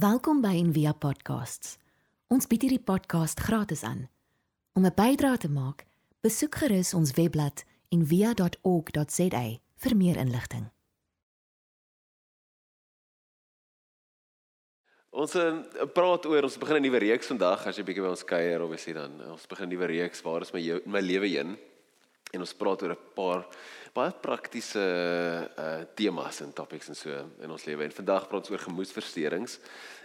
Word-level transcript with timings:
Welkom 0.00 0.38
by 0.40 0.54
Envia 0.56 0.94
Podcasts. 0.96 1.74
Ons 2.32 2.46
bied 2.48 2.62
hierdie 2.64 2.80
podcast 2.80 3.40
gratis 3.44 3.82
aan. 3.84 4.06
Om 4.72 4.86
'n 4.86 4.94
bydrae 4.96 5.36
te 5.36 5.50
maak, 5.50 5.84
besoek 6.24 6.54
gerus 6.54 6.94
ons 6.94 7.12
webblad 7.18 7.64
en 7.92 8.06
via.org.za 8.06 9.42
vir 9.82 9.96
meer 9.96 10.16
inligting. 10.16 10.70
Ons 15.10 15.34
uh, 15.34 15.60
praat 15.92 16.24
oor 16.26 16.42
ons 16.48 16.58
begin 16.58 16.76
'n 16.76 16.82
nuwe 16.82 16.98
reeks 16.98 17.26
vandag 17.26 17.66
as 17.66 17.76
jy 17.76 17.84
bietjie 17.84 18.02
by 18.02 18.08
ons 18.08 18.24
kuier 18.24 18.62
of 18.62 18.72
as 18.72 18.86
jy 18.86 18.94
dan 18.94 19.20
ons 19.20 19.46
begin 19.46 19.68
'n 19.68 19.72
nuwe 19.74 19.86
reeks 19.86 20.22
waar 20.22 20.40
is 20.40 20.52
my 20.52 20.80
my 20.86 21.00
lewe 21.00 21.28
heen 21.28 21.58
en 22.30 22.40
ons 22.40 22.54
praat 22.54 22.82
oor 22.82 22.92
'n 22.94 23.14
paar 23.14 23.46
baie 23.92 24.12
praktiese 24.22 24.82
uh 25.58 25.84
temas 25.94 26.40
en 26.40 26.52
topics 26.52 26.88
en 26.88 26.94
so 26.94 27.10
in 27.42 27.50
ons 27.50 27.64
lewe. 27.64 27.84
En 27.84 27.92
vandag 27.92 28.28
praat 28.28 28.42
ons 28.42 28.50
oor 28.50 28.66
gemoedsversteurings. 28.68 29.58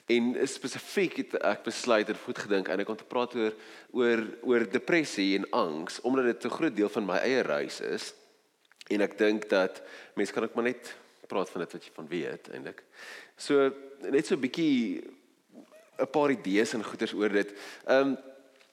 En 0.08 0.48
spesifiek 0.48 1.18
het 1.18 1.36
ek 1.42 1.64
besluit 1.64 2.10
en 2.10 2.24
goed 2.26 2.38
gedink 2.38 2.68
en 2.70 2.80
ek 2.80 2.86
kom 2.86 2.98
te 2.98 3.04
praat 3.04 3.36
oor 3.36 3.54
oor 3.92 4.22
oor 4.44 4.70
depressie 4.70 5.36
en 5.38 5.50
angs 5.52 6.02
omdat 6.02 6.26
dit 6.26 6.46
'n 6.46 6.58
groot 6.58 6.76
deel 6.76 6.90
van 6.90 7.06
my 7.06 7.18
eie 7.18 7.42
reis 7.42 7.82
is. 7.82 8.14
En 8.90 9.02
ek 9.02 9.18
dink 9.18 9.50
dat 9.50 9.82
mense 10.16 10.34
kan 10.34 10.44
ook 10.44 10.56
maar 10.56 10.64
net 10.64 10.96
praat 11.28 11.50
van 11.50 11.62
dit 11.62 11.72
wat 11.72 11.84
jy 11.84 11.92
van 11.94 12.08
weet 12.08 12.50
eintlik 12.54 12.84
so 13.38 13.72
net 14.02 14.28
so 14.28 14.36
'n 14.36 14.42
bietjie 14.42 15.04
'n 16.00 16.12
paar 16.12 16.32
idees 16.32 16.74
en 16.74 16.84
goeters 16.84 17.14
oor 17.14 17.30
dit. 17.30 17.54
Ehm 17.88 18.08
um, 18.08 18.18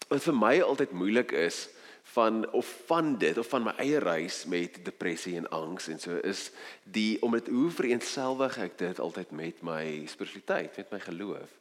wat 0.08 0.22
vir 0.22 0.34
my 0.34 0.60
altyd 0.60 0.90
moeilik 0.92 1.32
is 1.32 1.68
van 2.12 2.50
of 2.52 2.68
van 2.86 3.18
dit 3.18 3.38
of 3.38 3.48
van 3.48 3.64
my 3.64 3.72
eie 3.80 3.98
reis 4.02 4.44
met 4.44 4.78
depressie 4.84 5.36
en 5.36 5.48
angs 5.48 5.88
en 5.88 6.00
so 6.00 6.18
is 6.28 6.50
die 6.84 7.16
om 7.22 7.32
dit 7.38 7.48
hoe 7.48 7.70
vereenselwig 7.72 8.58
ek 8.60 8.78
dit 8.78 9.00
altyd 9.00 9.30
met 9.30 9.62
my 9.64 9.84
spiritualiteit, 10.10 10.76
met 10.76 10.90
my 10.92 11.00
geloof. 11.00 11.54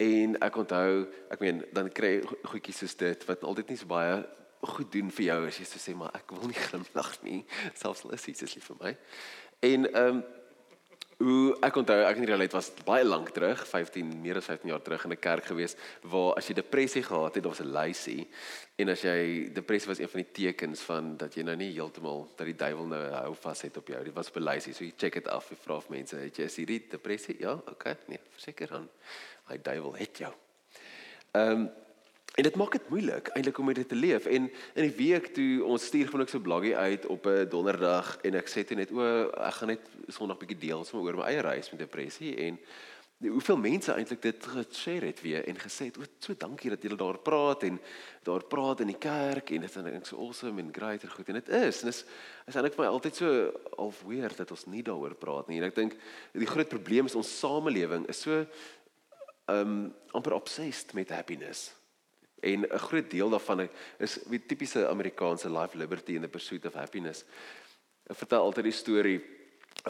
En 0.00 0.36
ek 0.40 0.56
onthou, 0.56 1.06
ek 1.34 1.42
meen, 1.42 1.64
dan 1.76 1.90
kry 1.92 2.20
goedjies 2.52 2.84
soos 2.84 2.94
dit 3.02 3.26
wat 3.28 3.42
altyd 3.44 3.72
nie 3.72 3.80
so 3.80 3.90
baie 3.90 4.20
goed 4.60 4.92
doen 4.92 5.10
vir 5.16 5.26
jou 5.26 5.38
as 5.48 5.58
jy 5.58 5.66
so 5.68 5.80
sê 5.80 5.94
maar 5.96 6.14
ek 6.16 6.34
wil 6.36 6.50
nie 6.50 6.58
glimlag 6.68 7.14
nie, 7.24 7.40
selfs 7.80 8.04
al 8.04 8.14
is 8.16 8.28
dit 8.28 8.42
lief 8.54 8.70
vir 8.70 8.84
my. 8.84 8.94
En 9.72 9.90
ehm 9.90 10.20
um, 10.20 10.22
Hoe 11.20 11.52
ek 11.60 11.76
onthou, 11.76 11.98
ek 12.00 12.16
in 12.16 12.24
realiteit 12.30 12.54
was 12.56 12.70
baie 12.86 13.04
lank 13.04 13.28
terug, 13.36 13.60
15 13.68 14.08
meer 14.22 14.38
as 14.40 14.46
15 14.48 14.70
jaar 14.72 14.80
terug 14.80 15.02
in 15.04 15.12
'n 15.12 15.20
kerk 15.20 15.44
gewees 15.44 15.76
waar 16.00 16.32
as 16.38 16.48
jy 16.48 16.54
depressie 16.54 17.02
gehad 17.02 17.34
het, 17.34 17.42
daar 17.44 17.52
was 17.52 17.60
'n 17.60 17.76
lysie 17.76 18.28
en 18.78 18.88
as 18.88 19.02
jy 19.02 19.52
depressie 19.52 19.88
was 19.88 19.98
een 19.98 20.08
van 20.08 20.22
die 20.22 20.32
tekens 20.32 20.80
van 20.80 21.16
dat 21.16 21.34
jy 21.34 21.42
nou 21.42 21.56
nie 21.56 21.72
heeltemal 21.72 22.28
dat 22.36 22.46
die 22.46 22.56
duiwel 22.56 22.86
nou 22.86 23.10
hou 23.12 23.34
vas 23.34 23.62
het 23.62 23.76
op 23.76 23.86
jou. 23.86 24.04
Dit 24.04 24.14
was 24.14 24.28
op 24.28 24.36
'n 24.36 24.48
lysie, 24.48 24.72
so 24.72 24.84
jy 24.84 24.92
check 24.96 25.12
dit 25.12 25.28
af, 25.28 25.50
jy 25.50 25.56
vra 25.56 25.76
of 25.76 25.88
mense, 25.88 26.16
het 26.16 26.36
jy 26.36 26.46
hierdie 26.46 26.88
depressie? 26.88 27.36
Ja, 27.38 27.52
okay, 27.52 27.96
nee, 28.06 28.20
verseker 28.30 28.68
dan. 28.68 28.88
Hy 29.44 29.58
duiwel 29.62 29.94
het 29.96 30.18
jou. 30.18 30.32
Ehm 31.32 31.50
um, 31.50 31.70
En 32.40 32.46
dit 32.46 32.56
maak 32.56 32.72
dit 32.72 32.88
moeilik 32.88 33.26
eintlik 33.36 33.58
om 33.58 33.72
dit 33.72 33.88
te 33.88 33.94
leef. 33.94 34.24
En 34.24 34.46
in 34.74 34.86
die 34.86 34.94
week 34.96 35.26
toe 35.36 35.64
ons 35.64 35.84
stuur 35.84 36.06
gewoon 36.08 36.24
ek 36.24 36.30
so 36.32 36.40
bloggie 36.40 36.76
uit 36.76 37.04
op 37.06 37.26
'n 37.28 37.48
donderdag 37.52 38.16
en 38.24 38.34
ek 38.34 38.48
sê 38.48 38.64
toe 38.64 38.76
net 38.76 38.92
o, 38.92 39.28
ek 39.28 39.54
gaan 39.58 39.68
net 39.68 39.80
Sondag 40.08 40.38
bietjie 40.38 40.58
deel 40.58 40.84
sommer 40.84 41.12
oor 41.12 41.20
my 41.20 41.26
eie 41.28 41.42
reis 41.44 41.70
met 41.70 41.80
depressie 41.84 42.36
en 42.36 42.58
hoeveel 43.28 43.56
mense 43.56 43.92
eintlik 43.92 44.22
dit 44.22 44.46
geshare 44.46 45.06
het 45.06 45.20
weer 45.20 45.44
en 45.44 45.56
gesê 45.56 45.84
het 45.84 45.98
o, 45.98 46.02
so 46.18 46.34
dankie 46.34 46.70
dat 46.70 46.82
julle 46.82 46.96
daar 46.96 47.18
praat 47.18 47.62
en 47.62 47.80
daar 48.22 48.44
praat 48.44 48.80
in 48.80 48.86
die 48.86 48.98
kerk 48.98 49.50
en 49.50 49.60
dit 49.60 49.76
is 49.76 49.82
net 49.82 50.06
so 50.06 50.16
awesome 50.16 50.60
en 50.60 50.72
great 50.72 51.02
en 51.02 51.10
goed 51.10 51.28
en 51.28 51.34
dit 51.34 51.48
is 51.48 51.82
en 51.82 51.88
is 51.88 52.04
is 52.46 52.54
eintlik 52.54 52.74
vir 52.74 52.84
my 52.84 52.90
altyd 52.90 53.16
so 53.16 53.52
half 53.76 54.02
weird 54.02 54.36
dat 54.36 54.50
ons 54.50 54.66
nie 54.66 54.82
daaroor 54.82 55.14
praat 55.14 55.48
nie. 55.48 55.58
En 55.58 55.68
ek 55.68 55.74
dink 55.74 55.92
die 56.32 56.46
groot 56.46 56.68
probleem 56.68 57.04
is 57.04 57.14
ons 57.14 57.38
samelewing 57.38 58.08
is 58.08 58.20
so 58.20 58.46
um 59.46 59.92
amper 60.12 60.32
obsessed 60.32 60.94
met 60.94 61.10
happiness 61.10 61.79
En 62.40 62.60
'n 62.60 62.78
groot 62.78 63.10
deel 63.10 63.30
daarvan 63.30 63.68
is 63.98 64.18
die 64.28 64.46
tipiese 64.46 64.88
Amerikaanse 64.88 65.50
life 65.50 65.76
liberty 65.76 66.14
and 66.14 66.22
the 66.22 66.28
pursuit 66.28 66.66
of 66.66 66.74
happiness. 66.74 67.24
Ek 68.06 68.16
vertel 68.16 68.42
altyd 68.42 68.64
die 68.64 68.72
storie 68.72 69.20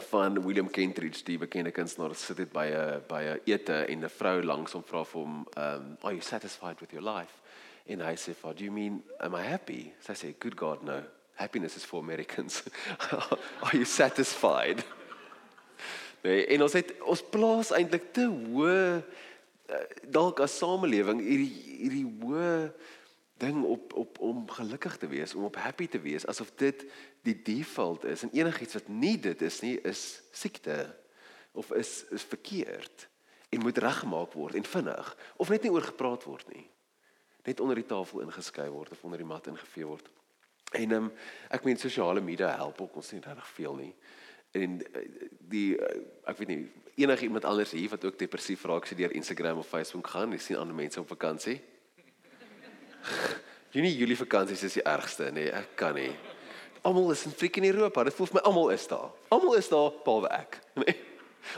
van 0.09 0.41
William 0.43 0.69
Kentridge, 0.69 1.23
die 1.23 1.37
bekende 1.37 1.71
kunstenaar, 1.71 2.15
sit 2.15 2.37
dit 2.37 2.51
by 2.51 2.65
'n 2.65 3.03
by 3.07 3.21
'n 3.23 3.39
ete 3.45 3.85
en 3.89 4.03
'n 4.03 4.09
vrou 4.09 4.43
langs 4.43 4.71
hom 4.71 4.83
vra 4.83 5.03
vir 5.03 5.21
hom, 5.21 5.47
um, 5.57 5.97
"Are 6.01 6.13
you 6.13 6.21
satisfied 6.21 6.79
with 6.79 6.91
your 6.91 7.17
life?" 7.17 7.33
En 7.87 7.99
hy 7.99 8.15
sê, 8.15 8.35
"For 8.35 8.53
do 8.53 8.63
you 8.63 8.71
mean 8.71 9.03
am 9.19 9.35
I 9.35 9.41
happy?" 9.41 9.93
Sy 9.99 10.13
sê, 10.13 10.35
"Good 10.39 10.55
God, 10.55 10.83
no. 10.83 11.03
Happiness 11.35 11.75
is 11.75 11.85
for 11.85 11.99
Americans. 11.99 12.63
Are 13.63 13.73
you 13.73 13.85
satisfied?" 13.85 14.83
Nee, 16.23 16.45
en 16.47 16.61
ons 16.61 16.73
het 16.73 17.01
ons 17.01 17.23
plaas 17.29 17.71
eintlik 17.71 18.13
te 18.13 18.27
hoë 18.29 19.03
dalk 20.11 20.41
as 20.43 20.57
samelewing 20.57 21.21
hierdie 21.23 21.51
hierdie 21.81 22.07
hoë 22.21 22.55
ding 23.41 23.63
op 23.65 23.93
op 23.97 24.19
om 24.19 24.43
gelukkig 24.49 24.97
te 24.97 25.07
wees, 25.07 25.33
om 25.35 25.47
op 25.47 25.57
happy 25.57 25.87
te 25.87 26.01
wees, 26.01 26.25
asof 26.29 26.51
dit 26.61 26.83
die 27.25 27.37
default 27.45 28.05
is 28.05 28.25
en 28.25 28.33
enigiets 28.35 28.77
wat 28.77 28.89
nie 28.89 29.17
dit 29.19 29.41
is 29.41 29.61
nie, 29.65 29.77
is 29.87 30.21
siekte 30.31 30.83
of 31.57 31.71
is 31.77 32.03
is 32.11 32.23
verkeerd 32.23 33.07
en 33.49 33.63
moet 33.65 33.77
reggemaak 33.77 34.33
word 34.37 34.55
en 34.55 34.67
vinnig 34.67 35.15
of 35.35 35.49
net 35.49 35.65
nie 35.65 35.73
oor 35.73 35.87
gepraat 35.89 36.23
word 36.29 36.47
nie. 36.53 36.67
Net 37.43 37.59
onder 37.59 37.75
die 37.75 37.87
tafel 37.89 38.21
ingeskei 38.21 38.69
word 38.69 38.91
of 38.93 39.03
onder 39.03 39.17
die 39.17 39.27
mat 39.27 39.47
ingevee 39.49 39.87
word. 39.89 40.05
En 40.77 40.91
um, 40.97 41.07
ek 41.49 41.65
meen 41.65 41.79
sosiale 41.81 42.21
media 42.21 42.53
help 42.55 42.81
ook 42.81 43.01
ons 43.01 43.11
nie 43.11 43.23
regtig 43.23 43.47
veel 43.57 43.79
nie 43.79 43.93
en 44.51 44.81
eh, 44.93 45.07
die 45.51 45.77
eh, 45.77 45.99
ek 46.29 46.37
weet 46.41 46.51
nie 46.51 46.61
enige 46.95 47.23
iemand 47.23 47.45
anders 47.45 47.71
hier 47.71 47.89
wat 47.89 48.05
ook 48.05 48.19
depressief 48.19 48.63
raak 48.67 48.85
as 48.85 48.91
jy 48.93 48.97
deur 49.03 49.15
Instagram 49.15 49.61
of 49.61 49.67
Facebook 49.67 50.07
gaan, 50.11 50.33
jy 50.35 50.41
sien 50.43 50.59
ander 50.59 50.75
mense 50.75 50.99
op 50.99 51.07
vakansie. 51.09 51.57
Junie 53.73 53.93
Julie 53.95 54.17
vakansies 54.19 54.65
is 54.67 54.75
die 54.79 54.83
ergste, 54.83 55.31
nee, 55.33 55.47
ek 55.55 55.71
kan 55.79 55.95
nie. 55.95 56.11
Almal 56.83 57.13
is 57.13 57.23
in 57.29 57.35
freaking 57.37 57.65
Europa, 57.69 58.03
dit 58.03 58.17
voel 58.17 58.29
vir 58.31 58.39
my 58.39 58.43
almal 58.49 58.73
is 58.75 58.87
daar. 58.89 59.09
Almal 59.31 59.57
is 59.59 59.69
daar 59.71 59.89
behalwe 60.03 60.33
ek, 60.35 60.59
nee. 60.83 60.97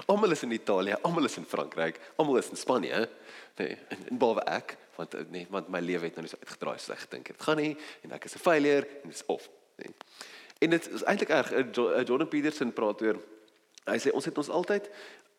Almal 0.07 0.31
is 0.31 0.45
in 0.45 0.53
Italië, 0.55 0.95
almal 1.03 1.27
is 1.27 1.35
in 1.41 1.47
Frankryk, 1.49 1.99
almal 2.21 2.39
is 2.39 2.51
in 2.53 2.59
Spanje, 2.59 3.01
nee, 3.59 3.75
en, 3.91 4.05
en 4.13 4.21
behalwe 4.21 4.45
ek, 4.53 4.77
want 4.95 5.17
eh, 5.17 5.25
nee, 5.33 5.47
want 5.51 5.73
my 5.73 5.81
lewe 5.83 6.07
het 6.07 6.21
nou 6.21 6.29
so 6.29 6.39
uitgedraai 6.39 6.77
gedink 6.79 7.33
het. 7.33 7.37
Dit 7.37 7.47
gaan 7.49 7.59
nie 7.59 7.73
en 8.05 8.15
ek 8.15 8.29
is 8.29 8.37
'n 8.37 8.45
failure 8.45 8.85
en 9.01 9.09
dit 9.09 9.17
is 9.17 9.25
of, 9.27 9.49
nee. 9.81 9.91
En 10.63 10.69
dit 10.69 10.89
is 10.95 11.03
eintlik 11.03 11.29
erg. 11.29 11.51
Eh, 11.51 11.59
eh, 11.59 12.05
Jordan 12.07 12.27
Peterson 12.27 12.73
praat 12.73 13.01
oor 13.01 13.19
hy 13.83 13.99
sê 13.99 14.13
ons 14.15 14.25
het 14.25 14.37
ons 14.39 14.49
altyd 14.49 14.89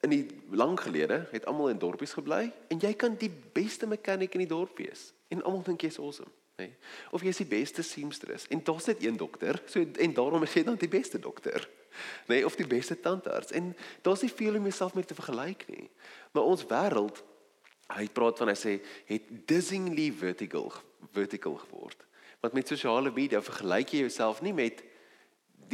in 0.04 0.12
die 0.12 0.24
lang 0.52 0.76
gelede 0.80 1.22
het 1.30 1.46
almal 1.48 1.70
in 1.72 1.80
dorpies 1.80 2.12
gebly 2.16 2.50
en 2.68 2.80
jy 2.82 2.92
kan 2.98 3.16
die 3.16 3.30
beste 3.56 3.88
mechanic 3.88 4.34
in 4.36 4.44
die 4.44 4.50
dorp 4.50 4.76
wees 4.78 5.12
en 5.32 5.40
almal 5.42 5.64
dink 5.64 5.86
jy's 5.86 5.96
awesome, 5.98 6.28
nê? 6.60 6.66
Nee. 6.68 6.74
Of 7.16 7.24
jy's 7.24 7.40
die 7.40 7.48
beste 7.48 7.82
seamstress 7.86 8.48
en 8.52 8.60
daar's 8.66 8.90
net 8.90 9.04
een 9.04 9.16
dokter, 9.16 9.62
so 9.70 9.80
en 9.80 10.16
daarom 10.16 10.44
is 10.44 10.54
jy 10.54 10.64
dan 10.66 10.76
die 10.80 10.92
beste 10.92 11.18
dokter. 11.18 11.64
Nê, 12.28 12.40
nee, 12.40 12.46
of 12.46 12.56
die 12.58 12.68
beste 12.68 12.98
tandarts 13.00 13.54
en 13.56 13.72
daar's 14.04 14.24
nie 14.26 14.32
veel 14.32 14.58
om 14.58 14.68
jouself 14.68 14.94
mee 14.94 15.08
te 15.08 15.16
vergelyk 15.16 15.64
nie. 15.72 15.88
Maar 16.34 16.52
ons 16.52 16.66
wêreld 16.68 17.22
hy 17.94 18.08
praat 18.12 18.40
van 18.40 18.50
hy 18.52 18.58
sê 18.58 18.78
het 19.08 19.30
dizzyingly 19.48 20.10
vertical 20.12 20.72
vertical 21.14 21.56
geword. 21.64 22.00
Want 22.44 22.56
met 22.56 22.68
sosiale 22.68 23.12
media 23.14 23.40
vergelyk 23.44 23.94
jy 23.94 24.04
jouself 24.04 24.42
nie 24.44 24.52
met 24.56 24.82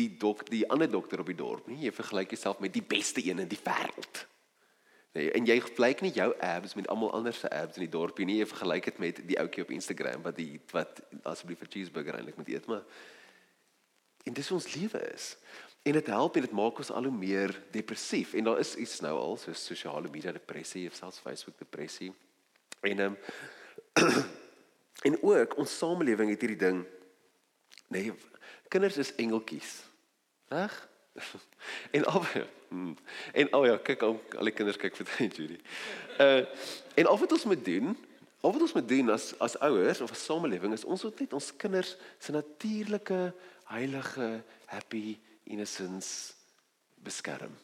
die 0.01 0.11
dok 0.21 0.45
die 0.51 0.65
ander 0.73 0.91
dokter 0.91 1.23
op 1.23 1.31
die 1.31 1.39
dorp 1.39 1.69
nie. 1.71 1.85
Jy 1.85 1.93
vergelyk 1.95 2.35
jouself 2.35 2.61
met 2.65 2.75
die 2.75 2.85
beste 2.85 3.23
een 3.25 3.43
in 3.43 3.51
die 3.51 3.61
wêreld. 3.65 4.25
Nee, 5.17 5.31
en 5.35 5.47
jy 5.49 5.57
vergelyk 5.65 6.05
nie 6.05 6.13
jou 6.15 6.29
abs 6.47 6.77
met 6.79 6.87
almal 6.93 7.11
anders 7.19 7.41
se 7.43 7.49
abs 7.51 7.81
in 7.81 7.87
die 7.89 7.91
dorpie 7.91 8.27
nie. 8.29 8.39
Jy 8.39 8.47
vergelyk 8.53 8.91
dit 8.93 9.01
met 9.03 9.23
die 9.27 9.39
ouetjie 9.43 9.65
op 9.67 9.73
Instagram 9.75 10.23
wat 10.23 10.37
die 10.39 10.61
wat 10.71 11.01
asseblief 11.27 11.65
'n 11.65 11.73
cheeseburger 11.73 12.15
eintlik 12.15 12.37
moet 12.39 12.49
eet, 12.49 12.67
maar 12.67 12.85
en 14.25 14.33
dis 14.33 14.51
ons 14.51 14.75
lewe 14.75 15.01
is. 15.15 15.37
En 15.83 15.93
dit 15.93 16.07
help 16.07 16.37
en 16.37 16.43
dit 16.43 16.53
maak 16.53 16.79
ons 16.79 16.91
al 16.91 17.05
hoe 17.05 17.13
meer 17.13 17.63
depressief. 17.71 18.35
En 18.35 18.45
daar 18.45 18.59
is 18.59 18.75
iets 18.75 19.01
nou 19.01 19.19
al 19.19 19.37
so 19.37 19.53
sosiale 19.53 20.09
media 20.09 20.33
depressie 20.33 20.87
of 20.89 20.95
selfs 20.95 21.19
Facebook 21.19 21.59
depressie. 21.59 22.13
En 22.81 22.99
ehm 22.99 23.17
um, 23.17 23.17
en 25.09 25.23
ook 25.23 25.57
ons 25.57 25.79
samelewing 25.79 26.31
het 26.31 26.41
hierdie 26.41 26.69
ding 26.69 26.87
nee 27.89 28.13
Kinders 28.71 28.97
is 28.97 29.15
engeltjies. 29.15 29.90
Reg? 30.51 30.89
En 31.91 32.05
al 32.05 32.25
hmm, 32.69 32.97
en 33.33 33.51
al 33.51 33.67
ja, 33.67 33.77
kyk 33.77 34.03
al, 34.03 34.17
al 34.39 34.49
die 34.49 34.55
kinders 34.55 34.79
kyk 34.81 34.97
vir 34.97 35.09
dit 35.19 35.37
Judy. 35.39 35.59
Uh 36.23 36.45
en 36.99 37.07
al 37.07 37.19
wat 37.19 37.33
ons 37.37 37.45
moet 37.51 37.65
doen, 37.65 37.93
al 38.41 38.55
wat 38.55 38.65
ons 38.67 38.75
moet 38.75 38.89
doen 38.89 39.13
as 39.15 39.31
as 39.39 39.59
ouers 39.59 40.01
of 40.01 40.11
as 40.15 40.25
samelewing 40.25 40.75
is 40.75 40.85
ons 40.85 41.05
moet 41.07 41.21
net 41.23 41.37
ons 41.39 41.51
kinders 41.57 41.97
se 42.19 42.33
natuurlike 42.35 43.19
heilige 43.71 44.31
happy 44.73 45.19
innocence 45.45 46.33
beskerm, 47.05 47.55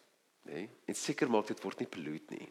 nê? 0.47 0.53
Nee? 0.53 0.69
En 0.87 0.99
seker 0.99 1.31
maak 1.31 1.51
dit 1.51 1.63
word 1.63 1.83
nie 1.83 1.91
pollute 1.91 2.39
nie. 2.39 2.51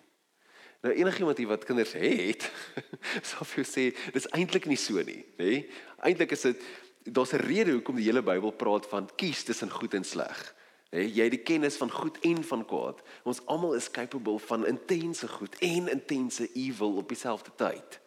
Nou 0.85 0.93
enigiemand 0.93 1.39
hier 1.39 1.49
wat 1.49 1.63
kinders 1.65 1.95
het, 1.97 2.49
sal 3.29 3.47
vir 3.51 3.63
jou 3.63 3.67
sê 3.71 3.87
dis 4.15 4.27
eintlik 4.35 4.67
nie 4.69 4.79
so 4.79 4.99
nie, 4.99 5.21
nê? 5.39 5.51
Nee? 5.51 5.63
Eintlik 6.05 6.35
is 6.35 6.43
dit 6.49 6.67
daar's 7.05 7.33
'n 7.33 7.45
rede 7.45 7.71
hoekom 7.71 7.95
die 7.95 8.05
hele 8.05 8.23
Bybel 8.23 8.51
praat 8.51 8.85
van 8.85 9.09
kies 9.15 9.43
tussen 9.43 9.69
goed 9.69 9.93
en 9.93 10.03
sleg. 10.03 10.55
Jy 10.89 11.23
het 11.23 11.31
die 11.31 11.43
kennis 11.43 11.77
van 11.77 11.91
goed 11.91 12.19
en 12.19 12.43
van 12.43 12.65
kwaad. 12.65 13.01
Ons 13.23 13.41
almal 13.45 13.73
is 13.75 13.91
capable 13.91 14.39
van 14.39 14.65
intense 14.65 15.27
goed 15.27 15.55
en 15.59 15.87
intense 15.87 16.51
evil 16.53 16.95
op 16.95 17.07
dieselfde 17.07 17.51
tyd. 17.55 17.99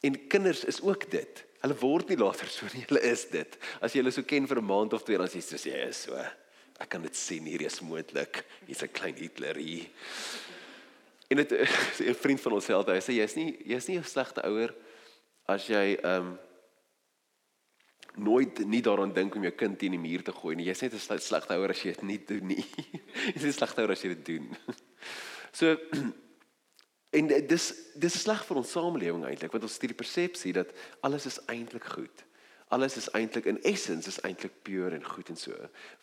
En 0.00 0.26
kinders 0.26 0.64
is 0.64 0.82
ook 0.82 1.10
dit. 1.10 1.44
Hulle 1.60 1.76
word 1.76 2.08
nie 2.08 2.16
later 2.16 2.48
so 2.48 2.66
nie, 2.72 2.84
hulle 2.88 3.00
is 3.04 3.26
dit. 3.28 3.56
As 3.80 3.92
jy 3.92 4.00
hulle 4.00 4.12
so 4.12 4.22
ken 4.22 4.46
vir 4.46 4.58
'n 4.58 4.64
maand 4.64 4.92
of 4.92 5.02
twee, 5.02 5.18
dan 5.18 5.28
sê 5.28 5.40
jy 5.40 5.40
soos 5.40 5.64
jy 5.64 5.88
is 5.88 6.02
so. 6.02 6.16
Ek 6.80 6.88
kan 6.88 7.02
dit 7.02 7.16
sien 7.16 7.44
hier 7.44 7.62
is 7.62 7.80
moontlik. 7.80 8.44
Hier's 8.66 8.82
'n 8.82 8.92
klein 8.92 9.14
Hitler 9.14 9.56
hier. 9.56 9.88
En 11.28 11.36
dit 11.36 11.52
'n 12.00 12.14
vriend 12.14 12.40
van 12.40 12.52
ons 12.52 12.64
sê 12.64 12.72
altyd, 12.72 12.96
hy 12.96 13.12
sê 13.12 13.16
jy's 13.16 13.36
nie 13.36 13.58
jy's 13.64 13.88
nie 13.88 13.98
'n 13.98 14.04
slegte 14.04 14.42
ouer 14.42 14.74
as 15.46 15.66
jy 15.66 15.98
ehm 16.02 16.16
um, 16.16 16.38
nooit 18.20 18.60
nie 18.68 18.82
daaraan 18.84 19.12
dink 19.16 19.34
om 19.34 19.42
jou 19.42 19.52
kind 19.56 19.78
teen 19.78 19.96
die 19.96 20.00
muur 20.00 20.22
te 20.22 20.32
gooi 20.36 20.54
nie. 20.56 20.66
Jy's 20.68 20.82
net 20.82 20.94
'n 20.94 21.18
slegte 21.18 21.56
ouer 21.56 21.70
as 21.70 21.82
jy 21.82 21.94
dit 21.94 22.02
nie 22.02 22.20
doen 22.24 22.46
nie. 22.46 22.64
Jy's 23.34 23.44
'n 23.44 23.58
slegte 23.58 23.82
ouer 23.82 23.92
as 23.96 24.02
jy 24.02 24.14
dit 24.14 24.24
doen. 24.24 24.56
So 25.52 25.76
en 27.18 27.26
dis 27.26 27.64
dis 27.98 28.20
sleg 28.22 28.44
vir 28.46 28.56
ons 28.60 28.70
samelewing 28.70 29.24
eintlik 29.26 29.50
want 29.50 29.64
ons 29.66 29.72
het 29.74 29.82
hierdie 29.82 29.98
persepsie 29.98 30.52
dat 30.54 30.70
alles 31.02 31.26
is 31.26 31.40
eintlik 31.50 31.84
goed. 31.84 32.24
Alles 32.70 32.96
is 32.96 33.08
eintlik 33.18 33.48
in 33.50 33.58
essence 33.66 34.06
is 34.08 34.20
eintlik 34.22 34.62
pure 34.62 34.94
en 34.94 35.04
goed 35.04 35.28
en 35.28 35.36
so. 35.36 35.56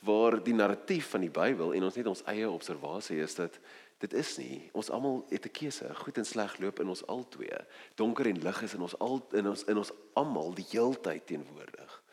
Waar 0.03 0.43
die 0.43 0.53
narratief 0.53 1.13
van 1.13 1.23
die 1.23 1.31
Bybel 1.31 1.71
en 1.73 1.87
ons 1.87 1.95
net 1.95 2.09
ons 2.11 2.25
eie 2.27 2.49
observasie 2.49 3.21
is 3.23 3.37
dat 3.39 3.55
dit 4.03 4.13
is 4.13 4.33
nie. 4.37 4.57
Ons 4.75 4.91
almal 4.91 5.23
het 5.29 5.45
'n 5.45 5.51
keuse. 5.51 5.87
Goed 5.95 6.17
en 6.17 6.25
sleg 6.25 6.59
loop 6.59 6.79
in 6.79 6.87
ons 6.87 7.05
albei. 7.07 7.65
Donker 7.95 8.27
en 8.27 8.43
lig 8.43 8.61
is 8.61 8.73
in 8.73 8.81
ons 8.81 8.99
al 8.99 9.27
in 9.31 9.47
ons 9.47 9.63
in 9.63 9.77
ons 9.77 9.91
almal 10.13 10.53
die 10.53 10.67
heeltyd 10.69 11.25
teenwoordig. 11.25 12.03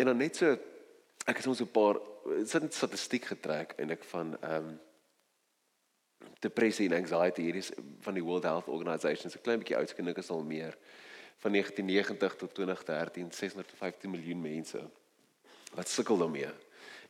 En 0.00 0.08
dan 0.08 0.16
net 0.16 0.36
so 0.36 0.54
ek 1.28 1.36
het 1.36 1.46
ons 1.46 1.60
'n 1.60 1.70
paar 1.70 1.98
sit 2.44 2.74
statistiek 2.74 3.24
getrek 3.24 3.74
ek 3.90 4.04
van 4.04 4.36
ehm 4.40 4.68
um, 4.68 4.80
depressie 6.40 6.88
en 6.88 6.96
anxiety 6.96 7.42
hier 7.42 7.54
is 7.54 7.70
van 8.00 8.14
die 8.14 8.24
World 8.24 8.42
Health 8.42 8.68
Organization. 8.68 9.30
So 9.30 9.38
'n 9.38 9.42
klein 9.42 9.58
bietjie 9.58 9.76
oudskindig 9.76 10.16
is 10.16 10.30
al 10.30 10.42
meer 10.42 10.78
van 11.36 11.52
1990 11.52 12.36
tot 12.36 12.54
2013 12.54 13.32
615 13.32 14.10
miljoen 14.10 14.40
mense 14.40 14.90
wat 15.74 15.88
sukkel 15.88 16.18
daarmee. 16.18 16.52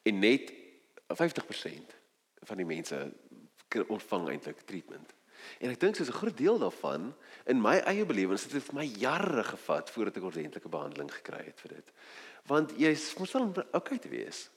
En 0.03 0.19
net 0.19 0.53
50% 1.07 1.95
van 2.43 2.57
die 2.57 2.67
mense 2.67 3.13
ontvang 3.87 4.29
eintlik 4.29 4.61
treatment. 4.61 5.15
En 5.59 5.71
ek 5.71 5.81
dink 5.81 5.97
soos 5.97 6.09
'n 6.09 6.21
groot 6.21 6.37
deel 6.37 6.59
daarvan 6.59 7.15
in 7.45 7.61
my 7.61 7.77
eie 7.79 8.05
belewing 8.05 8.41
het 8.41 8.51
dit 8.53 8.63
vir 8.63 8.75
my 8.75 8.85
jare 8.85 9.45
gevat 9.45 9.91
voordat 9.91 10.17
ek 10.17 10.23
ordentlike 10.23 10.69
behandeling 10.69 11.13
gekry 11.13 11.45
het 11.45 11.61
vir 11.61 11.75
dit. 11.75 11.93
Want 12.49 12.73
jy 12.79 12.95
moet 13.19 13.33
wel 13.33 13.65
okay 13.73 13.99
te 13.99 14.09
wees. 14.09 14.49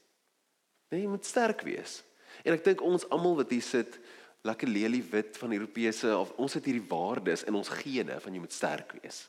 Nee, 0.89 1.01
jy 1.01 1.09
moet 1.09 1.25
sterk 1.25 1.61
wees. 1.65 2.01
En 2.43 2.53
ek 2.53 2.63
dink 2.65 2.81
ons 2.85 3.05
almal 3.13 3.35
wat 3.41 3.51
hier 3.53 3.65
sit, 3.65 3.99
lekker 4.43 4.67
lelie 4.67 5.03
wit 5.11 5.37
van 5.39 5.53
Europese 5.55 6.11
of 6.17 6.33
ons 6.41 6.57
het 6.57 6.65
hierdie 6.67 6.87
waardes 6.89 7.45
in 7.47 7.55
ons 7.55 7.71
gene 7.81 8.19
van 8.19 8.33
jy 8.33 8.41
moet 8.43 8.55
sterk 8.55 8.95
wees. 8.99 9.23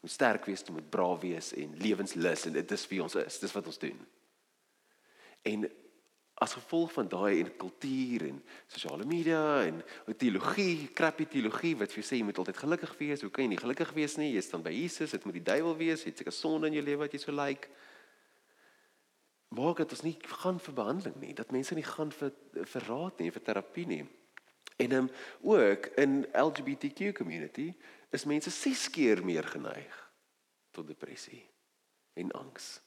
Jy 0.00 0.08
moet 0.08 0.14
sterk 0.16 0.48
wees, 0.50 0.64
jy 0.66 0.74
moet 0.74 0.90
braaf 0.90 1.20
wees 1.22 1.52
en 1.58 1.76
lewenslus 1.78 2.48
en 2.48 2.56
dit 2.58 2.74
is 2.76 2.86
wie 2.90 3.02
ons 3.04 3.14
is. 3.22 3.38
Dis 3.38 3.54
wat 3.54 3.68
ons 3.70 3.78
doen. 3.78 4.00
En 5.46 5.68
as 6.42 6.56
gevolg 6.58 6.90
van 6.96 7.08
daai 7.08 7.38
en 7.40 7.50
kultuur 7.56 8.24
en 8.26 8.40
sosiale 8.66 9.06
media 9.06 9.62
en 9.68 9.82
teologie, 10.18 10.88
crappy 10.96 11.28
teologie 11.30 11.76
wat 11.78 11.92
vir 11.94 12.02
jou 12.02 12.06
sê 12.08 12.18
jy 12.18 12.26
moet 12.26 12.40
altyd 12.42 12.58
gelukkig 12.64 12.96
wees. 12.98 13.22
Hoe 13.22 13.30
kan 13.30 13.46
jy 13.46 13.52
nie 13.52 13.60
gelukkig 13.60 13.92
wees 13.94 14.16
nie? 14.18 14.32
Jy 14.34 14.42
staan 14.42 14.64
by 14.64 14.72
Jesus, 14.74 15.14
dit 15.14 15.26
moet 15.28 15.38
die 15.38 15.44
duiwel 15.46 15.76
wees. 15.78 16.02
Het 16.08 16.18
seker 16.18 16.34
sonde 16.34 16.70
in 16.70 16.80
jou 16.80 16.84
lewe 16.88 17.04
wat 17.04 17.14
jy 17.14 17.22
so 17.22 17.34
lyk. 17.36 17.68
Maak 19.54 19.84
dit 19.84 19.94
ons 19.94 20.04
nie 20.06 20.16
gaan 20.42 20.58
vir 20.64 20.76
behandeling 20.80 21.18
nie. 21.22 21.32
Dat 21.38 21.54
mense 21.54 21.76
nie 21.78 21.86
gaan 21.86 22.10
vir 22.16 22.34
vir 22.74 22.86
raad 22.88 23.22
nie, 23.22 23.30
vir 23.30 23.46
terapie 23.46 23.86
nie. 23.86 24.02
En 24.82 24.92
um, 24.98 25.10
ook 25.46 25.86
in 26.00 26.22
LGBTQ 26.32 27.12
community 27.14 27.70
is 28.10 28.24
mense 28.26 28.50
6 28.50 28.88
keer 28.90 29.22
meer 29.24 29.46
geneig 29.46 29.98
tot 30.72 30.88
depressie 30.88 31.44
en 32.18 32.32
angs. 32.32 32.80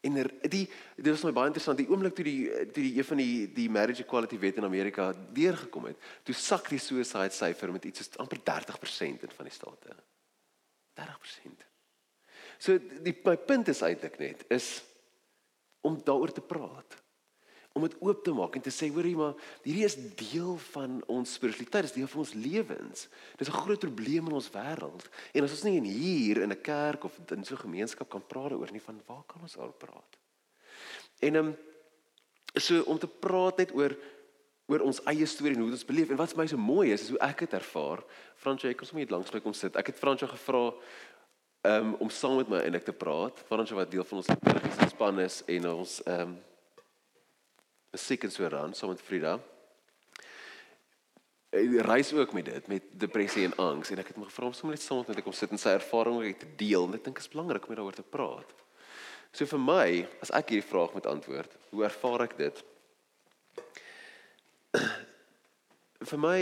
En 0.00 0.16
die 0.48 0.64
dit 0.96 1.10
was 1.10 1.24
my 1.26 1.32
baie 1.36 1.50
interessant 1.50 1.80
die 1.80 1.88
oomblik 1.90 2.14
toe 2.16 2.24
die 2.24 2.44
toe 2.72 2.84
die 2.84 2.94
een 2.96 3.04
van 3.04 3.20
die 3.20 3.34
die 3.52 3.68
marriage 3.72 4.04
equality 4.06 4.38
wet 4.40 4.60
in 4.60 4.68
Amerika 4.68 5.10
deurgekom 5.36 5.90
het, 5.90 6.06
toe 6.24 6.34
sak 6.34 6.70
die 6.72 6.80
suicide 6.80 7.34
syfer 7.36 7.72
met 7.72 7.84
iets 7.84 8.04
soos 8.04 8.22
amper 8.22 8.40
30% 8.40 9.26
in 9.26 9.36
van 9.36 9.50
die 9.50 9.54
state. 9.54 9.96
30%. 11.00 11.66
So 12.60 12.78
die 12.78 13.14
my 13.24 13.36
punt 13.36 13.68
is 13.72 13.84
eintlik 13.84 14.18
net 14.20 14.44
is 14.48 14.72
om 15.84 16.00
daaroor 16.04 16.32
te 16.32 16.44
praat 16.44 16.96
om 17.72 17.84
dit 17.86 17.96
oop 18.02 18.24
te 18.24 18.32
maak 18.34 18.56
en 18.58 18.62
te 18.64 18.72
sê 18.74 18.88
hoorie 18.90 19.14
maar 19.18 19.36
hierdie 19.62 19.86
is 19.86 19.96
deel 20.18 20.56
van 20.72 20.98
ons 21.06 21.34
spiritualiteit, 21.38 21.86
dis 21.86 21.98
deel 22.00 22.10
van 22.10 22.24
ons 22.24 22.34
lewens. 22.34 23.08
Dis 23.38 23.48
'n 23.48 23.62
groot 23.62 23.78
probleem 23.78 24.26
in 24.26 24.32
ons 24.32 24.50
wêreld. 24.50 25.08
En 25.34 25.44
as 25.44 25.52
ons 25.52 25.62
nie 25.64 25.76
in 25.76 25.84
hier 25.84 26.42
in 26.42 26.50
'n 26.50 26.62
kerk 26.62 27.04
of 27.04 27.18
in 27.30 27.44
so 27.44 27.54
'n 27.54 27.66
gemeenskap 27.66 28.08
kan 28.08 28.26
praat 28.26 28.52
oor 28.52 28.72
nie, 28.72 28.80
van 28.80 29.00
waar 29.06 29.24
kan 29.26 29.40
ons 29.42 29.56
al 29.56 29.72
praat? 29.72 30.18
En 31.20 31.34
um, 31.34 31.56
so 32.54 32.82
om 32.82 32.98
te 32.98 33.06
praat 33.06 33.56
net 33.56 33.74
oor 33.74 33.96
oor 34.70 34.84
ons 34.86 35.00
eie 35.10 35.26
storie 35.26 35.56
en 35.56 35.64
hoe 35.64 35.72
ons 35.72 35.84
beleef 35.84 36.10
en 36.10 36.16
wat 36.16 36.30
vir 36.30 36.38
my 36.38 36.46
so 36.46 36.56
mooi 36.56 36.92
is 36.92 37.02
is 37.02 37.08
hoe 37.10 37.18
ek 37.18 37.38
dit 37.38 37.52
ervaar. 37.58 38.04
Fransjo, 38.36 38.68
ek 38.68 38.78
kom 38.78 38.86
sommer 38.86 39.02
net 39.02 39.10
langs 39.10 39.32
my 39.34 39.40
kom 39.40 39.54
sit. 39.56 39.74
Ek 39.76 39.90
het 39.90 39.98
Fransjo 39.98 40.28
gevra 40.30 40.62
um, 41.66 41.96
om 41.98 42.10
saam 42.10 42.36
met 42.36 42.48
my 42.48 42.60
eintlik 42.62 42.86
te 42.86 42.92
praat. 42.92 43.42
Fransjo 43.48 43.74
wat 43.74 43.90
deel 43.90 44.06
van 44.06 44.18
ons 44.22 44.30
liturgiese 44.30 44.88
span 44.92 45.18
is 45.18 45.42
en 45.56 45.66
ons 45.72 45.96
um, 46.06 46.38
musiek 47.90 48.24
en 48.24 48.30
so 48.30 48.46
ran 48.48 48.74
saam 48.74 48.92
met 48.94 49.02
Frida. 49.02 49.34
Hy 51.50 51.82
reis 51.82 52.12
ook 52.14 52.32
met 52.36 52.46
dit 52.46 52.66
met 52.70 52.90
depressie 53.02 53.44
en 53.48 53.56
angs 53.58 53.90
en 53.90 53.98
ek 53.98 54.12
het 54.12 54.18
hom 54.18 54.28
gevra 54.28 54.50
om 54.50 54.54
sommer 54.54 54.76
net 54.76 54.84
saam 54.84 55.02
met 55.08 55.18
my 55.18 55.24
kom 55.26 55.34
sit 55.34 55.50
en 55.50 55.58
sy 55.58 55.74
ervaring 55.74 56.36
te 56.38 56.50
deel 56.60 56.86
en 56.86 56.94
ek 56.98 57.04
dink 57.06 57.18
dit 57.18 57.26
is 57.26 57.32
belangrik 57.32 57.66
om 57.66 57.74
daaroor 57.74 57.98
te 57.98 58.06
praat. 58.06 58.54
So 59.34 59.46
vir 59.46 59.62
my, 59.62 59.86
as 60.22 60.32
ek 60.34 60.54
hierdie 60.54 60.66
vraag 60.66 60.94
moet 60.94 61.06
antwoord, 61.06 61.52
hoe 61.70 61.84
ervaar 61.86 62.26
ek 62.26 62.36
dit? 62.38 62.62
vir 66.10 66.22
my 66.22 66.38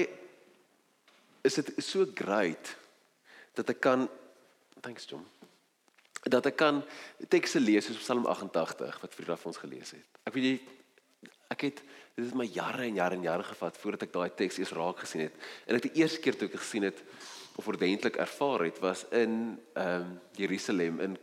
is 1.48 1.56
dit 1.56 1.72
so 1.82 2.04
great 2.14 2.76
dat 3.56 3.72
ek 3.72 3.80
kan 3.84 4.04
thanks 4.84 5.08
John 5.08 5.24
dat 6.28 6.46
ek 6.50 6.58
kan 6.60 6.82
tekste 7.30 7.60
lees 7.62 7.86
soos 7.86 8.00
Psalm 8.02 8.26
88 8.28 9.00
wat 9.00 9.14
Frida 9.14 9.36
vir 9.38 9.50
ons 9.50 9.60
gelees 9.62 9.94
het. 9.94 10.20
Ek 10.26 10.34
weet 10.34 10.48
jy 10.48 10.77
Ek 11.48 11.60
het 11.60 11.82
dit 12.18 12.26
het 12.26 12.34
my 12.34 12.48
jare 12.50 12.82
en 12.82 12.94
jare 12.94 13.14
en 13.14 13.22
jare 13.22 13.44
gevat 13.46 13.76
voordat 13.78 14.02
ek 14.08 14.12
daai 14.12 14.30
teks 14.34 14.58
eers 14.58 14.74
raak 14.74 14.98
gesien 15.04 15.22
het. 15.28 15.34
En 15.66 15.76
ek 15.78 15.86
die 15.86 16.02
eerste 16.02 16.20
keer 16.20 16.36
toe 16.36 16.48
ek 16.48 16.58
gesien 16.58 16.82
het 16.88 17.02
of 17.58 17.66
ordentlik 17.66 18.16
ervaar 18.16 18.64
het 18.66 18.78
was 18.82 19.04
in 19.10 19.58
ehm 19.74 20.02
um, 20.02 20.20
Jerusalem 20.38 21.00
in 21.00 21.18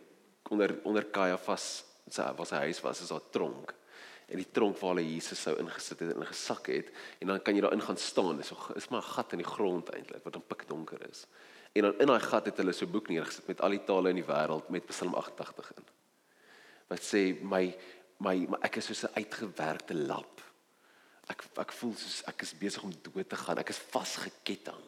onder 0.49 0.79
onder 0.83 1.05
Kajafas 1.05 1.83
se 2.09 2.25
was 2.37 2.51
sy 2.53 2.61
huis 2.67 2.81
was 2.81 3.01
is 3.01 3.11
daar 3.11 3.29
tronk. 3.29 3.73
En 4.27 4.41
die 4.41 4.51
tronk 4.51 4.79
waar 4.79 4.95
hulle 4.95 5.05
Jesus 5.05 5.41
sou 5.41 5.53
ingesit 5.61 5.99
het 5.99 6.15
en 6.15 6.25
gesak 6.25 6.67
het 6.73 6.91
en 7.19 7.27
dan 7.27 7.41
kan 7.41 7.55
jy 7.55 7.61
daar 7.61 7.73
in 7.73 7.81
gaan 7.81 7.97
staan. 7.97 8.37
Dis 8.37 8.47
so 8.47 8.73
is 8.75 8.89
maar 8.89 9.01
'n 9.01 9.13
gat 9.15 9.31
in 9.31 9.43
die 9.43 9.51
grond 9.51 9.89
eintlik 9.89 10.23
wat 10.23 10.33
dan 10.33 10.47
pikdonker 10.47 11.09
is. 11.09 11.27
En 11.73 11.81
dan 11.81 11.99
in 11.99 12.07
daai 12.07 12.19
gat 12.19 12.45
het 12.45 12.57
hulle 12.57 12.73
so 12.73 12.85
'n 12.85 12.91
boek 12.91 13.07
neergesit 13.07 13.47
met 13.47 13.61
al 13.61 13.69
die 13.69 13.83
tale 13.83 14.09
in 14.09 14.15
die 14.15 14.27
wêreld 14.27 14.69
met 14.69 14.85
Psalm 14.85 15.13
88 15.13 15.71
in. 15.77 15.83
Wat 16.87 17.01
sê 17.01 17.41
my 17.41 17.77
my 18.23 18.35
maar 18.49 18.63
ek 18.67 18.79
is 18.79 18.89
soos 18.89 19.05
'n 19.05 19.15
uitgewerkte 19.19 19.93
lap. 19.93 20.41
Ek 21.27 21.43
ek 21.57 21.71
voel 21.71 21.95
soos 21.95 22.21
ek 22.27 22.41
is 22.41 22.53
besig 22.57 22.83
om 22.83 22.93
dood 23.01 23.29
te 23.29 23.35
gaan. 23.35 23.57
Ek 23.57 23.69
is 23.69 23.81
vasgeketting. 23.91 24.83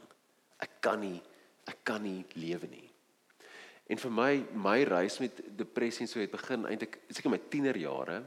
Ek 0.60 0.82
kan 0.82 1.00
nie 1.00 1.22
ek 1.66 1.84
kan 1.84 2.02
nie 2.02 2.26
lewe 2.34 2.68
nie. 2.68 2.90
En 3.88 3.98
vir 3.98 4.12
my 4.12 4.46
my 4.54 4.84
reis 4.84 5.20
met 5.20 5.42
depressie 5.58 6.02
en 6.02 6.08
so 6.08 6.20
het 6.20 6.32
begin 6.32 6.66
eintlik 6.66 7.00
seker 7.10 7.30
my 7.30 7.42
tienerjare. 7.50 8.24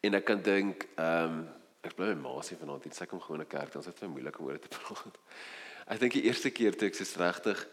En 0.00 0.14
ek 0.14 0.24
kan 0.24 0.42
dink 0.42 0.88
ehm 0.96 1.24
um, 1.24 1.48
ek 1.82 1.96
bly 1.96 2.14
my 2.14 2.14
ma 2.14 2.42
se 2.42 2.56
vanaand 2.56 2.84
iets 2.86 3.00
ek 3.02 3.08
kom 3.08 3.20
gewoon 3.20 3.40
'n 3.40 3.46
kerk 3.46 3.74
is 3.74 3.84
dit 3.84 3.98
vir 3.98 4.08
moeilik 4.08 4.38
om 4.38 4.46
oor 4.46 4.58
te 4.58 4.68
praat. 4.68 5.18
Ek 5.92 5.98
dink 5.98 6.12
die 6.12 6.22
eerste 6.22 6.50
keer 6.50 6.76
toe 6.78 6.86
ek 6.88 6.94
so 6.94 7.18
regtig 7.18 7.66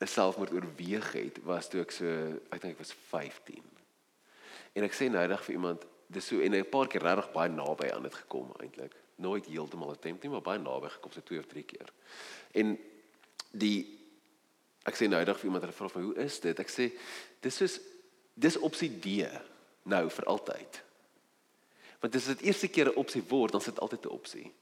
'n 0.00 0.06
selfmoord 0.06 0.52
oorweeg 0.52 1.12
het 1.12 1.38
was 1.44 1.68
toe 1.68 1.80
ek 1.80 1.92
so 1.92 2.06
ek 2.50 2.60
dink 2.60 2.74
ek 2.74 2.78
was 2.78 2.92
15 2.92 3.75
En 4.76 4.84
ek 4.84 4.94
sê 4.94 5.08
noudag 5.08 5.42
vir 5.46 5.56
iemand, 5.56 5.84
dis 6.12 6.26
so 6.26 6.40
en 6.40 6.54
'n 6.54 6.70
paar 6.70 6.88
keer 6.88 7.02
regtig 7.02 7.32
baie 7.32 7.50
naby 7.50 7.90
aan 7.90 8.02
dit 8.02 8.14
gekom 8.14 8.52
eintlik. 8.60 8.94
Nooit 9.16 9.46
heeltemal 9.46 9.90
attempt 9.90 10.22
nie, 10.22 10.30
maar 10.30 10.42
baie 10.44 10.58
naby 10.58 10.88
gekom 10.88 11.12
so 11.12 11.20
twee 11.20 11.38
of 11.38 11.46
drie 11.46 11.64
keer. 11.64 11.88
En 12.52 12.76
die 13.52 13.98
ek 14.84 14.94
sê 14.94 15.08
noudag 15.08 15.38
vir 15.38 15.44
iemand 15.48 15.64
hulle 15.64 15.74
vra 15.74 15.88
van 15.88 16.02
hoe 16.02 16.14
is 16.22 16.40
dit? 16.40 16.58
Ek 16.60 16.70
sê 16.70 16.92
dis 17.40 17.56
soos 17.56 17.80
dis 18.34 18.58
opsie 18.58 18.90
D 19.00 19.24
nou 19.84 20.08
vir 20.10 20.24
altyd. 20.24 20.82
Want 22.00 22.14
as 22.14 22.26
dit 22.26 22.42
eerste 22.42 22.68
keer 22.68 22.88
'n 22.92 22.96
opsie 22.96 23.22
word, 23.28 23.52
dan 23.52 23.60
sit 23.60 23.80
altyd 23.80 24.04
'n 24.04 24.08
opsie. 24.12 24.52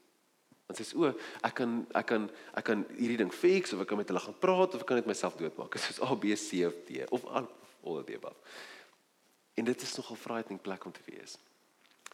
Want 0.65 0.79
sê 0.79 0.95
o, 0.95 1.13
ek 1.43 1.53
kan 1.53 1.87
ek 1.93 2.05
kan 2.05 2.31
ek 2.55 2.63
kan 2.63 2.85
hierdie 2.97 3.17
ding 3.17 3.33
fix 3.33 3.73
of 3.73 3.81
ek 3.81 3.87
kan 3.87 3.97
met 3.97 4.07
hulle 4.07 4.19
gaan 4.19 4.39
praat 4.39 4.73
of 4.73 4.81
ek 4.81 4.87
kan 4.87 4.97
net 4.97 5.05
myself 5.05 5.35
doodmaak. 5.35 5.71
Dit 5.71 5.81
is 5.81 5.95
soos 5.95 6.09
A 6.09 6.15
B 6.15 6.35
C 6.35 6.65
of 6.65 6.73
D 6.87 7.03
of 7.11 7.25
al 7.25 7.47
of 7.83 8.05
die 8.05 8.15
above. 8.15 8.35
En 9.55 9.63
dit 9.63 9.81
is 9.81 9.95
nogal 9.95 10.15
frightening 10.15 10.61
plek 10.61 10.85
om 10.85 10.91
te 10.91 11.03
wees. 11.05 11.37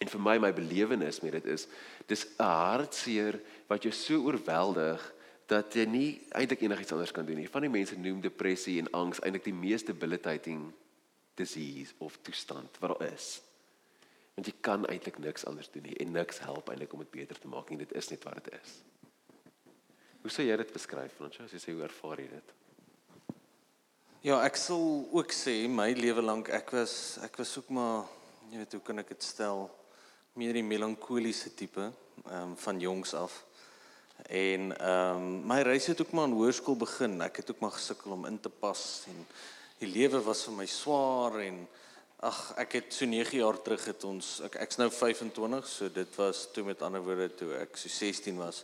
En 0.02 0.10
vir 0.10 0.22
my 0.22 0.38
my 0.42 0.54
belewenis 0.54 1.22
met 1.22 1.36
dit 1.38 1.46
is 1.46 1.68
dis 2.10 2.26
'n 2.38 2.44
hartseer 2.44 3.40
wat 3.68 3.84
jou 3.84 3.94
so 3.94 4.24
oorweldig 4.26 5.14
dat 5.46 5.74
jy 5.74 5.86
nie 5.86 6.22
eintlik 6.32 6.62
enigiets 6.62 6.92
anders 6.92 7.12
kan 7.12 7.26
doen 7.26 7.36
nie. 7.36 7.50
Van 7.50 7.62
die 7.62 7.70
mense 7.70 7.98
noem 8.00 8.22
depressie 8.22 8.80
en 8.80 8.92
angs 8.92 9.20
eintlik 9.20 9.44
die 9.44 9.54
mees 9.54 9.84
debilitating 9.84 10.72
disease 11.36 11.94
of 11.98 12.18
toestand 12.22 12.78
wat 12.80 13.00
daar 13.00 13.14
is. 13.14 13.42
Want 14.34 14.48
jy 14.48 14.54
kan 14.62 14.86
eintlik 14.86 15.18
niks 15.18 15.46
anders 15.46 15.70
doen 15.72 15.84
nie 15.84 15.98
en 16.00 16.12
niks 16.12 16.40
help 16.40 16.70
eintlik 16.70 16.94
om 16.94 17.00
dit 17.00 17.12
beter 17.12 17.40
te 17.40 17.48
maak 17.48 17.70
nie. 17.70 17.78
Dit 17.78 17.92
is 17.92 18.10
net 18.10 18.24
wat 18.24 18.44
dit 18.44 18.54
is. 18.54 18.82
Hoe 20.22 20.32
sou 20.32 20.46
jy 20.46 20.58
dit 20.58 20.74
beskryf, 20.74 21.14
Fransjo? 21.18 21.44
As 21.44 21.54
jy 21.56 21.60
sê 21.60 21.74
hoe 21.74 21.84
ervaar 21.84 22.20
jy 22.22 22.28
dit? 22.30 22.54
Ja, 24.22 24.36
ek 24.46 24.54
sal 24.54 24.84
ook 25.18 25.32
sê 25.34 25.64
my 25.66 25.88
lewe 25.98 26.22
lank 26.22 26.52
ek 26.54 26.68
was 26.76 26.92
ek 27.26 27.40
was 27.42 27.56
ook 27.58 27.72
maar 27.74 28.04
jy 28.52 28.60
weet 28.60 28.74
hoe 28.78 28.82
kan 28.86 29.02
ek 29.02 29.08
dit 29.16 29.24
stel? 29.26 29.64
meer 30.38 30.54
die 30.54 30.62
melankoliese 30.62 31.50
tipe 31.58 31.88
ehm 31.88 32.52
um, 32.52 32.52
van 32.62 32.80
jongs 32.80 33.16
af. 33.18 33.40
En 34.30 34.68
ehm 34.78 35.24
um, 35.24 35.40
my 35.50 35.58
reis 35.66 35.88
het 35.90 36.04
ook 36.06 36.12
maar 36.14 36.30
in 36.30 36.36
hoërskool 36.38 36.78
begin. 36.84 37.18
Ek 37.26 37.42
het 37.42 37.50
ook 37.50 37.64
maar 37.66 37.74
gesukkel 37.74 38.14
om 38.14 38.28
in 38.30 38.38
te 38.40 38.50
pas 38.50 38.84
en 39.10 39.26
die 39.80 39.90
lewe 39.90 40.22
was 40.22 40.44
vir 40.46 40.54
my 40.60 40.68
swaar 40.70 41.40
en 41.42 41.58
ag 42.30 42.44
ek 42.62 42.78
het 42.78 42.94
so 42.94 43.10
9 43.10 43.40
jaar 43.42 43.58
terug 43.58 43.88
het 43.90 44.06
ons 44.06 44.30
ek 44.46 44.60
ek's 44.68 44.78
nou 44.78 44.92
25, 44.94 45.66
so 45.66 45.90
dit 45.90 46.22
was 46.22 46.44
toe 46.54 46.68
met 46.70 46.86
ander 46.86 47.02
woorde 47.02 47.32
toe 47.42 47.56
ek 47.64 47.74
so 47.74 47.90
16 47.90 48.38
was, 48.38 48.62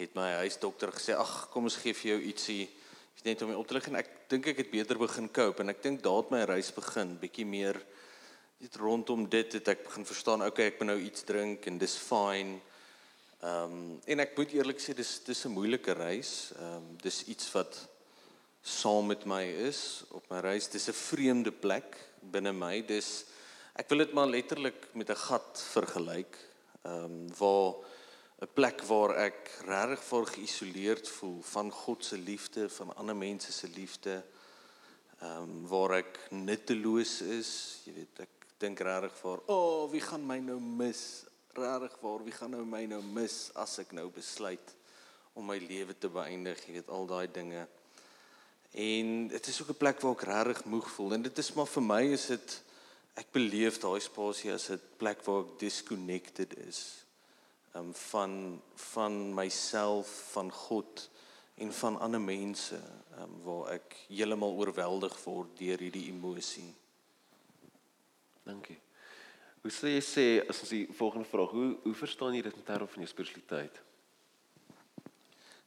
het 0.00 0.16
my 0.16 0.30
huisdokter 0.40 0.96
gesê 0.96 1.12
ag 1.12 1.50
kom 1.52 1.68
ons 1.68 1.76
gee 1.84 1.92
vir 1.92 2.14
jou 2.14 2.20
ietsie 2.32 2.64
net 3.22 3.42
om 3.42 3.54
op 3.54 3.66
te 3.66 3.74
lig 3.74 3.86
en 3.86 3.96
ek 3.96 4.10
dink 4.28 4.46
ek 4.46 4.56
het 4.56 4.70
beter 4.70 4.98
begin 4.98 5.28
cope 5.32 5.62
en 5.62 5.68
ek 5.68 5.82
dink 5.82 6.02
daar 6.02 6.22
het 6.22 6.30
my 6.30 6.42
reis 6.44 6.72
begin, 6.74 7.18
bietjie 7.20 7.46
meer 7.46 7.78
dit 8.58 8.76
rondom 8.76 9.28
dit 9.28 9.52
het 9.52 9.68
ek 9.68 9.84
begin 9.84 10.04
verstaan 10.04 10.42
okay 10.42 10.66
ek 10.66 10.78
moet 10.80 10.90
nou 10.92 11.00
iets 11.00 11.24
drink 11.24 11.66
en 11.66 11.78
dis 11.78 11.96
fine. 11.96 12.60
Ehm 13.44 13.72
um, 13.72 14.00
en 14.08 14.20
ek 14.24 14.36
moet 14.38 14.52
eerlik 14.56 14.80
sê 14.80 14.94
dis 14.96 15.18
dis 15.26 15.44
'n 15.44 15.52
moeilike 15.52 15.92
reis. 15.92 16.52
Ehm 16.56 16.76
um, 16.76 16.86
dis 17.02 17.24
iets 17.28 17.52
wat 17.52 17.88
saam 18.62 19.06
met 19.06 19.26
my 19.28 19.44
is 19.44 20.04
op 20.10 20.24
my 20.30 20.40
reis. 20.40 20.68
Dis 20.68 20.88
'n 20.88 20.96
vreemde 20.96 21.52
plek 21.52 21.98
binne 22.20 22.52
my. 22.52 22.80
Dis 22.80 23.24
ek 23.76 23.88
wil 23.88 23.98
dit 23.98 24.12
maar 24.12 24.26
letterlik 24.26 24.88
met 24.94 25.10
'n 25.10 25.22
gat 25.28 25.64
vergelyk. 25.72 26.38
Ehm 26.82 27.04
um, 27.04 27.28
waar 27.38 27.74
'n 28.42 28.48
plek 28.52 28.82
waar 28.82 29.14
ek 29.16 29.50
regtig 29.64 30.04
voor 30.04 30.26
geïsoleerd 30.26 31.08
voel 31.08 31.42
van 31.42 31.70
God 31.70 32.04
se 32.04 32.18
liefde, 32.18 32.68
van 32.68 32.96
ander 32.96 33.16
mense 33.16 33.52
se 33.52 33.68
liefde. 33.68 34.24
Ehm 35.20 35.42
um, 35.42 35.66
waar 35.68 35.90
ek 35.90 36.18
nutteloos 36.30 37.20
is, 37.20 37.50
jy 37.84 37.94
weet 37.94 38.18
ek 38.26 38.48
dink 38.58 38.80
regtig 38.80 39.14
vir, 39.20 39.42
"O, 39.46 39.54
oh, 39.54 39.90
wie 39.90 40.00
gaan 40.00 40.26
my 40.26 40.38
nou 40.38 40.58
mis? 40.60 41.24
Regtig 41.54 41.94
waar, 42.00 42.24
wie 42.24 42.32
gaan 42.32 42.50
nou 42.50 42.64
my 42.64 42.84
nou 42.86 43.02
mis 43.02 43.50
as 43.54 43.78
ek 43.78 43.92
nou 43.92 44.10
besluit 44.10 44.74
om 45.32 45.46
my 45.46 45.58
lewe 45.58 45.94
te 45.98 46.08
beëindig?" 46.08 46.66
Jy 46.66 46.72
weet 46.72 46.88
al 46.88 47.06
daai 47.06 47.30
dinge. 47.32 47.68
En 48.72 49.28
dit 49.28 49.46
is 49.46 49.62
ook 49.62 49.70
'n 49.70 49.82
plek 49.84 50.00
waar 50.00 50.12
ek 50.12 50.28
regtig 50.28 50.64
moeg 50.64 50.90
voel 50.90 51.12
en 51.12 51.22
dit 51.22 51.38
is 51.38 51.52
maar 51.52 51.66
vir 51.66 51.82
my 51.82 52.02
is 52.12 52.26
dit 52.26 52.62
ek 53.14 53.32
beleef 53.32 53.78
daai 53.78 54.00
spasie 54.00 54.52
as 54.52 54.70
'n 54.70 54.80
plek 54.96 55.22
waar 55.22 55.44
ek 55.44 55.58
disconnected 55.58 56.58
is 56.58 57.03
um, 57.74 57.94
van 57.94 58.62
van 58.74 59.34
myself, 59.34 60.30
van 60.32 60.52
God 60.52 61.10
en 61.54 61.72
van 61.72 61.98
ander 61.98 62.20
mense, 62.20 62.80
um, 63.18 63.34
waar 63.42 63.74
ek 63.76 63.96
heeltemal 64.08 64.56
oorweldig 64.58 65.14
word 65.24 65.54
deur 65.58 65.78
hierdie 65.78 66.08
emosie. 66.10 66.70
Dankie. 68.44 68.78
Hoe 69.64 69.72
sê 69.72 69.94
jy 69.94 70.04
sê 70.04 70.26
as 70.44 70.60
ons 70.60 70.72
die 70.74 70.84
volgende 70.92 71.28
vraag, 71.28 71.54
hoe 71.56 71.70
hoe 71.86 71.96
verstaan 71.96 72.34
jy 72.36 72.42
dit 72.44 72.56
in 72.58 72.66
terme 72.66 72.88
van 72.90 73.04
jou 73.04 73.10
spiritualiteit? 73.10 73.80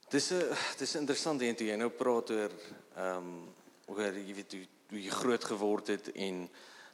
Dis 0.08 0.30
'n 0.32 0.42
dis 0.78 0.94
'n 0.94 1.00
interessante 1.04 1.44
ding 1.44 1.56
toe 1.56 1.66
jy 1.66 1.76
nou 1.76 1.90
praat 1.90 2.30
oor 2.30 2.52
ehm 2.96 3.16
um, 3.16 3.54
oor 3.88 4.14
jy 4.14 4.34
weet 4.34 4.52
hoe, 4.52 4.66
hoe 4.90 5.02
jy 5.02 5.10
groot 5.10 5.44
geword 5.44 5.86
het 5.86 6.12
en 6.12 6.48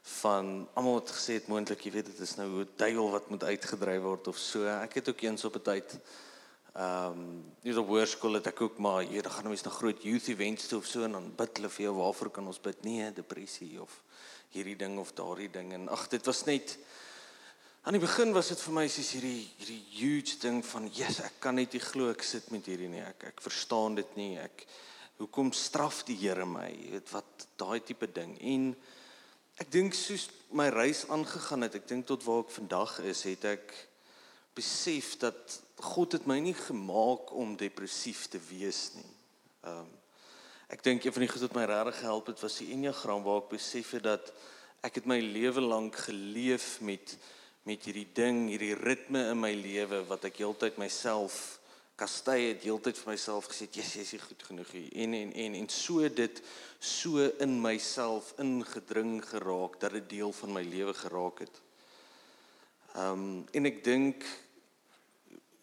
van 0.04 0.68
almal 0.74 0.98
het 1.00 1.10
gesê 1.16 1.38
dit 1.38 1.46
moontlik 1.48 1.86
jy 1.86 1.90
weet 1.94 2.10
dit 2.12 2.20
is 2.20 2.36
nou 2.36 2.48
'n 2.60 2.68
duiwel 2.76 3.10
wat 3.10 3.28
moet 3.30 3.44
uitgedryf 3.44 4.02
word 4.02 4.28
of 4.28 4.36
so. 4.38 4.66
Ek 4.66 4.94
het 4.94 5.08
ook 5.08 5.20
eens 5.20 5.44
op 5.44 5.56
'n 5.56 5.62
tyd 5.62 5.98
ehm 6.74 7.12
um, 7.12 7.44
nie 7.62 7.78
op 7.78 7.86
hoërskool 7.86 8.34
het 8.34 8.46
ek 8.46 8.60
ook 8.60 8.78
maar 8.78 9.02
jy 9.02 9.22
dan 9.22 9.32
gaan 9.32 9.48
mense 9.48 9.64
na 9.64 9.70
groot 9.70 10.02
youth 10.02 10.28
events 10.28 10.66
toe 10.66 10.78
of 10.78 10.86
so 10.86 11.04
en 11.04 11.12
dan 11.12 11.32
bid 11.36 11.56
hulle 11.56 11.68
vir 11.68 11.84
jou 11.84 11.94
waarvoor 11.94 12.30
kan 12.30 12.46
ons 12.46 12.60
bid? 12.60 12.82
Nee, 12.82 13.12
depressie 13.12 13.80
of 13.80 14.02
hierdie 14.50 14.76
ding 14.76 14.98
of 14.98 15.12
daardie 15.12 15.50
ding. 15.50 15.72
En 15.72 15.88
ag 15.88 16.08
dit 16.08 16.26
was 16.26 16.44
net 16.44 16.78
aan 17.82 17.92
die 17.92 18.00
begin 18.00 18.32
was 18.32 18.48
dit 18.48 18.60
vir 18.60 18.74
my 18.74 18.88
soos 18.88 19.12
hierdie 19.12 19.48
hierdie 19.56 19.84
huge 19.90 20.38
ding 20.40 20.64
van 20.64 20.90
yes 20.92 21.20
ek 21.20 21.38
kan 21.38 21.54
net 21.54 21.72
nie 21.72 21.80
glo 21.80 22.10
ek 22.10 22.22
sit 22.22 22.50
met 22.50 22.66
hierdie 22.66 22.88
nie. 22.88 23.00
Ek 23.00 23.24
ek 23.24 23.40
verstaan 23.40 23.94
dit 23.94 24.16
nie. 24.16 24.36
Ek 24.38 24.66
hoekom 25.16 25.52
straf 25.52 26.04
die 26.04 26.16
Here 26.16 26.44
my? 26.44 26.68
Weet 26.90 27.10
wat 27.10 27.48
daai 27.56 27.80
tipe 27.80 28.06
ding. 28.12 28.36
En 28.40 28.74
ek 29.60 29.70
dink 29.70 29.94
soos 29.94 30.28
my 30.50 30.68
reis 30.68 31.04
aangegaan 31.08 31.66
het 31.66 31.74
ek 31.80 31.88
dink 31.88 32.06
tot 32.06 32.24
waar 32.26 32.44
ek 32.44 32.54
vandag 32.54 32.98
is 33.10 33.24
het 33.28 33.44
ek 33.44 33.74
besef 34.54 35.16
dat 35.18 35.60
God 35.82 36.14
het 36.14 36.26
my 36.30 36.38
nie 36.38 36.54
gemaak 36.54 37.32
om 37.34 37.56
depressief 37.58 38.28
te 38.30 38.40
wees 38.50 38.90
nie. 38.94 39.12
Ehm 39.66 39.84
um, 39.84 39.92
Ek 40.72 40.82
dink 40.82 41.04
een 41.04 41.12
van 41.12 41.22
die 41.22 41.28
goed 41.28 41.42
wat 41.44 41.52
my 41.54 41.64
regtig 41.68 41.98
gehelp 42.00 42.28
het 42.32 42.40
was 42.42 42.56
die 42.58 42.72
enneagram 42.74 43.22
waar 43.22 43.42
ek 43.42 43.52
besef 43.52 43.92
het 43.94 44.02
dat 44.06 44.30
ek 44.82 44.96
het 44.98 45.04
my 45.06 45.20
lewe 45.20 45.62
lank 45.62 45.96
geleef 46.08 46.80
met 46.80 47.16
met 47.64 47.86
hierdie 47.88 48.08
ding, 48.12 48.42
hierdie 48.50 48.74
ritme 48.76 49.22
in 49.32 49.38
my 49.40 49.52
lewe 49.56 50.02
wat 50.04 50.26
ek 50.28 50.42
heeltyd 50.42 50.76
myself 50.76 51.60
kastei 51.96 52.48
het, 52.48 52.64
heeltyd 52.66 52.98
vir 52.98 53.12
myself 53.12 53.48
gesê, 53.48 53.68
"Jesus, 53.70 53.94
jy's 53.94 54.12
nie 54.12 54.20
goed 54.20 54.42
genoeg 54.42 54.72
nie." 54.72 54.88
En 55.04 55.14
en 55.14 55.32
en 55.32 55.54
en 55.54 55.68
so 55.68 56.08
dit 56.08 56.42
so 56.78 57.30
in 57.38 57.60
myself 57.60 58.34
ingedring 58.38 59.24
geraak 59.24 59.80
dat 59.80 59.92
dit 59.92 60.08
deel 60.08 60.32
van 60.32 60.52
my 60.52 60.62
lewe 60.62 60.94
geraak 60.94 61.38
het. 61.38 61.60
Ehm 62.94 63.12
um, 63.12 63.46
en 63.52 63.66
ek 63.66 63.84
dink 63.84 64.24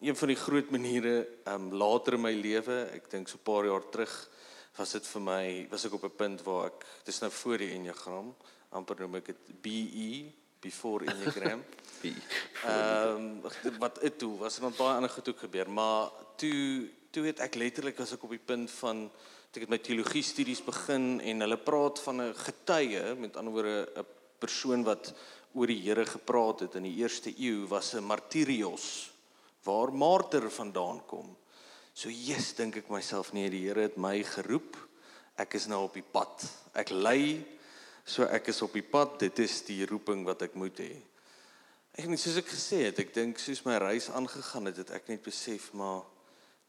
een 0.00 0.16
van 0.16 0.28
die 0.28 0.36
groot 0.36 0.70
maniere 0.70 1.28
ehm 1.44 1.54
um, 1.54 1.72
later 1.72 2.14
in 2.14 2.20
my 2.20 2.32
lewe, 2.34 2.88
ek 2.92 3.10
dink 3.10 3.28
so 3.28 3.36
'n 3.36 3.42
paar 3.42 3.64
jaar 3.64 3.88
terug 3.90 4.30
was 4.76 4.92
dit 4.92 5.06
vir 5.06 5.20
my 5.20 5.66
was 5.70 5.84
ek 5.84 5.92
op 5.92 6.04
'n 6.04 6.16
punt 6.16 6.42
waar 6.42 6.66
ek 6.66 6.86
dis 7.04 7.20
nou 7.20 7.30
voor 7.30 7.58
die 7.58 7.72
enneagram 7.72 8.34
amper 8.70 9.00
noem 9.00 9.14
ek 9.14 9.26
dit 9.26 9.62
BE 9.62 10.32
before 10.60 11.04
enneagram. 11.04 11.64
Ehm 12.62 13.42
um, 13.42 13.78
wat 13.82 14.00
dit 14.00 14.18
toe 14.18 14.36
was 14.38 14.56
er 14.56 14.68
dan 14.68 14.74
baie 14.76 14.94
ander 14.94 15.10
goed 15.10 15.28
ook 15.28 15.38
gebeur, 15.38 15.70
maar 15.70 16.10
toe 16.38 16.88
toe 17.10 17.24
het 17.26 17.40
ek 17.42 17.58
letterlik 17.58 17.98
as 18.00 18.12
ek 18.14 18.22
op 18.22 18.30
die 18.30 18.44
punt 18.46 18.70
van 18.78 19.08
ek 19.52 19.64
het 19.66 19.72
my 19.72 19.78
teologie 19.82 20.22
studies 20.24 20.62
begin 20.64 21.18
en 21.20 21.44
hulle 21.44 21.58
praat 21.58 21.98
van 22.00 22.22
'n 22.22 22.34
getuie, 22.34 23.14
met 23.18 23.36
ander 23.36 23.52
woorde 23.52 23.88
'n 23.98 24.06
persoon 24.38 24.84
wat 24.84 25.12
oor 25.54 25.66
die 25.66 25.82
Here 25.82 26.06
gepraat 26.06 26.60
het 26.60 26.74
in 26.74 26.86
die 26.88 26.96
eerste 27.02 27.34
eeu 27.36 27.66
was 27.68 27.94
'n 27.94 28.06
martyrios 28.06 29.10
waar 29.64 29.92
martyr 29.92 30.50
vandaan 30.50 31.02
kom. 31.06 31.36
So 31.94 32.08
Jesus 32.08 32.54
dink 32.54 32.76
ek 32.76 32.88
myself 32.88 33.32
nee, 33.32 33.50
die 33.50 33.66
Here 33.68 33.80
het 33.80 33.96
my 33.96 34.22
geroep. 34.22 34.76
Ek 35.36 35.54
is 35.54 35.66
nou 35.66 35.84
op 35.84 35.94
die 35.94 36.10
pad. 36.12 36.44
Ek 36.74 36.90
lei 36.90 37.44
so 38.04 38.22
ek 38.22 38.48
is 38.48 38.62
op 38.62 38.72
die 38.72 38.82
pad. 38.82 39.18
Dit 39.18 39.38
is 39.38 39.62
die 39.62 39.86
roeping 39.86 40.24
wat 40.24 40.42
ek 40.42 40.54
moet 40.54 40.78
hê. 40.78 41.11
Ek 41.92 42.06
net 42.08 42.20
soos 42.22 42.38
ek 42.40 42.48
gesê 42.48 42.78
het, 42.86 43.00
ek 43.02 43.12
dink 43.12 43.40
soos 43.42 43.60
my 43.66 43.74
reis 43.76 44.08
aangegaan 44.08 44.70
het, 44.70 44.78
het 44.80 44.92
ek 44.96 45.10
net 45.12 45.20
besef 45.26 45.68
maar 45.76 46.06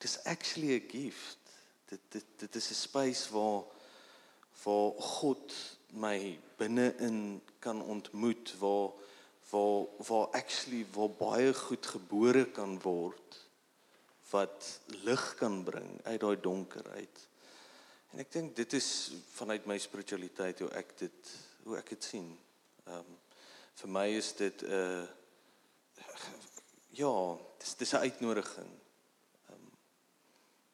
dis 0.03 0.17
actually 0.27 0.75
a 0.75 0.81
gift. 0.83 1.39
Dit 1.87 2.01
dit 2.11 2.25
dit 2.43 2.55
is 2.59 2.69
'n 2.71 2.79
space 2.81 3.31
waar 3.31 3.63
waar 4.63 4.91
God 4.99 5.55
my 5.95 6.39
binne-in 6.57 7.41
kan 7.59 7.81
ontmoet 7.81 8.55
waar 8.59 8.91
waar 9.51 9.85
waar 10.07 10.27
actually 10.35 10.85
waar 10.91 11.09
baie 11.09 11.53
goed 11.53 11.85
gebore 11.85 12.45
kan 12.51 12.79
word 12.81 13.39
wat 14.29 14.79
lig 15.05 15.35
kan 15.35 15.63
bring 15.63 15.99
uit 16.03 16.19
daai 16.19 16.39
donker 16.41 16.89
uit. 16.89 17.27
En 18.11 18.19
ek 18.19 18.31
dink 18.31 18.55
dit 18.55 18.73
is 18.73 19.11
vanuit 19.33 19.65
my 19.65 19.77
spiritualiteit 19.77 20.59
hoe 20.59 20.69
ek 20.69 20.97
dit 20.97 21.35
hoe 21.63 21.77
ek 21.77 21.89
dit 21.95 22.03
sien. 22.03 22.37
Ehm 22.83 22.97
um, 22.97 23.22
vir 23.81 23.89
my 23.89 24.07
is 24.17 24.33
dit 24.35 24.61
'n 24.61 24.71
uh, 24.71 25.05
ja, 27.01 27.37
dis 27.57 27.75
dis 27.75 27.93
'n 27.93 28.05
uitnodiging. 28.07 28.71
Um, 29.49 29.69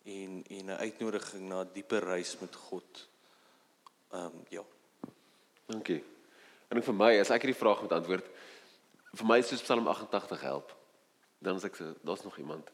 en 0.04 0.44
en 0.48 0.66
'n 0.66 0.82
uitnodiging 0.86 1.48
na 1.48 1.64
'n 1.64 1.72
dieper 1.74 2.04
reis 2.04 2.38
met 2.40 2.56
God. 2.56 3.10
Ehm 4.12 4.26
um, 4.26 4.46
ja. 4.50 4.64
Dankie. 5.66 6.04
En 6.68 6.84
vir 6.84 6.94
my, 6.94 7.20
as 7.20 7.30
ek 7.30 7.42
hierdie 7.42 7.62
vraag 7.62 7.82
moet 7.82 7.92
antwoord, 7.92 8.26
vir 9.14 9.26
my 9.26 9.38
is 9.38 9.62
Psalm 9.62 9.88
88 9.88 10.42
help. 10.42 10.76
Dan 11.40 11.56
as 11.56 11.64
ek 11.64 11.78
sê 11.78 11.94
daar's 12.02 12.24
nog 12.24 12.38
iemand 12.38 12.72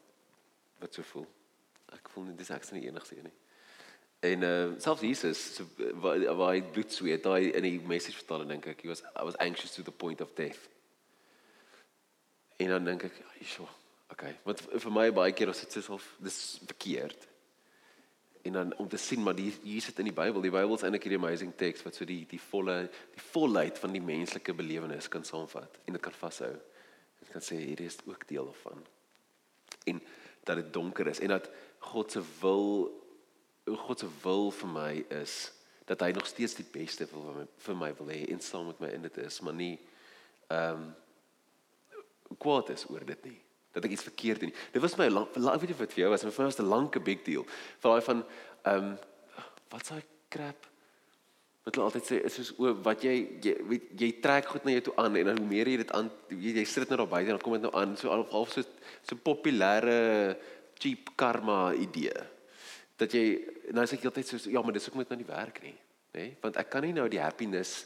wat 0.78 0.94
so 0.94 1.02
voel. 1.02 1.26
Ek 1.94 2.08
voel 2.08 2.24
nie 2.24 2.36
dis 2.36 2.50
ek 2.50 2.64
is 2.66 2.72
nie 2.74 2.86
enigste 2.88 3.16
een 3.16 3.28
nie. 3.28 3.36
En 4.20 4.42
uh 4.42 4.80
selfs 4.80 5.02
Jesus 5.04 5.54
so 5.54 5.66
waar, 6.00 6.54
hy 6.54 6.62
bloed 6.72 6.92
sweet, 6.92 7.22
daai 7.22 7.52
in 7.52 7.66
die 7.66 7.80
message 7.84 8.16
vertaling 8.16 8.48
dink 8.54 8.66
ek, 8.72 8.82
he 8.82 8.88
was 8.88 9.04
I 9.12 9.24
was 9.26 9.36
anxious 9.42 9.76
to 9.76 9.84
the 9.84 9.92
point 9.92 10.20
of 10.24 10.32
death. 10.34 10.68
En 12.56 12.72
dan 12.72 12.88
dink 12.88 13.04
ek, 13.10 13.20
ja, 13.20 13.44
sjoe, 13.44 13.68
okay. 14.10 14.32
Want 14.48 14.62
vir 14.72 14.94
my 14.94 15.10
baie 15.14 15.34
keer 15.36 15.52
as 15.52 15.60
dit 15.60 15.76
soos 15.76 15.90
of 15.98 16.06
dis 16.24 16.38
verkeerd. 16.64 17.28
En 18.46 18.56
dan 18.56 18.72
om 18.80 18.88
te 18.88 18.96
sien 19.00 19.22
maar 19.22 19.36
die 19.36 19.50
hier 19.62 19.82
sit 19.82 19.98
in 20.00 20.08
die 20.08 20.16
Bybel, 20.16 20.40
die 20.40 20.54
Bybel 20.54 20.76
is 20.78 20.84
eintlik 20.86 21.08
hierdie 21.08 21.20
amazing 21.20 21.52
teks 21.58 21.84
wat 21.84 21.98
so 21.98 22.08
die 22.08 22.22
die 22.30 22.40
volle 22.40 22.84
die 22.88 23.24
volheid 23.32 23.78
van 23.82 23.92
die 23.92 24.04
menslike 24.04 24.54
belewenis 24.56 25.10
kan 25.12 25.26
saamvat 25.26 25.80
en 25.84 25.98
dit 25.98 26.02
kan 26.02 26.14
vashou. 26.14 26.54
Dit 27.20 27.32
kan 27.34 27.44
sê 27.44 27.58
hierdie 27.60 27.90
is 27.90 27.98
ook 28.06 28.22
deel 28.28 28.48
daarvan. 28.48 28.84
En 29.92 30.00
dat 30.46 30.62
dit 30.62 30.72
donker 30.72 31.10
is 31.10 31.20
en 31.20 31.34
dat 31.34 31.50
God 31.90 32.12
se 32.12 32.22
wil 32.40 32.88
God 33.66 33.98
se 33.98 34.08
wil 34.22 34.50
vir 34.50 34.70
my 34.70 34.92
is 35.22 35.52
dat 35.86 36.02
hy 36.02 36.12
nog 36.14 36.26
steeds 36.26 36.54
die 36.58 36.66
beste 36.66 37.06
vir 37.06 37.22
my, 37.22 37.46
vir 37.66 37.78
my 37.78 37.90
wil 37.98 38.10
hê 38.10 38.20
en 38.30 38.40
saam 38.42 38.70
met 38.70 38.80
my 38.82 38.92
in 38.94 39.02
dit 39.06 39.18
is, 39.24 39.40
maar 39.40 39.56
nie 39.56 39.74
ehm 40.50 40.86
um, 40.86 40.94
kwaad 42.42 42.72
is 42.74 42.82
oor 42.90 43.04
dit 43.06 43.20
nie 43.24 43.36
dat 43.76 43.84
ek 43.86 43.92
iets 43.94 44.06
verkeerd 44.08 44.40
doen. 44.40 44.52
Dit 44.72 44.82
was 44.82 44.96
my 44.98 45.06
lank 45.12 45.36
ek 45.36 45.60
weet 45.62 45.70
nie 45.70 45.78
wat 45.78 45.92
vir 45.92 46.02
jou 46.02 46.08
was, 46.10 46.24
maar 46.24 46.34
vir 46.34 46.42
my 46.42 46.48
was 46.48 46.58
dit 46.58 46.66
'n 46.66 46.72
lank 46.72 47.04
big 47.04 47.20
deal. 47.22 47.44
Vir 47.80 47.90
daai 47.90 48.06
van 48.08 48.24
ehm 48.64 48.84
um, 48.84 48.98
wat's 49.70 49.88
daai 49.92 50.04
crap? 50.28 50.66
Wat 51.64 51.74
hulle 51.74 51.86
altyd 51.86 52.06
sê 52.06 52.16
is 52.24 52.34
soos 52.34 52.52
o 52.58 52.72
wat 52.82 53.04
jy 53.04 53.16
jy 53.42 53.54
weet 53.68 53.84
jy 54.00 54.10
trek 54.22 54.46
goed 54.46 54.64
na 54.64 54.70
jou 54.76 54.80
toe 54.88 54.96
aan 54.96 55.16
en 55.16 55.26
dan 55.26 55.38
hoe 55.38 55.46
meer 55.46 55.68
jy 55.68 55.76
dit 55.76 55.92
aan 55.92 56.10
jy, 56.30 56.54
jy 56.56 56.64
sit 56.64 56.86
dit 56.86 56.88
nou 56.88 56.98
daar 57.04 57.14
buite 57.14 57.30
en 57.30 57.36
dan 57.36 57.44
kom 57.44 57.52
dit 57.52 57.66
nou 57.66 57.74
aan 57.74 57.96
so 57.96 58.08
half 58.30 58.52
so 58.52 58.62
so 59.02 59.16
populêre 59.16 60.36
cheap 60.78 61.10
karma 61.16 61.74
idee. 61.74 62.35
Dat 62.96 63.12
jy 63.12 63.24
nou 63.76 63.84
as 63.84 63.92
ek 63.92 64.06
altyd 64.08 64.30
so 64.30 64.50
ja, 64.50 64.62
maar 64.62 64.76
dis 64.76 64.88
ook 64.88 64.98
moet 65.00 65.10
nou 65.12 65.18
nie 65.20 65.28
werk 65.28 65.60
nie, 65.64 65.74
nê? 66.16 66.20
Nee? 66.20 66.36
Want 66.40 66.56
ek 66.60 66.70
kan 66.72 66.86
nie 66.86 66.94
nou 66.96 67.08
die 67.12 67.20
happiness 67.20 67.84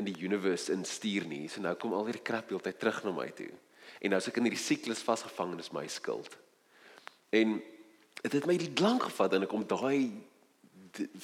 in 0.00 0.08
die 0.08 0.16
universe 0.24 0.72
instuur 0.72 1.26
nie. 1.28 1.44
So 1.52 1.62
nou 1.62 1.74
kom 1.78 1.94
al 1.94 2.08
hierdie 2.08 2.24
crap 2.24 2.50
heeltyd 2.50 2.78
terug 2.80 3.02
na 3.04 3.12
my 3.16 3.28
toe. 3.36 3.50
En 4.02 4.12
nou 4.12 4.18
as 4.18 4.28
ek 4.30 4.40
in 4.40 4.48
hierdie 4.48 4.60
siklus 4.60 5.04
vasgevang 5.04 5.54
is 5.60 5.72
my 5.74 5.84
skuld. 5.90 6.32
En 7.32 7.58
dit 8.22 8.32
het 8.32 8.46
my 8.48 8.56
lank 8.80 9.08
gevat 9.08 9.36
en 9.36 9.46
ek 9.46 9.56
om 9.56 9.66
daai 9.68 10.10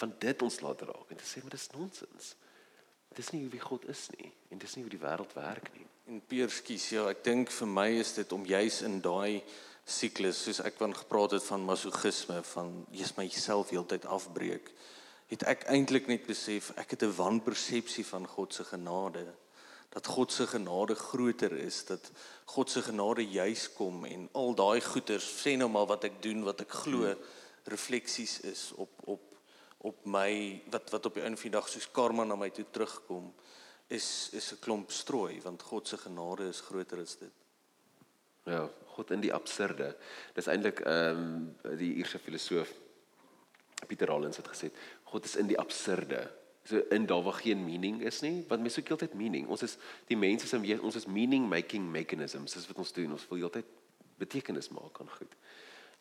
van 0.01 0.13
dit 0.21 0.43
ons 0.43 0.61
laat 0.65 0.83
raak 0.89 1.11
en 1.13 1.19
te 1.21 1.27
sê 1.29 1.43
maar 1.43 1.57
dis 1.57 1.69
nonsens. 1.75 2.35
Dis 3.17 3.33
nie 3.35 3.43
hoe 3.45 3.53
wie 3.53 3.63
God 3.63 3.85
is 3.91 4.07
nie 4.17 4.31
en 4.53 4.61
dis 4.61 4.77
nie 4.77 4.85
hoe 4.85 4.93
die 4.93 5.03
wêreld 5.03 5.35
werk 5.37 5.69
nie. 5.77 5.87
En 6.09 6.23
Pierskie, 6.25 6.79
ja, 6.81 7.05
ek 7.13 7.21
dink 7.27 7.51
vir 7.53 7.69
my 7.69 7.89
is 8.01 8.15
dit 8.17 8.31
om 8.33 8.47
juis 8.49 8.81
in 8.87 9.01
daai 9.05 9.43
siklus 9.89 10.43
soos 10.45 10.61
ek 10.61 10.77
van 10.77 10.95
gepraat 10.95 11.37
het 11.37 11.45
van 11.49 11.65
masochisme 11.65 12.43
van 12.53 12.87
jy's 12.93 13.15
myself 13.17 13.71
heeltyd 13.71 14.07
afbreek. 14.07 14.71
Het 15.29 15.43
ek 15.43 15.67
eintlik 15.73 16.07
net 16.09 16.27
besef 16.27 16.71
ek 16.77 16.91
het 16.91 17.03
'n 17.03 17.17
wanpersepsie 17.17 18.05
van 18.07 18.27
God 18.27 18.55
se 18.55 18.65
genade 18.65 19.27
dat 19.89 20.07
God 20.07 20.33
se 20.33 20.47
genade 20.47 20.95
groter 20.95 21.53
is, 21.53 21.85
dat 21.85 22.11
God 22.45 22.71
se 22.71 22.83
genade 22.83 23.25
juis 23.27 23.73
kom 23.73 24.05
en 24.05 24.29
al 24.33 24.55
daai 24.55 24.81
goeders, 24.81 25.29
sê 25.41 25.57
nou 25.57 25.71
maar 25.73 25.87
wat 25.89 26.05
ek 26.05 26.21
doen, 26.23 26.45
wat 26.45 26.61
ek 26.61 26.77
glo, 26.85 27.15
refleksies 27.69 28.41
is 28.41 28.73
op 28.77 28.91
op 29.05 29.25
op 29.79 30.07
my 30.11 30.61
wat 30.73 30.91
wat 30.91 31.07
op 31.07 31.15
die 31.15 31.23
einde 31.23 31.39
van 31.39 31.51
die 31.51 31.55
dag 31.55 31.69
soos 31.71 31.87
karma 31.95 32.25
na 32.25 32.35
my 32.37 32.51
toe 32.51 32.65
terugkom, 32.71 33.33
is 33.89 34.29
is 34.33 34.53
'n 34.53 34.61
klomp 34.61 34.91
strooi 34.91 35.41
want 35.43 35.63
God 35.63 35.89
se 35.89 35.97
genade 35.97 36.49
is 36.49 36.61
groter 36.61 37.01
as 37.01 37.17
dit. 37.17 37.33
Ja, 38.45 38.69
God 38.99 39.15
in 39.15 39.23
die 39.23 39.33
absurde. 39.35 39.93
Dis 40.35 40.51
eintlik 40.51 40.83
ehm 40.83 41.25
um, 41.63 41.79
die 41.79 41.95
Ierse 42.01 42.19
filosoof 42.19 42.75
Pieter 43.87 44.11
Rollins 44.11 44.41
het 44.41 44.49
gesê, 44.51 44.73
God 45.07 45.25
is 45.25 45.37
in 45.39 45.47
die 45.47 45.59
absurde. 45.59 46.25
So 46.67 46.83
in 46.93 47.07
daar 47.07 47.23
waar 47.23 47.39
geen 47.39 47.63
meaning 47.65 48.03
is 48.03 48.21
nie 48.21 48.43
want 48.49 48.65
mense 48.65 48.81
soek 48.81 48.91
altyd 48.97 49.15
meaning. 49.17 49.47
Ons 49.49 49.63
is 49.69 49.79
die 50.11 50.19
mense 50.19 50.49
is 50.49 50.81
ons 50.83 50.99
is 50.99 51.07
meaning 51.07 51.47
making 51.49 51.87
mechanisms. 51.93 52.59
Dis 52.59 52.67
wat 52.69 52.83
ons 52.83 52.93
doen. 52.93 53.15
Ons 53.15 53.29
wil 53.31 53.47
altyd 53.49 53.71
betekenis 54.19 54.69
maak 54.75 54.99
aan 55.01 55.11
goed. 55.15 55.39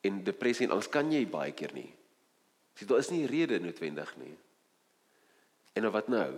En 0.02 0.24
depressie 0.24 0.66
en 0.66 0.76
angs 0.76 0.90
kan 0.90 1.12
jy 1.12 1.24
baie 1.30 1.54
keer 1.54 1.74
nie. 1.74 1.90
Sien 2.78 2.90
daar 2.90 3.00
is 3.00 3.14
nie 3.14 3.26
rede 3.30 3.60
noodwendig 3.62 4.12
nie. 4.18 4.34
En 5.78 5.86
nou 5.86 5.94
wat 5.94 6.10
nou? 6.10 6.32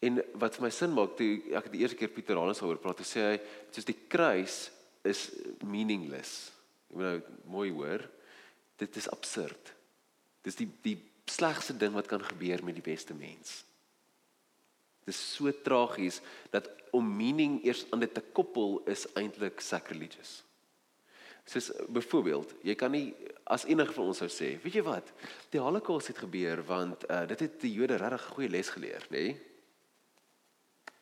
En 0.00 0.20
wat 0.42 0.56
vir 0.56 0.66
my 0.66 0.70
sin 0.74 0.92
maak 0.96 1.16
toe 1.16 1.30
ek 1.56 1.70
die 1.72 1.84
eerste 1.84 1.98
keer 1.98 2.12
Pieter 2.12 2.38
Hannes 2.40 2.62
oor 2.66 2.80
praat 2.82 3.02
sê 3.06 3.24
hy 3.30 3.40
soos 3.70 3.86
die 3.88 3.98
kruis 4.10 4.66
is 5.08 5.28
meaningless 5.64 6.50
ek 6.90 6.96
bedoel 6.96 7.20
nou, 7.20 7.38
mooi 7.52 7.68
hoor 7.70 8.06
dit 8.80 8.96
is 8.96 9.10
absurd 9.12 9.74
dis 10.46 10.58
die 10.58 10.68
die 10.84 10.98
slegste 11.30 11.76
ding 11.76 11.94
wat 11.94 12.08
kan 12.10 12.22
gebeur 12.24 12.64
met 12.64 12.76
die 12.76 12.84
beste 12.84 13.14
mens. 13.14 13.62
Dit 15.04 15.14
is 15.14 15.20
so 15.36 15.52
tragies 15.64 16.20
dat 16.52 16.68
om 16.96 17.06
meaning 17.16 17.60
eers 17.64 17.84
aan 17.90 18.02
dit 18.02 18.14
te 18.14 18.22
koppel 18.34 18.80
is 18.90 19.06
eintlik 19.18 19.62
sacrilegious. 19.62 20.40
Soos 21.48 21.70
byvoorbeeld, 21.90 22.52
jy 22.66 22.74
kan 22.78 22.92
nie 22.94 23.14
as 23.50 23.64
enige 23.66 23.94
van 23.96 24.10
ons 24.10 24.20
sou 24.22 24.28
sê, 24.30 24.52
weet 24.62 24.76
jy 24.78 24.82
wat? 24.86 25.08
Die 25.50 25.62
Holocaust 25.62 26.12
het 26.12 26.20
gebeur 26.22 26.62
want 26.66 27.06
uh, 27.08 27.24
dit 27.30 27.46
het 27.46 27.56
die 27.62 27.72
Jode 27.78 27.98
regtig 27.98 28.26
goeie 28.34 28.50
les 28.52 28.70
geleer, 28.70 29.06
nê? 29.10 29.24
Nee? 29.30 29.38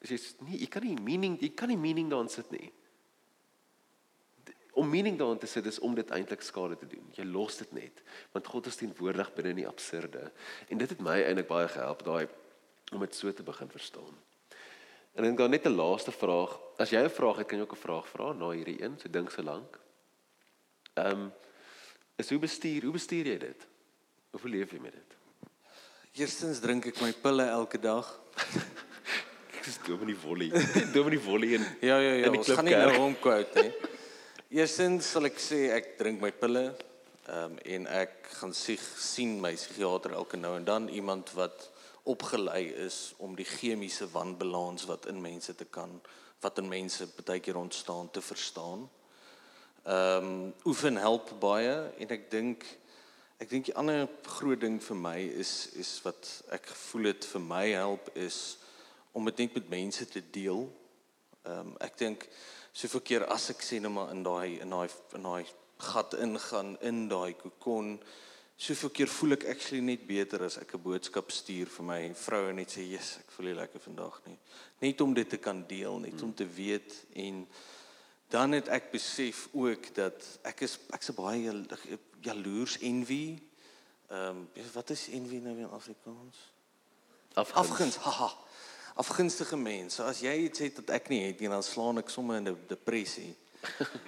Dis 0.08 0.36
nie 0.46 0.60
jy 0.62 0.68
kan 0.70 0.84
nie 0.86 0.94
meaning 1.02 1.34
jy 1.42 1.50
kan 1.58 1.72
nie 1.72 1.80
meaning 1.80 2.06
daarin 2.12 2.30
sit 2.32 2.52
nie 2.54 2.68
om 4.78 4.88
meaning 4.88 5.18
daarin 5.18 5.40
te 5.42 5.50
sit 5.50 5.66
is 5.66 5.78
om 5.82 5.94
dit 5.94 6.10
eintlik 6.14 6.42
skade 6.46 6.76
te 6.78 6.86
doen. 6.86 7.10
Jy 7.16 7.26
los 7.26 7.58
dit 7.58 7.72
net 7.72 8.02
want 8.32 8.46
God 8.46 8.68
is 8.70 8.78
teenwoordig 8.78 9.32
binne 9.34 9.50
in 9.54 9.62
die 9.62 9.68
absurde. 9.68 10.30
En 10.68 10.78
dit 10.78 10.94
het 10.94 11.02
my 11.02 11.18
eintlik 11.24 11.50
baie 11.50 11.68
gehelp 11.68 12.04
daai 12.06 12.28
om 12.94 13.02
dit 13.04 13.14
so 13.14 13.32
te 13.32 13.42
begin 13.42 13.70
verstaan. 13.70 14.14
En 15.18 15.24
dan 15.24 15.36
gaan 15.38 15.50
net 15.50 15.66
'n 15.66 15.74
laaste 15.74 16.12
vraag. 16.12 16.58
As 16.78 16.90
jy 16.90 17.02
'n 17.02 17.10
vraag 17.10 17.36
het, 17.36 17.46
kan 17.46 17.58
jy 17.58 17.64
ook 17.64 17.72
'n 17.72 17.86
vraag 17.86 18.08
vra 18.08 18.32
na 18.32 18.50
hierdie 18.50 18.82
een, 18.82 18.98
so 18.98 19.10
dink 19.10 19.30
so 19.30 19.42
lank. 19.42 19.78
Ehm 20.94 21.10
um, 21.10 21.32
is 22.16 22.30
hoe 22.30 22.38
bestuur, 22.38 22.82
hoe 22.82 22.92
bestuur 22.92 23.26
jy 23.26 23.38
dit? 23.38 23.66
Hoe 24.30 24.50
leef 24.50 24.70
jy 24.70 24.78
met 24.78 24.92
dit? 24.92 25.16
Eerstens 26.12 26.60
drink 26.60 26.86
ek 26.86 27.00
my 27.00 27.12
pille 27.12 27.42
elke 27.42 27.78
dag. 27.78 28.20
ek 29.58 29.66
is 29.66 29.78
dom 29.86 30.00
in 30.00 30.06
die 30.06 30.16
volley. 30.16 30.48
Dom 30.92 31.04
in 31.04 31.16
die 31.18 31.24
volley 31.24 31.54
en 31.54 31.66
Ja 31.80 31.98
ja 31.98 32.12
ja, 32.12 32.30
ons 32.30 32.48
gaan 32.48 32.64
nie 32.64 32.74
nou 32.74 32.96
hom 32.96 33.18
quote 33.18 33.62
nie. 33.62 33.72
Eerstens 34.48 35.10
sal 35.12 35.28
ek 35.28 35.36
sê 35.44 35.56
ek 35.74 35.90
drink 35.98 36.22
my 36.24 36.30
pille. 36.32 36.70
Ehm 37.28 37.50
um, 37.52 37.56
en 37.68 37.86
ek 37.92 38.30
gaan 38.38 38.54
sig 38.56 38.80
sien 38.80 39.34
my 39.44 39.50
psigiater 39.52 40.14
elke 40.16 40.38
nou 40.40 40.54
en 40.56 40.64
dan 40.64 40.86
iemand 40.88 41.34
wat 41.36 41.66
opgelei 42.08 42.62
is 42.86 43.12
om 43.18 43.36
die 43.36 43.44
chemiese 43.44 44.08
wanbalans 44.08 44.86
wat 44.88 45.04
in 45.12 45.20
mense 45.20 45.52
te 45.52 45.66
kan 45.68 45.92
wat 46.40 46.62
in 46.62 46.68
mense 46.72 47.04
baie 47.18 47.44
keer 47.44 47.60
ontstaan 47.60 48.08
te 48.10 48.24
verstaan. 48.24 48.88
Ehm 49.84 50.24
um, 50.32 50.54
oefen 50.64 50.96
help 50.96 51.34
baie 51.44 51.76
en 52.00 52.16
ek 52.16 52.30
dink 52.32 52.64
ek 53.44 53.50
dink 53.52 53.68
die 53.68 53.76
ander 53.76 54.08
groot 54.24 54.64
ding 54.64 54.80
vir 54.80 54.96
my 54.96 55.18
is 55.44 55.74
is 55.76 55.92
wat 56.08 56.30
ek 56.56 56.72
gevoel 56.72 57.12
het 57.12 57.28
vir 57.34 57.44
my 57.52 57.66
help 57.76 58.08
is 58.16 58.56
om 59.12 59.28
dit 59.28 59.44
net 59.44 59.60
met 59.60 59.74
mense 59.76 60.08
te 60.08 60.24
deel. 60.40 60.64
Ehm 61.44 61.68
um, 61.68 61.76
ek 61.84 62.00
dink 62.00 62.24
soveel 62.78 63.02
keer 63.02 63.24
as 63.34 63.48
ek 63.50 63.64
sê 63.66 63.80
net 63.82 63.90
maar 63.90 64.12
in 64.14 64.22
daai 64.22 64.60
in 64.62 64.70
daai 64.70 64.88
in 65.18 65.24
daai 65.26 65.44
gat 65.82 66.14
ingaan 66.14 66.76
in 66.90 67.08
daai 67.10 67.32
kokon 67.40 67.96
soveel 68.58 68.92
keer 68.94 69.10
voel 69.10 69.34
ek 69.34 69.46
actually 69.52 69.82
net 69.82 70.04
beter 70.06 70.44
as 70.46 70.58
ek 70.62 70.74
'n 70.74 70.82
boodskap 70.82 71.32
stuur 71.34 71.66
vir 71.76 71.84
my 71.90 72.02
vrou 72.14 72.44
en 72.50 72.56
net 72.60 72.70
sê 72.76 72.86
yes 72.86 73.18
ek 73.22 73.34
voel 73.34 73.50
lekker 73.58 73.80
vandag 73.80 74.20
nie. 74.26 74.38
Net 74.80 75.00
om 75.00 75.14
dit 75.14 75.28
te 75.28 75.38
kan 75.38 75.64
deel 75.66 75.98
net 75.98 76.22
om 76.22 76.34
te 76.34 76.46
weet 76.46 76.94
en 77.14 77.46
dan 78.30 78.52
het 78.52 78.68
ek 78.68 78.90
besef 78.92 79.48
ook 79.52 79.94
dat 79.94 80.22
ek 80.44 80.62
is 80.62 80.78
ek's 80.92 81.10
baie 81.10 81.50
jaloers 82.22 82.78
envy. 82.78 83.38
Ehm 84.10 84.46
um, 84.54 84.66
wat 84.74 84.90
is 84.90 85.08
envy 85.08 85.38
nou 85.42 85.56
in 85.58 85.70
Afrikaans? 85.70 86.36
Afguns, 87.34 87.58
afguns 87.58 87.96
haha 87.96 88.30
afgunstige 88.94 89.56
mense. 89.56 90.02
As 90.02 90.20
jy 90.20 90.34
iets 90.44 90.58
het 90.58 90.76
wat 90.76 90.90
ek 90.90 91.08
nie 91.08 91.26
het 91.26 91.40
nie, 91.40 91.48
dan 91.48 91.62
slaan 91.62 91.98
ek 91.98 92.10
sommer 92.10 92.36
in 92.36 92.48
'n 92.48 92.58
depressie. 92.68 93.34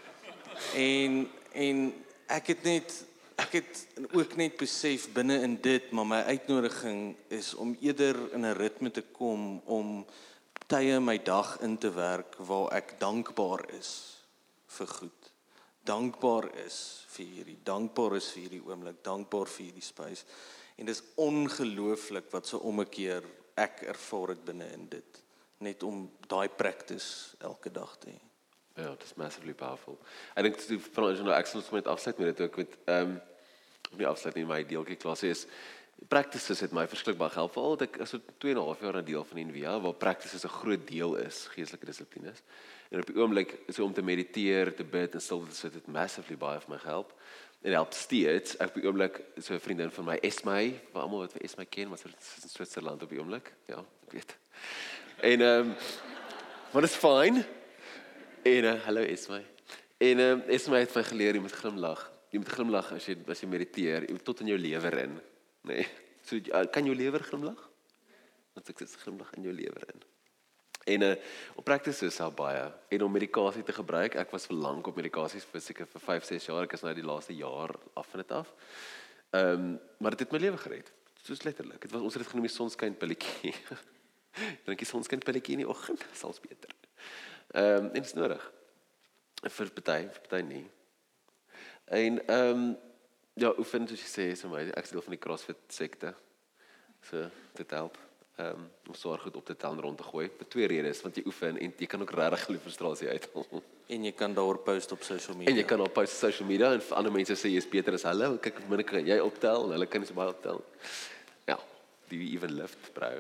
en 0.93 1.29
en 1.53 1.93
ek 2.27 2.47
het 2.47 2.62
net 2.64 3.05
ek 3.40 3.53
het 3.53 3.87
ook 4.12 4.37
net 4.37 4.57
besef 4.57 5.09
binne 5.12 5.40
in 5.43 5.57
dit, 5.62 5.90
maar 5.90 6.07
my 6.07 6.21
uitnodiging 6.29 7.16
is 7.29 7.55
om 7.55 7.77
eerder 7.81 8.33
in 8.33 8.45
'n 8.45 8.57
ritme 8.57 8.90
te 8.90 9.03
kom 9.03 9.62
om 9.64 10.05
tye 10.66 10.97
in 10.97 11.05
my 11.05 11.19
dag 11.19 11.59
in 11.61 11.79
te 11.79 11.90
werk 11.90 12.37
waar 12.38 12.73
ek 12.73 12.99
dankbaar 13.01 13.64
is 13.79 14.21
vir 14.66 14.87
goed. 14.87 15.33
Dankbaar 15.85 16.51
is 16.66 17.07
vir 17.09 17.27
hierdie, 17.27 17.59
dankbaar 17.64 18.16
is 18.16 18.29
vir 18.31 18.43
hierdie 18.43 18.62
oomblik, 18.62 19.01
dankbaar 19.03 19.47
vir 19.47 19.64
hierdie 19.64 19.83
space. 19.87 20.25
En 20.77 20.87
dit 20.87 20.95
is 20.95 21.03
ongelooflik 21.14 22.31
wat 22.31 22.47
so 22.47 22.59
om 22.59 22.81
'n 22.81 22.88
keer 22.88 23.25
ek 23.61 23.85
ervaar 23.92 24.35
dit 24.35 24.44
binne 24.51 24.68
in 24.77 24.87
dit 24.92 25.23
net 25.61 25.83
om 25.85 26.07
daai 26.31 26.49
practice 26.49 27.37
elke 27.44 27.73
dag 27.73 27.96
te 28.01 28.14
hê. 28.14 28.20
Ja, 28.81 28.94
dit 28.94 29.03
is 29.05 29.16
massively 29.20 29.53
powerful. 29.53 29.99
Ek 30.35 30.46
dink 30.46 30.57
toe 30.62 30.79
van 30.87 31.11
ons 31.11 31.20
nou 31.27 31.35
ek 31.37 31.51
sal 31.51 31.66
met 31.77 31.90
afsluit 31.90 32.23
met 32.23 32.33
dit 32.33 32.46
ook 32.46 32.62
met 32.62 32.79
ehm 32.87 33.11
um, 33.11 33.18
nie 33.99 34.07
afsluit 34.07 34.37
nie 34.38 34.46
my 34.46 34.61
deeltjie 34.64 34.96
klas 35.03 35.25
is 35.27 35.46
practices 36.09 36.61
het 36.64 36.73
my 36.73 36.87
verskriklik 36.88 37.18
baie 37.20 37.33
gehelp 37.35 37.53
veral 37.53 37.77
dat 37.77 37.88
ek 37.88 38.07
so 38.09 38.20
2 38.38 38.53
en 38.55 38.59
'n 38.59 38.64
half 38.64 38.81
jaar 38.81 38.96
'n 38.96 39.05
deel 39.05 39.25
van 39.25 39.37
die 39.37 39.44
NVA 39.44 39.81
waar 39.81 39.94
practices 39.94 40.44
'n 40.44 40.49
groot 40.49 40.87
deel 40.88 41.16
is 41.16 41.46
geestelike 41.55 41.87
dissiplines 41.87 42.42
en 42.90 43.01
op 43.01 43.07
die 43.07 43.16
oomblik 43.16 43.59
so 43.68 43.85
om 43.85 43.92
te 43.92 44.03
mediteer 44.03 44.75
te 44.75 44.85
bid 44.85 45.14
en 45.14 45.20
stil 45.20 45.46
te 45.46 45.55
sit 45.55 45.75
het 45.75 45.87
massively 45.87 46.37
baie 46.37 46.61
vir 46.61 46.70
my 46.70 46.79
gehelp 46.79 47.12
en 47.61 47.77
help 47.77 47.92
steeds 47.92 48.57
ek 48.57 48.73
op 48.73 48.79
die 48.81 48.87
oomblik 48.88 49.20
so 49.37 49.55
'n 49.55 49.61
vriendin 49.61 49.90
van 49.90 50.05
my 50.05 50.18
Esme 50.23 50.59
wat 50.92 51.03
almal 51.03 51.25
wat 51.27 51.33
vir 51.33 51.44
Esme 51.44 51.66
ken 51.66 51.90
wat 51.90 52.05
in 52.05 52.14
Switserland 52.49 53.03
op 53.03 53.11
die 53.11 53.18
oomblik 53.18 53.53
ja 53.68 53.85
ek 54.07 54.12
weet 54.12 54.37
en 55.23 55.40
ehm 55.40 55.70
um, 55.70 55.75
wat 56.73 56.85
is 56.85 56.96
fyn 56.96 57.44
en 58.42 58.64
uh, 58.64 58.79
hallo 58.85 59.03
Esme 59.03 59.42
en 59.99 60.18
ehm 60.18 60.40
um, 60.40 60.44
Esme 60.49 60.79
het 60.79 60.94
my 60.94 61.03
geleer 61.03 61.35
jy 61.35 61.40
moet 61.40 61.61
glimlag 61.62 62.11
jy 62.31 62.38
moet 62.38 62.55
glimlag 62.57 62.92
as 62.92 63.07
jy 63.07 63.18
as 63.29 63.40
jy 63.40 63.49
mediteer 63.49 64.09
jy 64.09 64.12
moet 64.12 64.25
tot 64.25 64.40
in 64.40 64.55
jou 64.55 64.59
lewe 64.59 64.96
in 65.03 65.20
Nee. 65.62 65.87
So 66.25 66.40
kan 66.73 66.87
jou 66.87 66.94
lewer 66.96 67.23
glimlag? 67.25 67.61
Want 68.57 68.73
ek 68.73 68.83
sit 68.83 68.96
glimlag 69.05 69.33
in 69.37 69.49
jou 69.49 69.55
lewer 69.55 69.85
in. 69.92 70.05
En 70.85 71.03
uh 71.03 71.16
op 71.55 71.64
prakties 71.64 72.03
is 72.03 72.16
daar 72.16 72.33
baie 72.33 72.73
en 72.88 73.03
om 73.03 73.12
medikasie 73.12 73.62
te 73.62 73.73
gebruik. 73.73 74.14
Ek 74.14 74.31
was 74.31 74.47
vir 74.47 74.57
lank 74.57 74.87
op 74.87 74.97
medikasies 74.97 75.45
vir 75.45 75.61
seker 75.61 75.87
vir 75.87 76.01
5, 76.01 76.25
6 76.25 76.49
jaar. 76.49 76.64
Ek 76.64 76.73
is 76.73 76.85
nou 76.87 76.95
die 76.95 77.05
laaste 77.05 77.37
jaar 77.37 77.75
af 77.95 78.09
van 78.11 78.23
dit 78.23 78.33
af. 78.33 78.53
Ehm 79.31 79.53
um, 79.53 79.79
maar 79.99 80.16
dit 80.16 80.25
het 80.25 80.33
my 80.33 80.38
lewe 80.38 80.57
gered. 80.57 80.93
Soos 81.23 81.43
letterlik. 81.43 81.81
Dit 81.81 81.93
was 81.93 82.03
ons 82.03 82.14
het 82.14 82.23
dit 82.23 82.31
genoem 82.31 82.49
die 82.49 82.55
sonskyn 82.55 82.97
pilletjie. 82.97 83.55
Dink 84.66 84.81
jy 84.81 84.87
sonskyn 84.88 85.25
pilletjie 85.25 85.59
in 85.59 85.64
die 85.64 85.69
oggend 85.69 86.05
sal's 86.21 86.40
beter. 86.40 86.73
Ehm 87.53 87.77
um, 87.77 87.90
en 87.90 87.99
dit 88.01 88.07
is 88.07 88.16
nodig. 88.19 88.53
Vir 89.43 89.75
party, 89.81 90.01
vir 90.12 90.23
party 90.29 90.45
nie. 90.53 90.69
En 91.85 92.23
ehm 92.27 92.69
um, 92.69 92.71
Ja, 93.40 93.55
oefen 93.57 93.87
soos 93.88 94.03
jy 94.03 94.11
sê, 94.11 94.25
is 94.35 94.43
my 94.51 94.66
ek 94.69 94.85
is 94.85 94.93
deel 94.93 95.05
van 95.07 95.14
die 95.14 95.23
CrossFit 95.23 95.62
sekte. 95.73 96.12
So 97.09 97.31
dit 97.57 97.77
help. 97.79 97.97
Um, 98.40 98.68
om 98.87 98.94
swaar 98.94 99.18
goed 99.18 99.37
op 99.37 99.44
te 99.44 99.57
tel 99.57 99.72
en 99.72 99.81
rond 99.81 99.96
te 99.96 100.05
gooi. 100.07 100.29
Vir 100.38 100.46
twee 100.48 100.66
redes, 100.70 101.00
want 101.05 101.16
jy 101.18 101.22
oefen 101.29 101.59
en 101.61 101.72
jy 101.76 101.87
kan 101.90 102.00
ook 102.00 102.12
regtig 102.16 102.44
glo 102.46 102.62
frustrasie 102.62 103.09
uithaal. 103.11 103.62
En 103.90 104.07
jy 104.07 104.12
kan 104.16 104.35
daar 104.35 104.59
post 104.64 104.92
op 104.94 105.03
social 105.03 105.37
media. 105.37 105.50
En 105.50 105.59
jy 105.59 105.64
kan 105.68 105.83
op 105.85 105.92
post 105.92 106.14
op 106.14 106.22
social 106.31 106.48
media 106.48 106.70
en 106.72 106.85
ander 106.96 107.12
mense 107.12 107.37
sê 107.37 107.50
jy's 107.53 107.66
beter 107.68 107.98
as 107.98 108.07
hulle. 108.09 108.31
Kyk, 108.40 108.62
minne 108.70 108.87
kan 108.87 109.05
jy 109.05 109.18
optel 109.20 109.66
en 109.66 109.74
hulle 109.76 109.88
kan 109.90 110.00
nie 110.00 110.09
so 110.09 110.16
baie 110.16 110.33
optel. 110.33 110.62
Ja, 111.50 111.59
die 112.09 112.22
even 112.31 112.55
lift, 112.62 112.92
bro. 112.96 113.11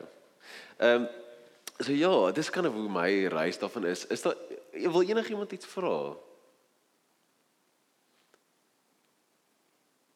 Ehm 0.78 1.04
um, 1.04 1.10
so 1.80 1.92
ja, 1.96 2.14
dis 2.36 2.50
kan 2.52 2.66
of 2.68 2.74
hoe 2.76 2.88
my 2.92 3.10
reis 3.32 3.58
daarvan 3.58 3.90
is. 3.90 4.06
Is 4.06 4.22
daar 4.22 4.36
wil 4.72 5.02
enigiemand 5.02 5.52
iets 5.52 5.68
vra? 5.74 5.94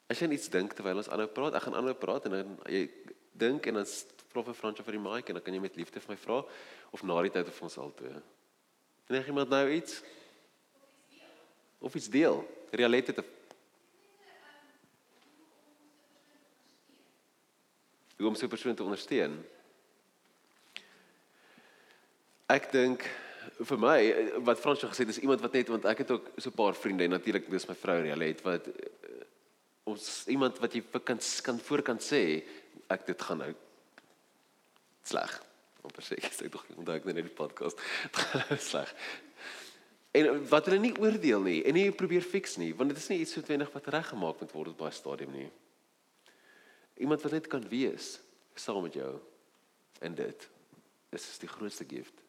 As 0.07 0.21
jy 0.21 0.31
iets 0.33 0.49
dink 0.53 0.73
terwyl 0.73 1.03
ons 1.03 1.09
aanhou 1.09 1.29
praat, 1.29 1.57
ek 1.59 1.69
gaan 1.69 1.79
aanhou 1.81 1.97
praat 1.99 2.29
en 2.29 2.39
dan 2.39 2.59
jy 2.69 2.87
dink 3.33 3.67
en 3.67 3.83
dan 3.83 3.89
vir 4.43 4.55
Fransjo 4.55 4.83
vir 4.83 4.97
die 4.97 5.05
mic 5.05 5.29
en 5.29 5.35
dan 5.35 5.45
kan 5.45 5.55
jy 5.55 5.61
met 5.61 5.77
liefde 5.77 6.01
vir 6.01 6.15
my 6.15 6.17
vra 6.17 6.41
of 6.91 7.03
na 7.03 7.23
die 7.23 7.31
tyd 7.31 7.49
of 7.49 7.63
ons 7.63 7.79
al 7.79 7.93
toe. 7.95 8.11
Enige 9.07 9.29
iemand 9.29 9.49
nou 9.49 9.71
iets? 9.71 10.03
Of 11.79 11.95
iets 11.95 12.09
deel? 12.09 12.43
Realite 12.71 13.13
te 13.13 13.25
Hoe 18.17 18.29
om 18.29 18.35
so 18.35 18.47
'n 18.47 18.49
persoon 18.49 18.75
te 18.75 18.83
ondersteun? 18.83 19.45
Ek 22.47 22.71
dink 22.73 23.03
vir 23.63 23.79
my 23.79 23.99
wat 24.47 24.61
Fransjo 24.61 24.89
gesê 24.89 25.05
het 25.05 25.09
is 25.09 25.19
iemand 25.19 25.41
wat 25.41 25.53
net 25.53 25.69
want 25.69 25.85
ek 25.85 25.99
het 25.99 26.11
ook 26.11 26.31
so 26.37 26.49
'n 26.51 26.55
paar 26.55 26.75
vriende 26.75 27.05
en 27.05 27.11
natuurlik 27.11 27.51
dis 27.51 27.69
my 27.69 27.75
vrou 27.75 28.01
Realite 28.03 28.43
wat 28.43 28.69
ons 29.85 30.27
iemand 30.27 30.59
wat 30.59 30.73
jy 30.75 30.83
kan 31.05 31.19
kan 31.43 31.59
voor 31.59 31.83
kan 31.83 31.99
sê 31.99 32.43
ek 32.89 33.07
dit 33.07 33.23
gaan 33.23 33.39
nou 33.39 33.53
sleg. 35.05 35.37
Op 35.85 36.01
sê 36.01 36.17
ek 36.17 36.33
sê 36.33 36.49
tog 36.49 36.65
onthou 36.77 36.97
ek 36.97 37.07
net 37.09 37.21
die 37.21 37.29
podcast. 37.29 37.81
sleg. 38.71 38.91
En 40.15 40.45
wat 40.49 40.69
hulle 40.69 40.79
nie 40.81 40.95
oordeel 41.03 41.43
nie 41.43 41.61
en 41.67 41.75
nie 41.75 41.89
probeer 41.93 42.23
fix 42.23 42.57
nie, 42.61 42.71
want 42.79 42.93
dit 42.93 43.01
is 43.01 43.09
nie 43.11 43.21
iets 43.25 43.35
soetwendig 43.35 43.73
wat 43.75 43.91
reggemaak 43.93 44.41
moet 44.41 44.55
word 44.55 44.73
op 44.73 44.85
daai 44.85 44.95
stadium 44.95 45.33
nie. 45.35 45.49
Iemand 47.03 47.25
wat 47.27 47.35
net 47.35 47.49
kan 47.51 47.65
wees 47.69 48.15
saam 48.55 48.85
met 48.87 48.95
jou 48.95 49.17
en 50.07 50.15
dit 50.15 50.47
is 51.15 51.27
die 51.43 51.51
grootste 51.51 51.87
gift. 51.91 52.23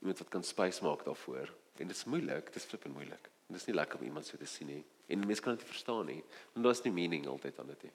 Iemand 0.00 0.22
wat 0.24 0.32
kan 0.32 0.44
spys 0.44 0.80
maak 0.84 1.04
daarvoor 1.04 1.52
en 1.78 1.90
dit 1.90 1.96
is 1.96 2.06
moeilik, 2.08 2.48
dit 2.48 2.62
is 2.62 2.68
flippend 2.70 2.96
moeilik. 2.96 3.28
Dit 3.48 3.60
is 3.60 3.68
nie 3.68 3.76
lekker 3.76 4.00
om 4.00 4.08
iemand 4.08 4.26
so 4.26 4.40
te 4.40 4.48
sien 4.48 4.70
nie. 4.72 4.82
En 5.12 5.20
mense 5.20 5.42
kan 5.44 5.52
dit 5.56 5.64
nie 5.64 5.72
verstaan 5.72 6.06
nie. 6.08 6.22
Want 6.54 6.64
daar's 6.66 6.82
nie 6.86 6.94
meaning 6.96 7.26
altyd 7.28 7.58
aan 7.60 7.72
dit 7.74 7.86
nie. 7.88 7.92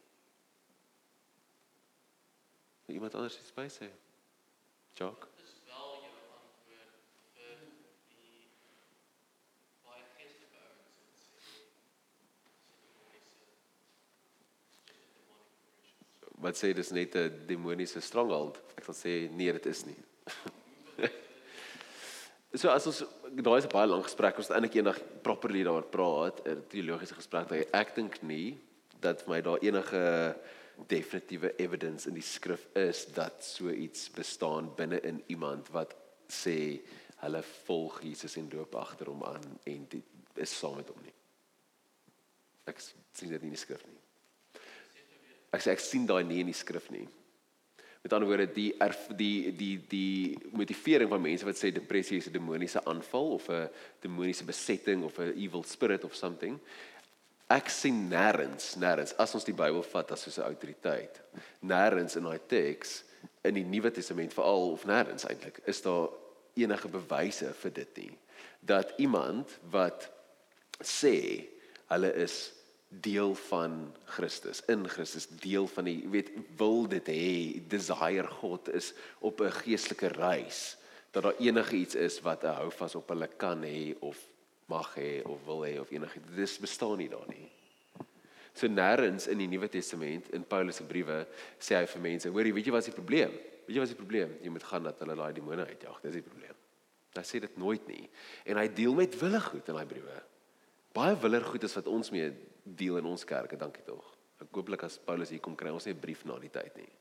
Iemand 2.89 3.15
anders 3.15 3.37
iets 3.39 3.53
by 3.53 3.67
sê. 3.69 3.89
Jock. 4.97 5.27
Dis 5.37 5.53
wel 5.69 5.89
jou 6.03 6.13
antwoord 6.35 6.55
vir 6.65 7.57
die 8.09 8.47
baie 9.85 10.03
geestelike 10.17 10.59
ouens 10.65 10.97
wat 16.39 16.55
sê 16.57 16.73
dis 16.73 16.91
net 16.95 17.15
'n 17.15 17.45
demoniese 17.47 18.01
stronghold? 18.01 18.61
Ek 18.77 18.83
sal 18.89 18.95
sê 18.95 19.29
nee, 19.31 19.51
dit 19.51 19.65
is 19.65 19.85
nie. 19.85 19.99
So 22.57 22.71
as 22.73 22.87
ons 22.89 23.03
daai 23.29 23.59
is 23.61 23.65
'n 23.65 23.69
baie 23.69 23.85
lang 23.85 24.01
gesprek, 24.01 24.37
ons 24.37 24.47
het 24.49 24.55
eintlik 24.57 24.79
eendag 24.79 24.97
properly 25.21 25.61
daaroor 25.61 25.85
praat, 25.85 26.41
'n 26.47 26.65
teologiese 26.67 27.13
gesprek. 27.13 27.69
Ek 27.71 27.93
dink 27.93 28.23
nie 28.23 28.57
dat 28.99 29.21
vir 29.21 29.29
my 29.29 29.41
daar 29.41 29.61
enige 29.61 30.35
definitiewe 30.87 31.53
evidence 31.57 32.07
in 32.09 32.13
die 32.13 32.25
skrif 32.25 32.67
is 32.77 33.05
dat 33.13 33.43
so 33.43 33.69
iets 33.69 34.09
bestaan 34.09 34.71
binne 34.75 34.99
in 34.99 35.23
iemand 35.27 35.69
wat 35.75 35.95
sê 36.29 36.79
hulle 37.23 37.41
volg 37.65 38.01
Jesus 38.03 38.37
en 38.39 38.49
loop 38.53 38.75
agter 38.79 39.11
hom 39.11 39.23
aan 39.27 39.45
en 39.67 39.85
dit 39.89 40.03
is 40.39 40.57
saam 40.59 40.77
met 40.79 40.87
hom 40.87 41.01
nie. 41.03 41.15
Ek 42.69 42.79
sien 42.79 43.31
dit 43.31 43.41
nie 43.41 43.51
in 43.51 43.57
die 43.57 43.59
skrif 43.59 43.83
nie. 43.87 43.97
Ek 45.51 45.63
sê 45.63 45.73
ek 45.73 45.81
sien 45.83 46.05
daai 46.07 46.23
nie 46.23 46.43
in 46.43 46.51
die 46.51 46.57
skrif 46.57 46.91
nie. 46.93 47.07
Met 47.99 48.13
ander 48.15 48.29
woorde 48.29 48.45
die 48.55 48.69
erf, 48.79 49.09
die 49.19 49.51
die 49.51 49.73
die 49.91 50.37
motivering 50.55 51.09
van 51.11 51.23
mense 51.23 51.47
wat 51.47 51.59
sê 51.59 51.73
depressie 51.75 52.21
is 52.21 52.29
'n 52.29 52.37
demoniese 52.37 52.83
aanval 52.85 53.33
of 53.35 53.49
'n 53.49 53.67
demoniese 53.99 54.45
besetting 54.45 55.03
of 55.03 55.19
'n 55.19 55.33
evil 55.35 55.63
spirit 55.63 56.03
of 56.03 56.15
something. 56.15 56.59
Ek 57.49 57.69
sien 57.69 58.09
nêrens, 58.09 58.75
nêrens 58.77 59.15
as 59.17 59.33
ons 59.33 59.45
die 59.45 59.55
Bybel 59.57 59.81
vat 59.81 60.11
as 60.11 60.21
so 60.21 60.41
'n 60.41 60.45
autoriteit. 60.45 61.21
Nêrens 61.63 62.15
in 62.15 62.23
daai 62.23 62.39
teks 62.47 63.03
in 63.43 63.55
die 63.55 63.63
Nuwe 63.63 63.91
Testament 63.91 64.33
veral 64.33 64.73
of 64.73 64.85
nêrens 64.85 65.25
eintlik 65.25 65.61
is 65.65 65.81
daar 65.81 66.09
enige 66.55 66.87
bewyse 66.87 67.53
vir 67.53 67.71
dit 67.71 67.97
nie 67.97 68.17
dat 68.59 68.93
iemand 68.97 69.51
wat 69.71 70.09
sê 70.83 71.47
hulle 71.87 72.11
is 72.13 72.51
deel 72.89 73.35
van 73.35 73.93
Christus, 74.05 74.63
in 74.67 74.87
Christus, 74.89 75.27
deel 75.27 75.67
van 75.69 75.85
die 75.85 76.01
weet 76.09 76.31
wil 76.57 76.87
dit 76.89 77.05
hê, 77.05 77.61
desire 77.69 78.27
God 78.41 78.69
is 78.73 78.93
op 79.19 79.41
'n 79.41 79.51
geestelike 79.51 80.09
reis 80.17 80.77
dat 81.11 81.23
daar 81.23 81.37
enige 81.39 81.75
iets 81.75 81.95
is 81.95 82.19
wat 82.21 82.43
'n 82.43 82.57
houvas 82.61 82.95
op 82.95 83.09
hulle 83.09 83.27
kan 83.37 83.63
hê 83.63 83.95
of 83.99 84.17
mag 84.69 84.91
hê 84.95 85.23
of 85.25 85.41
wil 85.45 85.63
hê 85.65 85.77
of 85.81 85.91
enigiets. 85.91 86.35
Dis 86.35 86.57
bestaan 86.61 86.97
nie 87.01 87.09
daar 87.11 87.27
nie. 87.27 87.47
So 88.53 88.67
nêrens 88.67 89.27
in 89.31 89.39
die 89.41 89.47
Nuwe 89.47 89.69
Testament 89.71 90.29
in 90.35 90.43
Paulus 90.43 90.79
se 90.81 90.85
briewe 90.87 91.23
sê 91.61 91.77
hy 91.77 91.85
vir 91.89 92.03
mense, 92.03 92.31
hoor 92.33 92.49
jy, 92.49 92.53
weet 92.57 92.69
jy 92.69 92.73
wat 92.75 92.85
is 92.85 92.91
die 92.91 92.97
probleem? 92.97 93.35
Weet 93.65 93.75
jy 93.75 93.83
wat 93.83 93.89
is 93.89 93.95
die 93.95 94.01
probleem? 94.01 94.33
Jy 94.43 94.53
moet 94.53 94.65
gaan 94.67 94.89
dat 94.89 94.99
hulle 95.03 95.15
daai 95.19 95.33
demone 95.37 95.65
uitjag. 95.69 96.01
Dis 96.03 96.19
die 96.19 96.25
probleem. 96.25 96.57
Hy 97.15 97.25
sê 97.25 97.41
dit 97.41 97.57
nooit 97.61 97.87
nie. 97.89 98.05
En 98.49 98.59
hy 98.59 98.67
deel 98.73 98.97
met 98.97 99.15
wille 99.21 99.41
goed 99.41 99.71
in 99.71 99.79
daai 99.79 99.89
briewe. 99.89 100.19
Baie 100.95 101.17
willer 101.21 101.45
goed 101.45 101.65
is 101.65 101.75
wat 101.77 101.89
ons 101.89 102.11
mee 102.13 102.29
deel 102.63 102.99
in 102.99 103.09
ons 103.09 103.25
kerke, 103.27 103.57
dankie 103.57 103.85
tog. 103.85 104.05
Ek 104.39 104.55
hooplik 104.55 104.85
as 104.87 104.99
Paulus 105.03 105.31
hier 105.33 105.41
kom 105.43 105.57
kry 105.57 105.71
ons 105.73 105.85
nie 105.85 105.93
'n 105.93 105.99
brief 105.99 106.25
na 106.25 106.37
die 106.39 106.51
tyd 106.53 106.75
nie. 106.77 106.91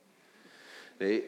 Nee, 1.01 1.23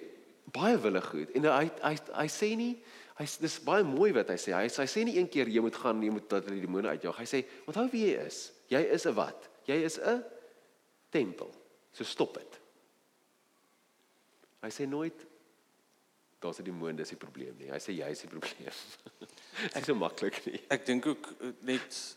baie 0.53 0.79
wille 0.79 1.01
goed. 1.01 1.31
En 1.35 1.45
hy 1.45 1.71
hy 1.83 1.95
hy 2.15 2.27
sê 2.29 2.57
nie 2.57 2.83
hy 3.21 3.27
dis 3.43 3.59
baie 3.65 3.85
mooi 3.85 4.11
wat 4.17 4.33
hy 4.33 4.39
sê. 4.41 4.55
Hy 4.57 4.69
hy 4.73 4.89
sê 4.89 5.05
nie 5.05 5.19
een 5.19 5.29
keer 5.29 5.51
jy 5.53 5.61
moet 5.65 5.77
gaan 5.77 6.01
jy 6.03 6.13
moet 6.15 6.29
dat 6.31 6.47
hulle 6.49 6.57
die 6.57 6.65
demone 6.65 6.89
uitjaag. 6.89 7.19
Hy 7.21 7.29
sê, 7.29 7.45
"Onthou 7.67 7.89
wie 7.93 8.07
jy 8.07 8.27
is. 8.27 8.53
Jy 8.69 8.81
is 8.97 9.07
'n 9.07 9.15
wat? 9.15 9.49
Jy 9.67 9.77
is 9.85 9.99
'n 9.99 10.25
tempel. 11.11 11.53
So 11.93 12.05
stop 12.05 12.35
dit." 12.35 12.61
Hy 14.63 14.69
sê 14.69 14.89
nooit 14.89 15.27
daar's 16.41 16.61
'n 16.61 16.65
demoon, 16.65 16.97
dis 16.97 17.09
die 17.09 17.17
probleem 17.17 17.57
nie. 17.59 17.71
Hy 17.71 17.79
sê 17.79 17.93
jy 17.93 18.11
is 18.11 18.21
die 18.21 18.29
probleem. 18.29 18.73
Ek 19.77 19.85
so 19.85 19.95
maklik 19.95 20.47
nie. 20.47 20.61
Ek 20.71 20.87
dink 20.87 21.07
ook 21.07 21.35
eh, 21.41 21.53
net 21.61 22.17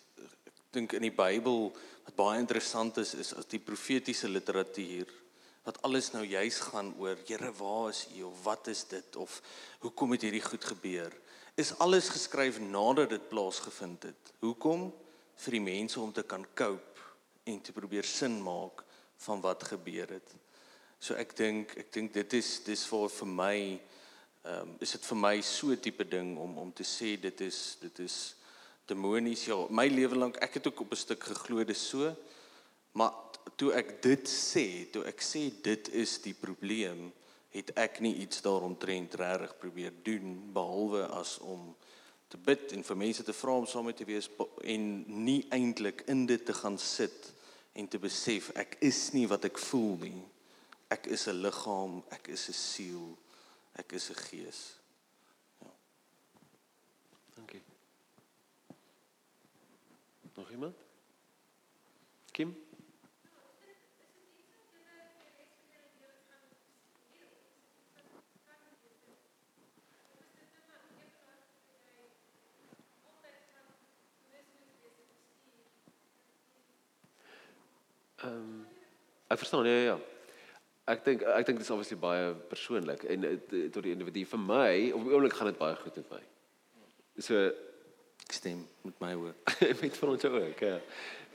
dink 0.72 0.94
in 0.94 1.02
die 1.02 1.12
Bybel 1.12 1.76
wat 2.06 2.16
baie 2.16 2.40
interessant 2.40 2.98
is 2.98 3.14
is 3.14 3.34
as 3.34 3.46
die 3.46 3.60
profetiese 3.60 4.30
literatuur 4.30 5.08
wat 5.64 5.82
alles 5.82 6.12
nou 6.12 6.24
juis 6.26 6.60
gaan 6.60 6.94
oor 7.00 7.18
Here 7.26 7.52
waar 7.56 7.90
is 7.90 8.08
u? 8.18 8.24
Of 8.24 8.44
wat 8.44 8.68
is 8.68 8.84
dit? 8.88 9.16
Of 9.16 9.42
hoekom 9.80 10.12
het 10.12 10.22
hierdie 10.22 10.44
goed 10.44 10.66
gebeur? 10.66 11.14
Is 11.56 11.78
alles 11.78 12.10
geskryf 12.10 12.60
nadat 12.60 13.10
dit 13.10 13.30
plaasgevind 13.30 14.04
het. 14.04 14.34
Hoekom? 14.40 14.92
Vir 15.36 15.52
die 15.58 15.64
mense 15.64 16.00
om 16.00 16.12
te 16.14 16.24
kan 16.24 16.46
cope 16.56 17.02
en 17.44 17.62
te 17.62 17.72
probeer 17.72 18.04
sin 18.04 18.42
maak 18.44 18.84
van 19.26 19.42
wat 19.42 19.64
gebeur 19.64 20.12
het. 20.14 20.36
So 21.00 21.16
ek 21.20 21.36
dink 21.36 21.74
ek 21.80 21.92
dink 21.96 22.14
dit 22.16 22.36
is 22.40 22.60
dis 22.64 22.86
vir 22.88 23.10
vir 23.12 23.32
my 23.40 23.58
ehm 24.44 24.68
um, 24.68 24.72
is 24.84 24.92
dit 24.92 25.06
vir 25.08 25.20
my 25.20 25.38
so 25.48 25.76
tipe 25.80 26.04
ding 26.04 26.34
om 26.40 26.58
om 26.60 26.72
te 26.76 26.84
sê 26.84 27.16
dit 27.20 27.42
is 27.42 27.78
dit 27.80 28.00
is 28.04 28.36
demonies. 28.88 29.46
Ja 29.48 29.58
my 29.70 29.88
lewe 29.88 30.20
lank 30.20 30.40
ek 30.44 30.60
het 30.60 30.68
ook 30.68 30.84
op 30.84 30.92
'n 30.92 31.04
stuk 31.06 31.24
geglo 31.24 31.64
dis 31.64 31.88
so 31.90 32.12
maar 32.94 33.14
toe 33.56 33.74
ek 33.74 34.02
dit 34.02 34.30
sê 34.30 34.68
toe 34.94 35.04
ek 35.10 35.22
sê 35.22 35.48
dit 35.66 35.90
is 36.04 36.18
die 36.24 36.36
probleem 36.38 37.12
het 37.54 37.70
ek 37.78 38.00
nie 38.02 38.16
iets 38.24 38.42
daaromtrent 38.42 39.14
regtig 39.22 39.58
probeer 39.62 39.94
doen 40.06 40.40
behalwe 40.54 41.06
as 41.20 41.38
om 41.40 41.76
te 42.34 42.38
bid 42.42 42.72
en 42.74 42.82
vir 42.82 42.98
mense 42.98 43.24
te 43.24 43.34
vra 43.38 43.60
om 43.62 43.68
saam 43.70 43.86
met 43.86 44.00
te 44.02 44.08
wees 44.10 44.30
en 44.66 44.86
nie 45.26 45.44
eintlik 45.54 46.02
in 46.10 46.26
dit 46.26 46.46
te 46.46 46.56
gaan 46.58 46.80
sit 46.82 47.30
en 47.78 47.88
te 47.88 48.00
besef 48.02 48.50
ek 48.58 48.80
is 48.86 49.12
nie 49.14 49.26
wat 49.30 49.46
ek 49.50 49.60
voel 49.70 49.98
nie. 50.02 50.24
Ek 50.94 51.08
is 51.08 51.28
'n 51.28 51.42
liggaam, 51.42 52.04
ek 52.12 52.28
is 52.28 52.50
'n 52.50 52.54
siel, 52.54 53.18
ek 53.76 53.94
is 53.94 54.10
'n 54.10 54.16
gees. 54.16 54.60
Dankie. 57.36 57.62
Nog 60.36 60.52
iemand? 60.52 60.76
Kim? 62.32 62.63
Ehm 78.24 78.40
um, 78.40 78.66
ek 79.32 79.40
verstaan 79.42 79.66
ja 79.66 79.78
ja. 79.84 80.00
Ek 80.92 81.04
dink 81.06 81.22
ek 81.22 81.46
dink 81.48 81.60
dit 81.60 81.66
is 81.68 81.74
obviously 81.74 81.98
baie 81.98 82.34
persoonlik 82.52 83.04
en 83.04 83.24
eh, 83.24 83.38
tot 83.72 83.84
die 83.84 83.94
individu 83.96 84.26
vir 84.34 84.40
my 84.40 84.92
op 84.94 85.06
die 85.06 85.14
oomblik 85.16 85.38
gaan 85.38 85.52
dit 85.52 85.62
baie 85.62 85.78
goed 85.80 86.02
met 86.02 86.12
my. 86.18 86.24
So 87.18 87.48
Ek 88.24 88.36
stem 88.38 88.62
met 88.84 89.00
my 89.04 89.12
ook. 89.20 89.52
met 89.82 89.98
vir 90.00 90.10
ons 90.10 90.26
ook 90.30 90.62
ja. 90.64 90.78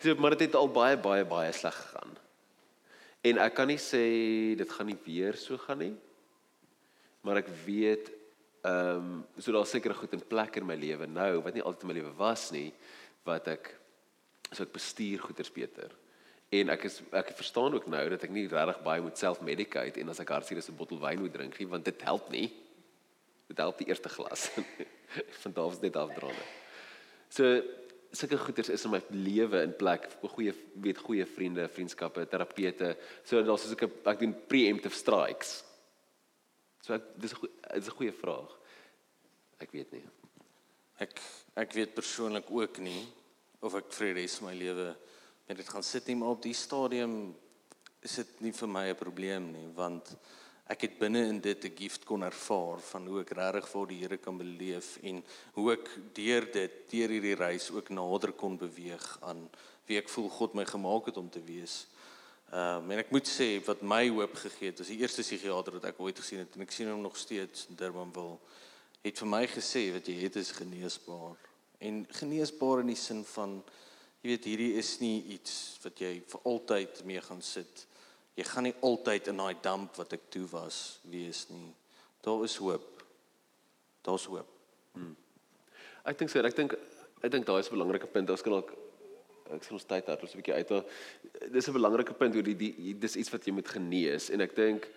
So 0.00 0.14
maar 0.22 0.36
dit 0.36 0.46
het 0.46 0.56
al 0.56 0.70
baie 0.72 0.96
baie 1.00 1.26
baie 1.28 1.52
sleg 1.52 1.74
gegaan. 1.76 2.14
En 3.28 3.40
ek 3.44 3.56
kan 3.58 3.68
nie 3.68 3.80
sê 3.82 4.04
dit 4.56 4.70
gaan 4.72 4.88
nie 4.88 4.98
weer 5.04 5.36
so 5.36 5.58
gaan 5.60 5.82
nie. 5.84 5.94
Maar 7.26 7.42
ek 7.42 7.50
weet 7.66 8.14
ehm 8.66 9.04
um, 9.04 9.10
so 9.38 9.54
daar's 9.54 9.70
seker 9.70 9.94
goed 9.94 10.16
in 10.16 10.24
plek 10.32 10.56
in 10.58 10.66
my 10.66 10.74
lewe 10.74 11.06
nou 11.06 11.38
wat 11.44 11.54
nie 11.54 11.62
altyd 11.62 11.84
in 11.84 11.90
my 11.92 11.94
lewe 12.00 12.10
was 12.18 12.48
nie 12.50 12.72
wat 13.26 13.46
ek 13.52 13.70
so 14.50 14.64
ek 14.64 14.74
bestuur 14.74 15.22
goeders 15.28 15.52
beter. 15.54 15.92
En 16.48 16.70
ek 16.72 16.86
is 16.88 17.02
ek 17.12 17.34
verstaan 17.36 17.74
ook 17.76 17.86
nou 17.92 18.04
dat 18.08 18.22
ek 18.24 18.32
nie 18.32 18.46
regtig 18.48 18.78
baie 18.84 19.02
moet 19.04 19.20
self-medicate 19.20 20.00
en 20.00 20.08
as 20.08 20.20
ek 20.22 20.32
hartseer 20.32 20.60
is 20.62 20.70
'n 20.70 20.76
bottel 20.76 21.00
wyn 21.00 21.20
moet 21.20 21.32
drink 21.32 21.58
nie 21.58 21.68
want 21.68 21.84
dit 21.84 22.02
help 22.02 22.30
nie. 22.32 22.48
Dit 23.48 23.58
help 23.58 23.78
die 23.78 23.88
eerste 23.88 24.08
glas. 24.08 24.48
Van 25.42 25.52
daar 25.52 25.64
af 25.68 25.80
net 25.80 25.96
afdraande. 25.96 26.44
So 27.28 27.62
sulke 28.12 28.38
goeders 28.40 28.68
is 28.72 28.84
in 28.84 28.90
my 28.90 29.02
lewe 29.10 29.60
in 29.62 29.76
plek 29.76 30.08
goeie 30.22 30.54
weet 30.80 30.98
goeie 30.98 31.26
vriende, 31.26 31.68
vriendskappe, 31.68 32.24
terapeute. 32.26 32.96
So 33.24 33.42
daar's 33.42 33.66
soos 33.66 33.76
ek 33.76 33.84
ek 34.08 34.20
doen 34.24 34.34
preemptive 34.48 34.96
strikes. 34.96 35.64
So 36.80 36.94
ek 36.94 37.12
dis 37.20 37.34
'n 37.34 37.48
dis 37.74 37.88
'n 37.88 37.98
goeie 37.98 38.12
vraag. 38.12 38.56
Ek 39.60 39.70
weet 39.72 39.92
nie. 39.92 40.04
Ek 40.98 41.12
ek 41.56 41.72
weet 41.72 41.94
persoonlik 41.94 42.50
ook 42.50 42.78
nie 42.78 43.06
of 43.60 43.74
ek 43.74 43.92
vir 43.92 44.14
die 44.14 44.22
res 44.22 44.38
van 44.38 44.48
my 44.48 44.54
lewe 44.54 44.96
met 45.48 45.56
dit 45.56 45.68
gaan 45.68 45.82
sit 45.82 46.06
nie, 46.06 46.16
maar 46.16 46.36
op 46.36 46.42
die 46.44 46.54
stadium 46.54 47.14
is 48.04 48.18
dit 48.20 48.40
nie 48.44 48.52
vir 48.52 48.68
my 48.68 48.84
'n 48.90 48.96
probleem 49.00 49.46
nie, 49.52 49.68
want 49.74 50.12
ek 50.68 50.82
het 50.84 50.98
binne 50.98 51.22
in 51.28 51.40
dit 51.40 51.64
'n 51.64 51.76
gift 51.76 52.04
kon 52.04 52.22
ervaar 52.22 52.80
van 52.80 53.06
hoe 53.06 53.20
ek 53.20 53.30
regtig 53.30 53.68
vir 53.68 53.86
die 53.86 54.00
Here 54.00 54.18
kan 54.18 54.36
beleef 54.36 54.98
en 55.02 55.24
hoe 55.54 55.72
ek 55.72 55.88
deur 56.12 56.52
dit, 56.52 56.72
deur 56.90 57.08
hierdie 57.08 57.34
reis 57.34 57.70
ook 57.70 57.88
nader 57.88 58.32
kon 58.32 58.58
beweeg 58.58 59.18
aan 59.22 59.48
wie 59.86 59.98
ek 59.98 60.08
voel 60.08 60.28
God 60.28 60.54
my 60.54 60.64
gemaak 60.64 61.06
het 61.06 61.16
om 61.16 61.30
te 61.30 61.40
wees. 61.40 61.86
Ehm 62.52 62.84
um, 62.84 62.90
en 62.90 62.98
ek 62.98 63.10
moet 63.10 63.26
sê 63.26 63.64
wat 63.64 63.82
my 63.82 64.08
hoop 64.08 64.34
gegee 64.34 64.68
het, 64.68 64.78
was 64.78 64.88
die 64.88 65.00
eerste 65.00 65.22
psigiater 65.22 65.72
wat 65.72 65.84
ek 65.84 66.00
ooit 66.00 66.18
gesien 66.18 66.38
het 66.38 66.54
en 66.56 66.62
ek 66.62 66.70
sien 66.72 66.90
hom 66.90 67.00
nog 67.00 67.16
steeds 67.16 67.66
in 67.68 67.76
Durbanville 67.76 68.38
het 69.02 69.18
vir 69.18 69.28
my 69.28 69.46
gesê 69.46 69.92
wat 69.92 70.06
jy 70.06 70.20
het 70.20 70.36
is 70.36 70.52
geneesbaar. 70.52 71.36
En 71.80 72.06
geneesbaar 72.10 72.80
in 72.80 72.86
die 72.86 72.96
sin 72.96 73.24
van 73.24 73.62
jy 74.22 74.30
weet 74.32 74.44
hierdie 74.44 74.72
is 74.78 74.98
nie 75.00 75.22
iets 75.34 75.78
wat 75.84 76.00
jy 76.00 76.18
vir 76.26 76.40
altyd 76.44 77.04
mee 77.04 77.20
gaan 77.20 77.42
sit. 77.42 77.86
Jy 78.38 78.44
gaan 78.44 78.68
nie 78.68 78.76
altyd 78.82 79.28
in 79.28 79.36
daai 79.36 79.56
damp 79.62 79.96
wat 79.98 80.12
ek 80.12 80.30
toe 80.30 80.46
was 80.52 80.98
wees 81.10 81.46
nie. 81.50 81.74
Daar 82.22 82.44
is 82.44 82.56
hoop. 82.56 83.02
Daar's 84.02 84.26
hoop. 84.30 84.54
Ek 86.08 86.16
dink 86.16 86.30
so, 86.32 86.40
ek 86.40 86.56
dink 86.56 86.74
ek 87.18 87.32
dink 87.34 87.46
daai 87.46 87.60
is 87.60 87.68
'n 87.68 87.76
belangrike 87.76 88.06
punt. 88.06 88.30
Ons 88.30 88.42
kan 88.42 88.52
dalk 88.52 88.72
ek 89.52 89.64
sien 89.64 89.76
ons 89.76 89.84
tyd 89.84 90.06
daar, 90.06 90.20
ons 90.22 90.34
'n 90.34 90.40
bietjie 90.40 90.54
uit. 90.54 90.70
Dis 91.52 91.68
'n 91.68 91.72
belangrike 91.72 92.14
punt 92.14 92.34
hoe 92.34 92.42
die, 92.42 92.54
die 92.54 92.94
dis 92.94 93.16
iets 93.16 93.30
wat 93.30 93.44
jy 93.44 93.52
moet 93.52 93.68
genees 93.68 94.30
en 94.30 94.40
ek 94.40 94.54
dink 94.54 94.88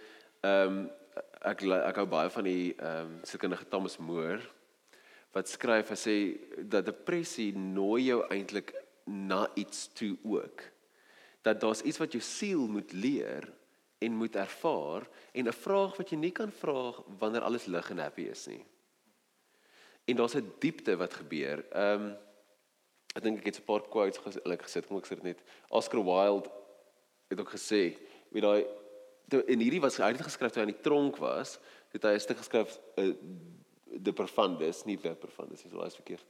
ehm 0.41 0.67
um, 0.67 0.89
ek 1.41 1.63
ek 1.63 1.95
hou 1.95 2.05
baie 2.05 2.29
van 2.29 2.43
die 2.43 2.75
ehm 2.77 3.07
um, 3.07 3.19
sielkundige 3.23 3.67
Thomas 3.69 3.97
Moore 3.97 4.41
wat 5.33 5.49
skryf 5.49 5.89
hy 5.89 5.95
sê 5.95 6.15
dat 6.69 6.85
depressie 6.85 7.51
nooi 7.55 8.05
jou 8.05 8.23
eintlik 8.29 8.73
na 9.11 9.49
iets 9.53 9.89
toe 9.93 10.17
ook. 10.23 10.61
Dat 11.41 11.61
daar's 11.61 11.81
iets 11.81 11.97
wat 11.97 12.11
jou 12.11 12.23
siel 12.23 12.67
moet 12.67 12.91
leer 12.91 13.53
en 14.01 14.17
moet 14.17 14.35
ervaar 14.35 15.07
en 15.31 15.47
'n 15.47 15.53
vraag 15.53 15.97
wat 15.97 16.09
jy 16.09 16.17
nie 16.17 16.31
kan 16.31 16.51
vra 16.51 16.93
wanneer 17.19 17.41
alles 17.41 17.65
lig 17.65 17.89
en 17.89 17.97
happy 17.97 18.21
is 18.21 18.45
nie. 18.47 18.65
En 20.05 20.15
daar's 20.15 20.35
'n 20.35 20.53
diepte 20.59 20.95
wat 20.97 21.13
gebeur. 21.13 21.65
Ehm 21.71 22.01
um, 22.01 22.17
ek 23.15 23.23
dink 23.23 23.37
ek 23.39 23.45
het 23.45 23.59
'n 23.59 23.65
paar 23.65 23.81
quotes 23.81 24.17
gelik 24.17 24.61
gesit, 24.61 24.87
kom 24.87 24.97
ek 24.97 25.05
sê 25.05 25.15
dit 25.15 25.23
net. 25.23 25.43
Oscar 25.69 26.03
Wilde 26.03 26.49
het 27.27 27.39
ook 27.39 27.51
gesê, 27.51 27.97
weet 28.29 28.43
daai 28.43 28.65
en 29.31 29.59
hierdie 29.59 29.81
was 29.81 29.97
hy 29.97 30.11
het 30.11 30.21
geskryf 30.21 30.51
toe 30.51 30.63
hy 30.63 30.67
in 30.67 30.73
die 30.73 30.83
tronk 30.83 31.17
was, 31.17 31.59
het 31.91 32.03
hy 32.03 32.13
'n 32.13 32.19
stuk 32.19 32.37
geskryf 32.37 32.79
uh, 32.97 33.13
De 33.99 34.13
Profundis, 34.13 34.85
nie 34.85 34.97
De 34.97 35.13
Profundis, 35.15 35.63
dis 35.63 35.73
alles 35.73 35.97
verkeerd. 35.99 36.25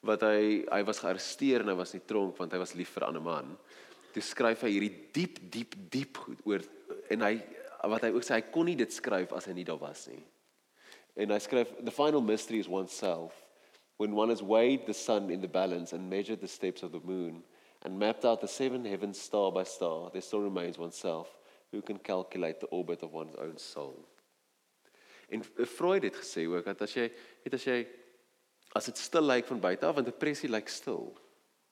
Wat 0.00 0.24
hy 0.26 0.64
hy 0.66 0.82
was 0.88 1.02
gearresteer 1.02 1.62
en 1.62 1.72
hy 1.72 1.78
was 1.78 1.94
in 1.94 2.02
die 2.02 2.08
tronk 2.08 2.38
want 2.38 2.52
hy 2.52 2.60
was 2.62 2.74
lief 2.74 2.94
vir 2.94 3.04
'n 3.04 3.08
ander 3.12 3.22
man. 3.22 3.56
Toe 4.12 4.22
skryf 4.22 4.62
hy 4.62 4.70
hierdie 4.70 4.96
diep 5.12 5.38
diep 5.50 5.76
diep 5.90 6.16
goed 6.16 6.40
oor 6.44 6.62
en 7.10 7.20
hy 7.20 7.34
wat 7.88 8.02
hy 8.02 8.12
ook 8.14 8.24
sê 8.24 8.34
hy 8.34 8.44
kon 8.52 8.66
nie 8.66 8.76
dit 8.76 8.92
skryf 8.92 9.32
as 9.32 9.46
hy 9.46 9.52
nie 9.52 9.64
daar 9.64 9.80
was 9.80 10.08
nie. 10.08 10.22
En 11.16 11.30
hy 11.30 11.38
skryf 11.38 11.68
the 11.84 11.90
final 11.90 12.20
mystery 12.20 12.58
is 12.58 12.68
oneself. 12.68 13.32
When 13.98 14.14
one 14.14 14.30
has 14.30 14.42
weighed 14.42 14.86
the 14.86 14.94
sun 14.94 15.30
in 15.30 15.40
the 15.40 15.48
balance 15.48 15.92
and 15.92 16.10
measured 16.10 16.40
the 16.40 16.48
steps 16.48 16.82
of 16.82 16.92
the 16.92 17.00
moon 17.04 17.42
and 17.82 17.98
mapped 17.98 18.24
out 18.24 18.40
the 18.40 18.48
seven 18.48 18.84
heavens 18.84 19.20
star 19.20 19.52
by 19.52 19.64
star, 19.64 20.10
there 20.10 20.22
still 20.22 20.40
remains 20.40 20.78
oneself 20.78 21.36
who 21.70 21.82
can 21.82 21.98
calculate 21.98 22.60
the 22.60 22.66
orbit 22.66 23.02
of 23.02 23.12
one's 23.12 23.36
own 23.36 23.58
soul. 23.58 24.04
En 25.28 25.44
Freud 25.66 26.02
het 26.02 26.16
gesê 26.16 26.46
ook 26.46 26.64
dat 26.64 26.82
as 26.82 26.94
jy 26.94 27.12
het 27.44 27.54
as 27.54 27.64
jy 27.64 27.86
as 28.74 28.84
dit 28.84 28.96
stil 28.98 29.22
lyk 29.22 29.46
van 29.46 29.60
buite 29.60 29.86
af 29.86 29.94
want 29.94 30.06
depressie 30.06 30.48
lyk 30.48 30.68
stil. 30.68 31.12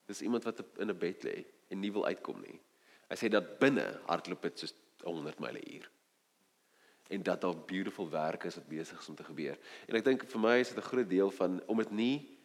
Dis 0.07 0.23
iemand 0.23 0.45
wat 0.45 0.63
in 0.79 0.91
'n 0.91 0.99
bed 0.99 1.23
lê 1.25 1.45
en 1.69 1.81
nie 1.81 1.93
wil 1.93 2.07
uitkom 2.07 2.41
nie. 2.41 2.61
Hy 3.09 3.17
sê 3.17 3.29
dat 3.29 3.59
binne 3.59 4.01
hardloop 4.07 4.43
dit 4.43 4.59
soos 4.59 4.75
100 5.03 5.39
myle 5.41 5.59
per 5.61 5.73
uur 5.73 5.91
en 7.11 7.23
dat 7.23 7.41
daar 7.41 7.57
beautiful 7.67 8.11
werk 8.11 8.45
is 8.45 8.55
wat 8.55 8.69
besig 8.69 9.01
is 9.01 9.09
om 9.09 9.15
te 9.15 9.25
gebeur. 9.25 9.59
En 9.89 9.97
ek 9.97 10.05
dink 10.05 10.25
vir 10.31 10.41
my 10.41 10.61
is 10.61 10.69
dit 10.69 10.77
'n 10.79 10.89
groot 10.89 11.09
deel 11.09 11.31
van 11.31 11.61
om 11.67 11.77
dit 11.79 11.91
nie 11.91 12.39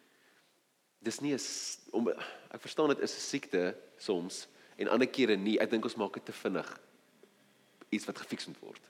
dis 1.02 1.20
nie 1.22 1.34
'n 1.34 1.39
s- 1.39 1.78
om 1.91 2.08
ek 2.10 2.62
verstaan 2.62 2.88
dit 2.89 3.00
is 3.00 3.15
'n 3.15 3.20
siekte 3.20 3.76
soms 3.98 4.48
en 4.78 4.88
ander 4.88 5.08
kere 5.08 5.36
nie. 5.38 5.60
Ek 5.60 5.70
dink 5.70 5.84
ons 5.84 5.96
maak 5.96 6.13
dit 6.13 6.26
te 6.26 6.32
vinnig 6.32 6.80
iets 7.91 8.06
wat 8.06 8.18
gefiks 8.18 8.48
moet 8.48 8.60
word. 8.60 8.82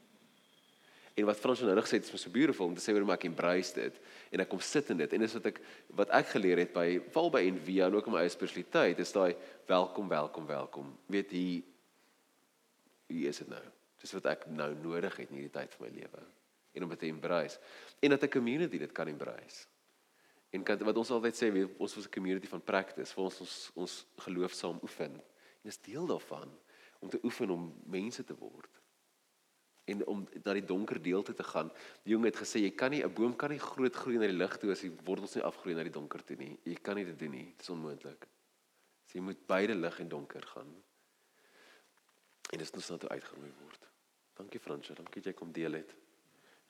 En 1.15 1.23
wat 1.25 1.39
Frans 1.39 1.61
nou 1.63 1.75
gesê 1.79 1.95
het 1.95 2.09
is 2.11 2.21
so 2.21 2.31
beautiful 2.31 2.67
om 2.67 2.73
te 2.75 2.83
sê 2.83 2.91
hoe 2.91 3.03
maak 3.07 3.21
ek 3.23 3.29
embrace 3.29 3.71
dit. 3.77 3.99
En 4.35 4.41
ek 4.43 4.49
kom 4.51 4.59
sit 4.59 4.89
in 4.91 4.99
dit. 4.99 5.13
En 5.15 5.23
dis 5.23 5.35
wat 5.37 5.47
ek 5.47 5.61
wat 5.95 6.11
ek 6.17 6.33
geleer 6.33 6.59
het 6.59 6.73
by 6.75 6.99
val 7.15 7.31
by 7.31 7.45
Envia 7.47 7.87
en 7.87 7.95
ook 7.95 8.09
in 8.09 8.17
my 8.17 8.25
eie 8.25 8.33
spiritualiteit 8.33 8.99
is 8.99 9.15
daai 9.15 9.31
welkom 9.69 10.11
welkom 10.11 10.49
welkom. 10.49 10.91
Weet 11.07 11.31
hier 11.31 11.63
hier 13.07 13.31
is 13.31 13.39
dit 13.39 13.47
nou. 13.47 13.63
Dis 14.01 14.11
wat 14.17 14.27
ek 14.33 14.45
nou 14.51 14.73
nodig 14.81 15.15
het 15.21 15.31
in 15.31 15.39
hierdie 15.39 15.55
tyd 15.55 15.71
van 15.77 15.87
my 15.87 15.93
lewe. 16.01 16.27
En 16.75 16.83
om 16.83 16.91
dit 16.91 17.03
te 17.05 17.07
embrace. 17.07 17.63
En 18.03 18.11
dat 18.11 18.23
'n 18.27 18.35
community 18.35 18.77
dit 18.77 18.91
kan 18.91 19.07
embrace. 19.07 19.67
En 20.51 20.63
kan 20.63 20.83
wat 20.83 20.97
ons 20.97 21.11
altyd 21.11 21.35
sê 21.35 21.51
weet, 21.51 21.77
ons 21.77 21.95
was 21.95 22.07
'n 22.07 22.11
community 22.11 22.47
van 22.47 22.61
practice 22.61 23.13
vir 23.13 23.23
ons 23.23 23.39
ons 23.39 23.71
ons 23.75 24.05
geloof 24.17 24.51
saam 24.51 24.79
oefen. 24.83 25.15
En 25.63 25.71
dis 25.71 25.81
deel 25.81 26.05
daarvan 26.07 26.51
om 26.99 27.09
te 27.09 27.19
oefen 27.23 27.49
om 27.49 27.73
mense 27.85 28.23
te 28.23 28.35
word 28.35 28.83
en 29.85 30.05
om 30.09 30.23
na 30.43 30.53
die 30.57 30.65
donker 30.65 31.01
deelte 31.01 31.33
te 31.33 31.43
gaan. 31.45 31.69
Die 32.03 32.15
jong 32.15 32.25
het 32.25 32.39
gesê 32.41 32.61
jy 32.63 32.71
kan 32.71 32.91
nie 32.91 33.03
'n 33.03 33.13
boom 33.13 33.35
kan 33.35 33.51
nie 33.51 33.59
groot 33.59 33.95
groei 33.95 34.17
na 34.17 34.27
die 34.27 34.37
lig 34.37 34.57
toe 34.57 34.71
as 34.71 34.81
die 34.81 34.91
wortels 35.05 35.35
nie 35.35 35.43
afgroei 35.43 35.75
na 35.75 35.83
die 35.83 35.93
donker 35.93 36.23
toe 36.23 36.35
nie. 36.35 36.57
Jy 36.65 36.75
kan 36.81 36.95
nie 36.95 37.05
dit 37.05 37.19
doen 37.19 37.31
nie. 37.31 37.45
Dit 37.45 37.61
is 37.61 37.69
onmoontlik. 37.69 38.27
So 39.05 39.17
jy 39.17 39.21
moet 39.21 39.47
beide 39.47 39.75
lig 39.75 39.99
en 39.99 40.09
donker 40.09 40.41
gaan. 40.41 40.75
En 42.51 42.59
dis 42.59 42.71
ons 42.71 42.89
na 42.89 42.97
toe 42.97 43.09
uitgenooi 43.09 43.51
word. 43.61 43.87
Dankie 44.35 44.59
Fransje, 44.59 44.93
dankie 44.93 45.21
dat 45.21 45.25
jy 45.25 45.33
kom 45.33 45.51
deel 45.51 45.73
het. 45.73 45.95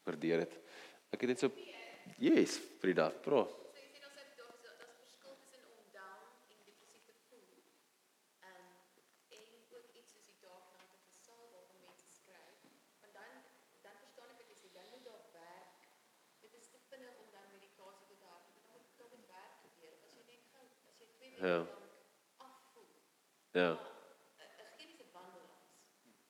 Waardeer 0.03 0.39
dit. 0.39 0.59
Ek 1.11 1.21
het 1.21 1.29
net 1.29 1.39
so 1.39 1.51
Yes, 2.19 2.59
Frida, 2.79 3.09
pro. 3.09 3.64
Ja. 21.45 21.65
Ja. 23.51 23.77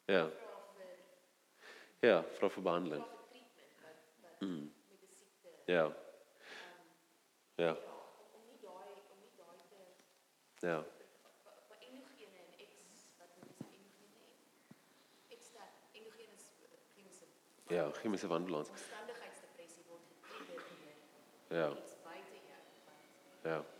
Ja. 0.05 0.29
Ja, 1.99 2.23
voor 2.23 2.61
behandeling. 2.61 3.03
Mm. 4.39 4.73
Ja. 5.65 5.95
Ja. 7.55 7.77
Ja. 10.59 10.85
Ja, 17.67 17.91
chemische 17.91 18.27
wandeland. 18.27 18.71
Ja. 21.49 21.73
Ja. 23.43 23.74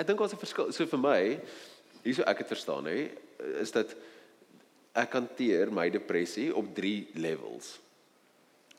Ek 0.00 0.08
dink 0.08 0.20
ons 0.24 0.32
'n 0.32 0.40
verskil 0.40 0.72
so 0.72 0.86
vir 0.88 1.00
my, 1.00 1.20
hierso 2.00 2.24
ek 2.24 2.38
het 2.40 2.48
verstaan 2.48 2.88
hè, 2.88 3.10
is 3.60 3.72
dat 3.74 3.92
ek 4.96 5.12
hanteer 5.12 5.70
my 5.72 5.90
depressie 5.92 6.48
op 6.56 6.72
3 6.74 7.20
levels. 7.20 7.78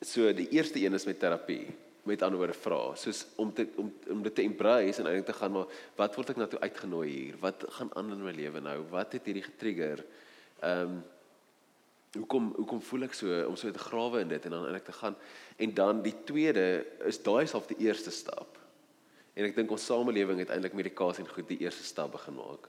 So 0.01 0.33
die 0.33 0.49
eerste 0.49 0.81
een 0.81 0.97
is 0.97 1.05
met 1.05 1.19
terapie, 1.21 1.69
met 2.09 2.23
ander 2.25 2.39
woorde 2.41 2.57
vra, 2.57 2.95
soos 2.97 3.27
om 3.37 3.53
te 3.53 3.67
om 3.77 3.91
om 4.09 4.23
dit 4.25 4.35
te 4.35 4.41
embrace 4.41 4.99
en 4.99 5.07
eintlik 5.07 5.29
te 5.29 5.37
gaan 5.37 5.53
maar 5.53 5.67
wat 5.95 6.15
word 6.17 6.33
ek 6.33 6.41
nou 6.41 6.47
toe 6.49 6.59
uitgenooi 6.59 7.09
hier? 7.09 7.35
Wat 7.39 7.65
gaan 7.77 7.91
aan 7.93 8.11
in 8.11 8.23
my 8.25 8.33
lewe 8.33 8.59
nou? 8.59 8.79
Wat 8.89 9.13
het 9.13 9.25
hierdie 9.29 9.45
getrigger? 9.45 10.05
Ehm 10.61 10.81
um, 10.81 11.03
hoekom 12.17 12.49
hoekom 12.57 12.81
voel 12.83 13.05
ek 13.07 13.13
so 13.15 13.43
om 13.47 13.55
so 13.55 13.71
te 13.71 13.79
grawe 13.79 14.19
in 14.19 14.33
dit 14.33 14.45
en 14.45 14.51
dan 14.51 14.65
eintlik 14.65 14.89
te 14.89 14.97
gaan 14.97 15.15
en 15.55 15.73
dan 15.73 16.01
die 16.03 16.15
tweede 16.25 16.83
is 17.07 17.21
daai 17.23 17.45
self 17.47 17.69
die 17.69 17.77
eerste 17.85 18.11
stap. 18.11 18.60
En 19.33 19.47
ek 19.47 19.55
dink 19.55 19.71
ons 19.71 19.85
samelewing 19.85 20.41
het 20.43 20.51
eintlik 20.51 20.75
medikasie 20.75 21.23
en 21.23 21.31
goed 21.31 21.47
die 21.47 21.61
eerste 21.63 21.85
stap 21.87 22.11
begin 22.15 22.35
maak. 22.35 22.67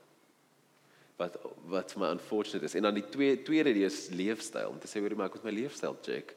Wat 1.18 1.38
wat 1.72 1.94
my 2.00 2.12
unfortunate 2.14 2.66
is. 2.68 2.76
En 2.78 2.86
dan 2.86 2.98
die 2.98 3.06
tweede 3.08 3.42
tweede 3.46 3.74
is 3.86 4.06
leefstyl 4.14 4.70
om 4.70 4.78
te 4.80 4.90
sê 4.90 5.02
hoor 5.02 5.16
maar 5.18 5.30
ek 5.30 5.40
moet 5.40 5.50
my 5.50 5.56
leefstyl 5.62 5.96
check. 6.06 6.36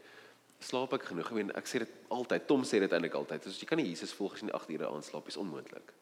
Slaap 0.65 0.95
ek 0.97 1.09
genoeg? 1.11 1.29
Ek 1.29 1.37
meen 1.37 1.51
ek 1.57 1.69
sê 1.69 1.83
dit 1.83 1.93
altyd. 2.13 2.47
Tom 2.49 2.65
sê 2.65 2.81
dit 2.81 2.91
eintlik 2.91 3.17
altyd. 3.17 3.45
Dus 3.45 3.59
jy 3.61 3.69
kan 3.69 3.79
nie 3.81 3.91
Jesus 3.91 4.15
volg 4.17 4.33
as 4.33 4.41
jy 4.41 4.49
nie 4.49 4.57
8 4.57 4.73
ure 4.77 4.89
aanslaap 4.89 5.29
is 5.29 5.37
onmoontlik. 5.41 5.93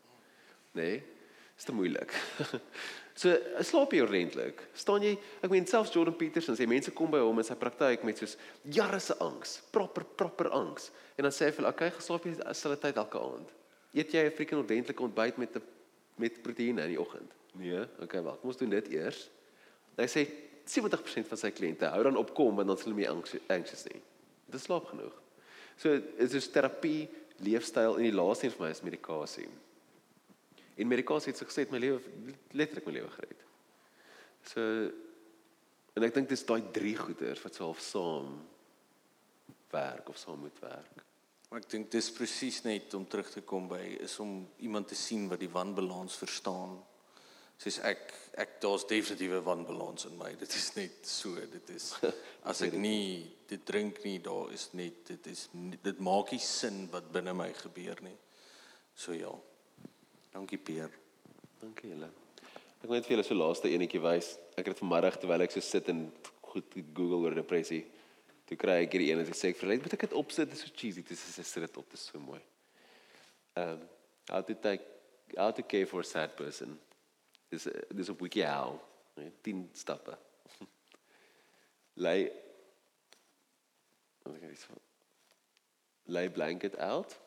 Nee. 0.78 1.02
Is 1.54 1.68
te 1.68 1.76
moeilik. 1.76 2.14
so 3.22 3.34
slaap 3.62 3.92
jy 3.94 4.02
ordentlik? 4.06 4.64
Staan 4.78 5.04
jy 5.06 5.18
ek 5.44 5.52
meen 5.52 5.68
selfs 5.70 5.92
Jordan 5.94 6.16
Peterson 6.18 6.58
sê 6.58 6.66
mense 6.70 6.94
kom 6.96 7.12
by 7.14 7.22
hom 7.22 7.44
in 7.44 7.46
sy 7.46 7.58
praktyk 7.60 8.06
met 8.08 8.24
soos 8.24 8.38
jare 8.64 9.02
se 9.04 9.18
angs, 9.22 9.60
proper 9.76 10.08
proper 10.18 10.50
angs. 10.56 10.90
En 11.20 11.28
dan 11.28 11.36
sê 11.36 11.46
hy 11.46 11.52
vir 11.52 11.62
hulle, 11.62 11.74
"Oké, 11.76 11.92
geslaap 12.00 12.26
jy 12.26 12.34
dieselfde 12.40 12.80
tyd 12.88 12.98
elke 12.98 13.20
aand? 13.20 13.52
Eet 13.94 14.12
jy 14.12 14.26
'n 14.26 14.36
freaking 14.36 14.62
ordentlike 14.62 15.04
ontbyt 15.04 15.38
met 15.38 15.56
'n 15.56 15.64
met 16.16 16.42
proteïene 16.42 16.82
in 16.82 16.94
die 16.96 17.00
oggend?" 17.00 17.32
Nee, 17.54 17.86
okay, 18.02 18.22
wag, 18.22 18.40
kom 18.40 18.50
ons 18.50 18.58
doen 18.58 18.70
dit 18.70 18.88
eers. 18.96 19.30
Hy 19.98 20.08
sê 20.10 20.26
70% 20.66 21.28
van 21.30 21.38
sy 21.38 21.52
kliënte 21.54 21.90
hou 21.92 22.04
dan 22.04 22.18
op 22.18 22.34
kom 22.34 22.56
want 22.56 22.68
dan 22.68 22.78
is 22.78 22.86
hulle 22.88 22.98
meer 22.98 23.12
anxious, 23.12 23.86
nie. 23.92 24.02
Dit 24.50 24.62
slaap 24.62 24.86
genoeg. 24.86 25.14
So 25.78 26.00
dit 26.00 26.34
is 26.34 26.50
terapie, 26.50 27.10
leefstyl 27.44 27.98
en 27.98 28.08
die 28.08 28.16
laaste 28.16 28.48
een 28.48 28.56
vir 28.56 28.66
my 28.66 28.72
is 28.74 28.84
medikasie. 28.86 29.48
En 30.78 30.90
medikasie 30.90 31.34
het 31.34 31.42
so 31.42 31.50
gesê 31.50 31.68
my 31.70 31.82
lewe 31.82 32.00
letterlik 32.58 32.88
my 32.88 32.96
lewe 32.98 33.10
gered. 33.18 33.42
So 34.50 34.62
en 35.94 36.06
ek 36.08 36.16
dink 36.16 36.32
dis 36.32 36.46
daai 36.50 36.72
drie 36.74 36.96
goeders 36.98 37.42
wat 37.44 37.58
so 37.58 37.68
half 37.70 37.82
saam 37.84 38.38
werk 39.74 40.10
of 40.10 40.18
saam 40.18 40.40
moet 40.42 40.62
werk. 40.64 41.04
Maar 41.54 41.62
ek 41.62 41.70
dink 41.70 41.92
dis 41.94 42.08
presies 42.10 42.64
net 42.66 42.96
om 42.98 43.04
terug 43.06 43.28
te 43.30 43.44
kom 43.46 43.68
by 43.70 43.84
is 44.02 44.16
om 44.24 44.40
iemand 44.66 44.88
te 44.90 44.96
sien 44.98 45.28
wat 45.30 45.38
die 45.38 45.52
wanbalans 45.54 46.16
verstaan. 46.18 46.80
Soos 47.62 47.78
ek 47.86 48.10
ek 48.42 48.56
daar's 48.64 48.88
definitiewe 48.90 49.38
wanbalans 49.46 50.08
in 50.10 50.16
my. 50.18 50.32
Dit 50.42 50.50
is 50.58 50.66
net 50.74 51.06
so, 51.06 51.38
dit 51.38 51.70
is 51.76 51.92
as 52.50 52.64
ek 52.66 52.74
nie 52.74 53.30
dit 53.46 53.62
drink 53.70 54.02
nie, 54.02 54.16
daar 54.26 54.50
is 54.50 54.72
net 54.74 55.04
dit 55.12 55.30
is 55.30 55.46
dit 55.54 56.02
maak 56.02 56.34
nie 56.34 56.42
sin 56.42 56.88
wat 56.90 57.14
binne 57.14 57.38
my 57.38 57.52
gebeur 57.60 58.02
nie. 58.02 58.18
So 58.98 59.14
ja. 59.14 59.30
Dankie 60.34 60.58
Peer. 60.58 60.90
Dankie 61.62 61.94
julle. 61.94 62.10
Ek 62.82 62.90
wil 62.90 62.98
net 62.98 63.06
vir 63.06 63.20
julle 63.20 63.30
so 63.30 63.38
laaste 63.38 63.70
enetjie 63.70 64.02
wys. 64.02 64.40
Ek 64.58 64.74
het 64.74 64.82
vanmiddag 64.82 65.22
terwyl 65.22 65.46
ek 65.46 65.54
so 65.54 65.62
sit 65.62 65.94
en 65.94 66.08
goed 66.50 66.82
Google 66.82 67.28
oor 67.28 67.38
depressie, 67.38 67.84
toe 68.54 68.62
kry 68.62 68.80
ek 68.84 68.94
hierdie 68.94 69.12
een 69.12 69.22
en 69.24 69.36
sê 69.36 69.52
ek 69.52 69.62
hulle, 69.64 69.78
"Moet 69.82 69.94
ek 69.94 70.06
dit 70.06 70.14
opsit? 70.14 70.50
Dit 70.50 70.58
is 70.58 70.64
so 70.64 70.74
cheesy." 70.76 71.02
Dit 71.02 71.12
is 71.12 71.48
sit 71.48 71.62
dit 71.62 71.78
op, 71.78 71.90
dit 71.90 72.00
is 72.00 72.06
so 72.06 72.20
mooi. 72.20 72.42
Um 73.56 73.90
how 74.30 74.42
to 74.42 74.54
take 74.54 74.84
how 75.38 75.52
to 75.52 75.64
care 75.64 75.86
for 75.86 76.00
a 76.00 76.04
sad 76.04 76.36
person. 76.36 76.80
Dis 77.50 77.68
dis 77.90 78.10
op 78.10 78.20
WikiHow. 78.20 78.80
Nee, 79.16 79.32
10 79.42 79.70
stappe. 79.74 80.18
Lay 82.06 82.32
Wat 84.24 84.36
ek 84.36 84.52
iets 84.52 84.64
van 84.64 84.80
Lay 86.06 86.30
blanket 86.30 86.78
out. 86.78 87.20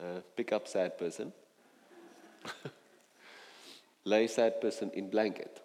Uh, 0.00 0.20
pick 0.34 0.52
up 0.52 0.66
sad 0.66 0.96
person. 0.96 1.32
Lay 4.04 4.26
sad 4.26 4.60
person 4.60 4.92
in 4.92 5.08
blanket. 5.08 5.60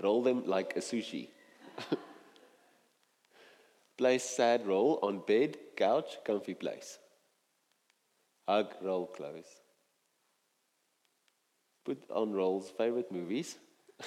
Roll 0.00 0.22
them 0.22 0.44
like 0.46 0.76
a 0.76 0.80
sushi. 0.80 1.28
Place 3.96 4.24
sad 4.24 4.66
roll 4.66 4.98
on 5.02 5.22
bed, 5.26 5.56
couch, 5.76 6.18
comfy 6.24 6.54
place. 6.54 6.98
Hug 8.48 8.74
roll 8.82 9.06
close. 9.06 9.46
Put 11.84 12.02
on 12.10 12.32
roll's 12.32 12.70
favorite 12.70 13.12
movies. 13.12 13.56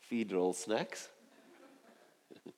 Feed 0.00 0.32
roll 0.32 0.52
snacks. 0.52 1.08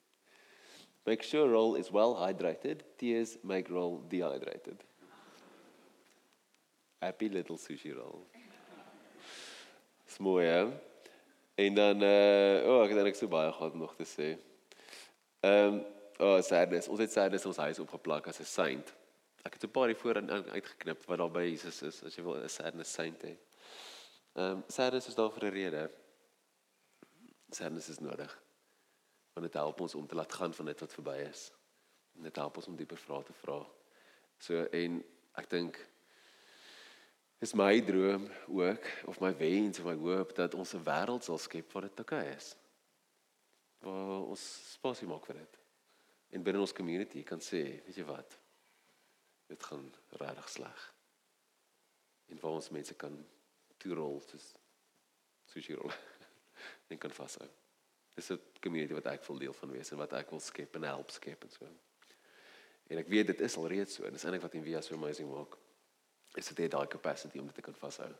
Make 1.06 1.22
sure 1.22 1.48
roll 1.48 1.74
is 1.74 1.90
well 1.90 2.14
hydrated. 2.14 2.82
Tears 2.96 3.36
make 3.42 3.68
roll 3.68 4.04
dehydrated. 4.08 4.84
Happy 7.00 7.28
little 7.28 7.56
sushi 7.56 7.96
roll. 7.96 8.26
Dis 10.06 10.18
mooi 10.18 10.46
hè. 10.46 10.70
En 11.54 11.74
dan 11.74 12.02
uh 12.02 12.62
o, 12.62 12.76
oh, 12.76 12.82
ek 12.84 12.92
het 12.92 13.00
eintlik 13.00 13.18
so 13.18 13.26
baie 13.28 13.50
gehad 13.52 13.74
om 13.74 13.82
nog 13.82 13.96
te 13.98 14.06
sê. 14.06 14.28
Ehm 15.42 15.74
um, 15.74 15.84
oh, 16.18 16.40
sadness. 16.40 16.88
Ons 16.88 17.00
het 17.02 17.12
sadness 17.12 17.46
ons 17.50 17.56
huis 17.56 17.78
opgeplak 17.82 18.28
as 18.30 18.38
'n 18.38 18.44
saint. 18.44 18.92
Ek 19.42 19.54
het 19.54 19.64
'n 19.64 19.70
paar 19.70 19.88
hiervoor 19.90 20.16
in 20.16 20.30
uitgeknip 20.30 21.04
wat 21.06 21.18
daar 21.18 21.30
by 21.30 21.42
Jesus 21.42 21.82
is 21.82 22.02
as 22.04 22.14
jy 22.14 22.22
wil 22.22 22.36
'n 22.36 22.48
sadness 22.48 22.92
saint 22.92 23.22
hê. 23.22 23.36
Ehm 24.34 24.44
um, 24.44 24.64
sadness 24.68 25.08
is 25.08 25.14
daar 25.14 25.32
vir 25.32 25.44
'n 25.44 25.52
rede. 25.52 25.90
Sadness 27.50 27.88
is 27.88 27.98
nodig. 27.98 28.42
Want 29.34 29.46
dit 29.46 29.54
help 29.54 29.80
ons 29.80 29.94
om 29.94 30.06
te 30.06 30.14
laat 30.14 30.32
gaan 30.32 30.54
van 30.54 30.66
dit 30.66 30.80
wat 30.80 30.92
verby 30.92 31.18
is. 31.30 31.52
Dit 32.12 32.36
help 32.36 32.56
ons 32.56 32.66
om 32.66 32.76
dieper 32.76 32.96
vrae 32.96 33.22
te 33.24 33.32
vra. 33.32 33.66
So 34.38 34.64
en 34.64 35.04
ek 35.34 35.50
dink 35.50 35.88
is 37.40 37.54
my 37.54 37.80
droom 37.80 38.30
ook 38.46 38.84
of 39.04 39.20
my 39.20 39.36
wens 39.36 39.78
of 39.78 39.84
my 39.84 39.94
hoop 39.94 40.34
dat 40.34 40.54
ons 40.54 40.74
'n 40.74 40.84
wêreld 40.84 41.24
sal 41.24 41.38
skep 41.38 41.72
waar 41.72 41.82
dit 41.82 41.98
oukei 41.98 42.34
is. 42.36 42.56
Waar 43.82 44.28
ons 44.30 44.42
spasie 44.72 45.08
maak 45.10 45.26
vir 45.26 45.42
dit. 45.42 45.58
En 46.32 46.44
binne 46.46 46.62
ons 46.62 46.72
community 46.72 47.24
kan 47.26 47.42
sê, 47.42 47.62
weet 47.86 47.98
jy 47.98 48.04
wat? 48.08 48.38
Dit 49.50 49.62
gaan 49.68 49.88
regtig 50.20 50.48
sleg. 50.48 50.84
En 52.32 52.40
waar 52.40 52.60
ons 52.60 52.70
mense 52.72 52.94
kan 52.96 53.16
toerol 53.82 54.20
soos 54.24 54.52
sushi 55.52 55.74
rol 55.76 55.92
en 56.90 57.00
kan 57.02 57.12
vashou. 57.12 57.48
Dis 58.16 58.30
'n 58.30 58.40
community 58.60 58.94
wat 58.94 59.10
ek 59.12 59.26
wil 59.28 59.38
deel 59.38 59.52
van 59.52 59.70
wees 59.70 59.90
en 59.92 59.98
wat 59.98 60.12
ek 60.12 60.30
wil 60.30 60.40
skep 60.40 60.76
en 60.76 60.88
help 60.88 61.10
skep 61.10 61.44
en 61.44 61.50
so. 61.50 61.68
En 62.88 62.98
ek 62.98 63.08
weet 63.08 63.26
dit 63.26 63.40
is 63.40 63.56
al 63.56 63.68
reeds 63.68 63.94
so 63.98 64.04
en 64.04 64.12
dis 64.12 64.24
eintlik 64.24 64.42
wat 64.42 64.54
Envia 64.54 64.80
so 64.80 64.94
amazing 64.94 65.28
maak. 65.30 65.58
Is 66.36 66.48
dit 66.48 66.64
het 66.64 66.70
daai 66.70 66.88
capacity 66.88 67.38
om 67.38 67.46
dit 67.46 67.54
te 67.54 67.64
kan 67.64 67.74
vashou. 67.74 68.12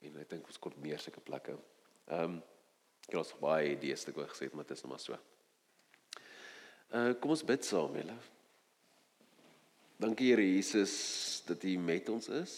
En 0.00 0.18
ek 0.18 0.30
dink 0.30 0.46
ons 0.46 0.58
kort 0.58 0.76
meer 0.76 0.98
sulke 0.98 1.20
plekke. 1.20 1.58
Ehm 2.06 2.38
um, 2.38 2.42
ek 3.02 3.14
het 3.14 3.20
ons 3.22 3.34
baie 3.40 3.72
idees 3.74 4.04
te 4.04 4.12
gesê, 4.14 4.48
maar 4.52 4.66
dit 4.66 4.76
is 4.76 4.82
nog 4.82 4.92
maar 4.94 5.02
so. 5.02 5.18
Uh 6.92 7.12
kom 7.20 7.34
ons 7.34 7.44
bid 7.44 7.64
saam, 7.64 7.96
julle. 7.96 8.16
Dankie 10.02 10.32
Here 10.32 10.44
Jesus 10.44 11.42
dat 11.46 11.62
U 11.64 11.76
met 11.78 12.08
ons 12.08 12.28
is 12.28 12.54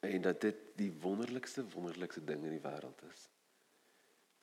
en 0.00 0.22
dat 0.22 0.40
dit 0.40 0.58
die 0.76 0.90
wonderlikste 1.02 1.64
wonderlikste 1.74 2.22
ding 2.24 2.44
in 2.44 2.54
die 2.56 2.64
wêreld 2.64 3.00
is. 3.10 3.28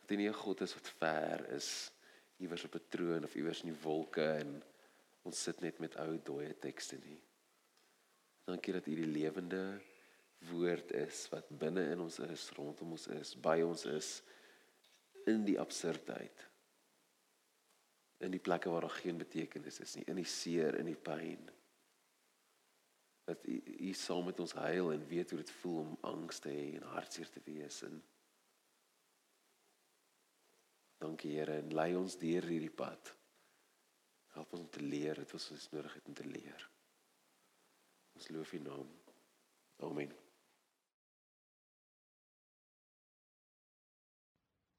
Dat 0.02 0.12
U 0.12 0.16
nie 0.16 0.30
'n 0.30 0.34
God 0.34 0.62
is 0.62 0.74
wat 0.74 0.90
ver 1.00 1.46
is 1.54 1.92
iewers 2.38 2.64
op 2.64 2.76
'n 2.76 2.90
troon 2.90 3.24
of 3.24 3.36
iewers 3.36 3.62
in 3.64 3.74
die 3.74 3.82
wolke 3.82 4.26
en 4.42 4.64
ons 5.24 5.44
sit 5.44 5.62
net 5.62 5.80
met 5.80 5.96
ou 5.96 6.20
dooie 6.24 6.54
tekste 6.60 6.98
nie. 7.04 7.22
Dankie 8.46 8.74
dat 8.74 8.88
U 8.88 8.96
die 8.96 9.12
lewende 9.20 9.82
woord 10.50 10.92
is 10.92 11.30
wat 11.30 11.50
binne 11.50 11.90
in 11.92 12.00
ons 12.00 12.20
is, 12.20 12.50
rondom 12.56 12.92
ons 12.92 13.08
is, 13.08 13.36
by 13.36 13.62
ons 13.62 13.86
is 13.86 14.22
in 15.28 15.44
die 15.48 15.60
absurdheid. 15.60 16.44
In 18.24 18.34
die 18.34 18.42
plekke 18.42 18.72
waar 18.74 18.88
daar 18.88 18.98
geen 18.98 19.20
betekenis 19.20 19.80
is 19.84 19.96
nie, 19.96 20.06
in 20.10 20.18
die 20.18 20.28
seer, 20.28 20.80
in 20.80 20.90
die 20.90 20.98
pyn. 20.98 21.50
Dat 23.28 23.44
U 23.46 23.58
U 23.90 23.94
saam 23.94 24.26
met 24.26 24.40
ons 24.40 24.56
huil 24.58 24.92
en 24.92 25.08
weet 25.08 25.30
hoe 25.30 25.40
dit 25.40 25.52
voel 25.60 25.80
om 25.84 25.98
angs 26.10 26.40
te 26.40 26.50
hê 26.50 26.70
en 26.78 26.88
hartseer 26.96 27.30
te 27.30 27.44
wees 27.46 27.82
en 27.88 28.00
Dankie 30.98 31.36
Here 31.36 31.60
en 31.62 31.74
lei 31.78 31.92
ons 31.96 32.18
deur 32.18 32.48
hierdie 32.50 32.74
pad. 32.74 33.12
Help 34.34 34.54
ons 34.58 34.64
om 34.66 34.70
te 34.74 34.82
leer 34.82 35.22
dit 35.22 35.34
wat 35.36 35.52
ons 35.54 35.68
nodig 35.74 35.98
het 36.00 36.10
om 36.10 36.18
te 36.18 36.26
leer. 36.26 36.70
Ons 38.18 38.32
loof 38.34 38.54
U 38.58 38.64
naam. 38.66 38.96
Amen. 39.86 40.27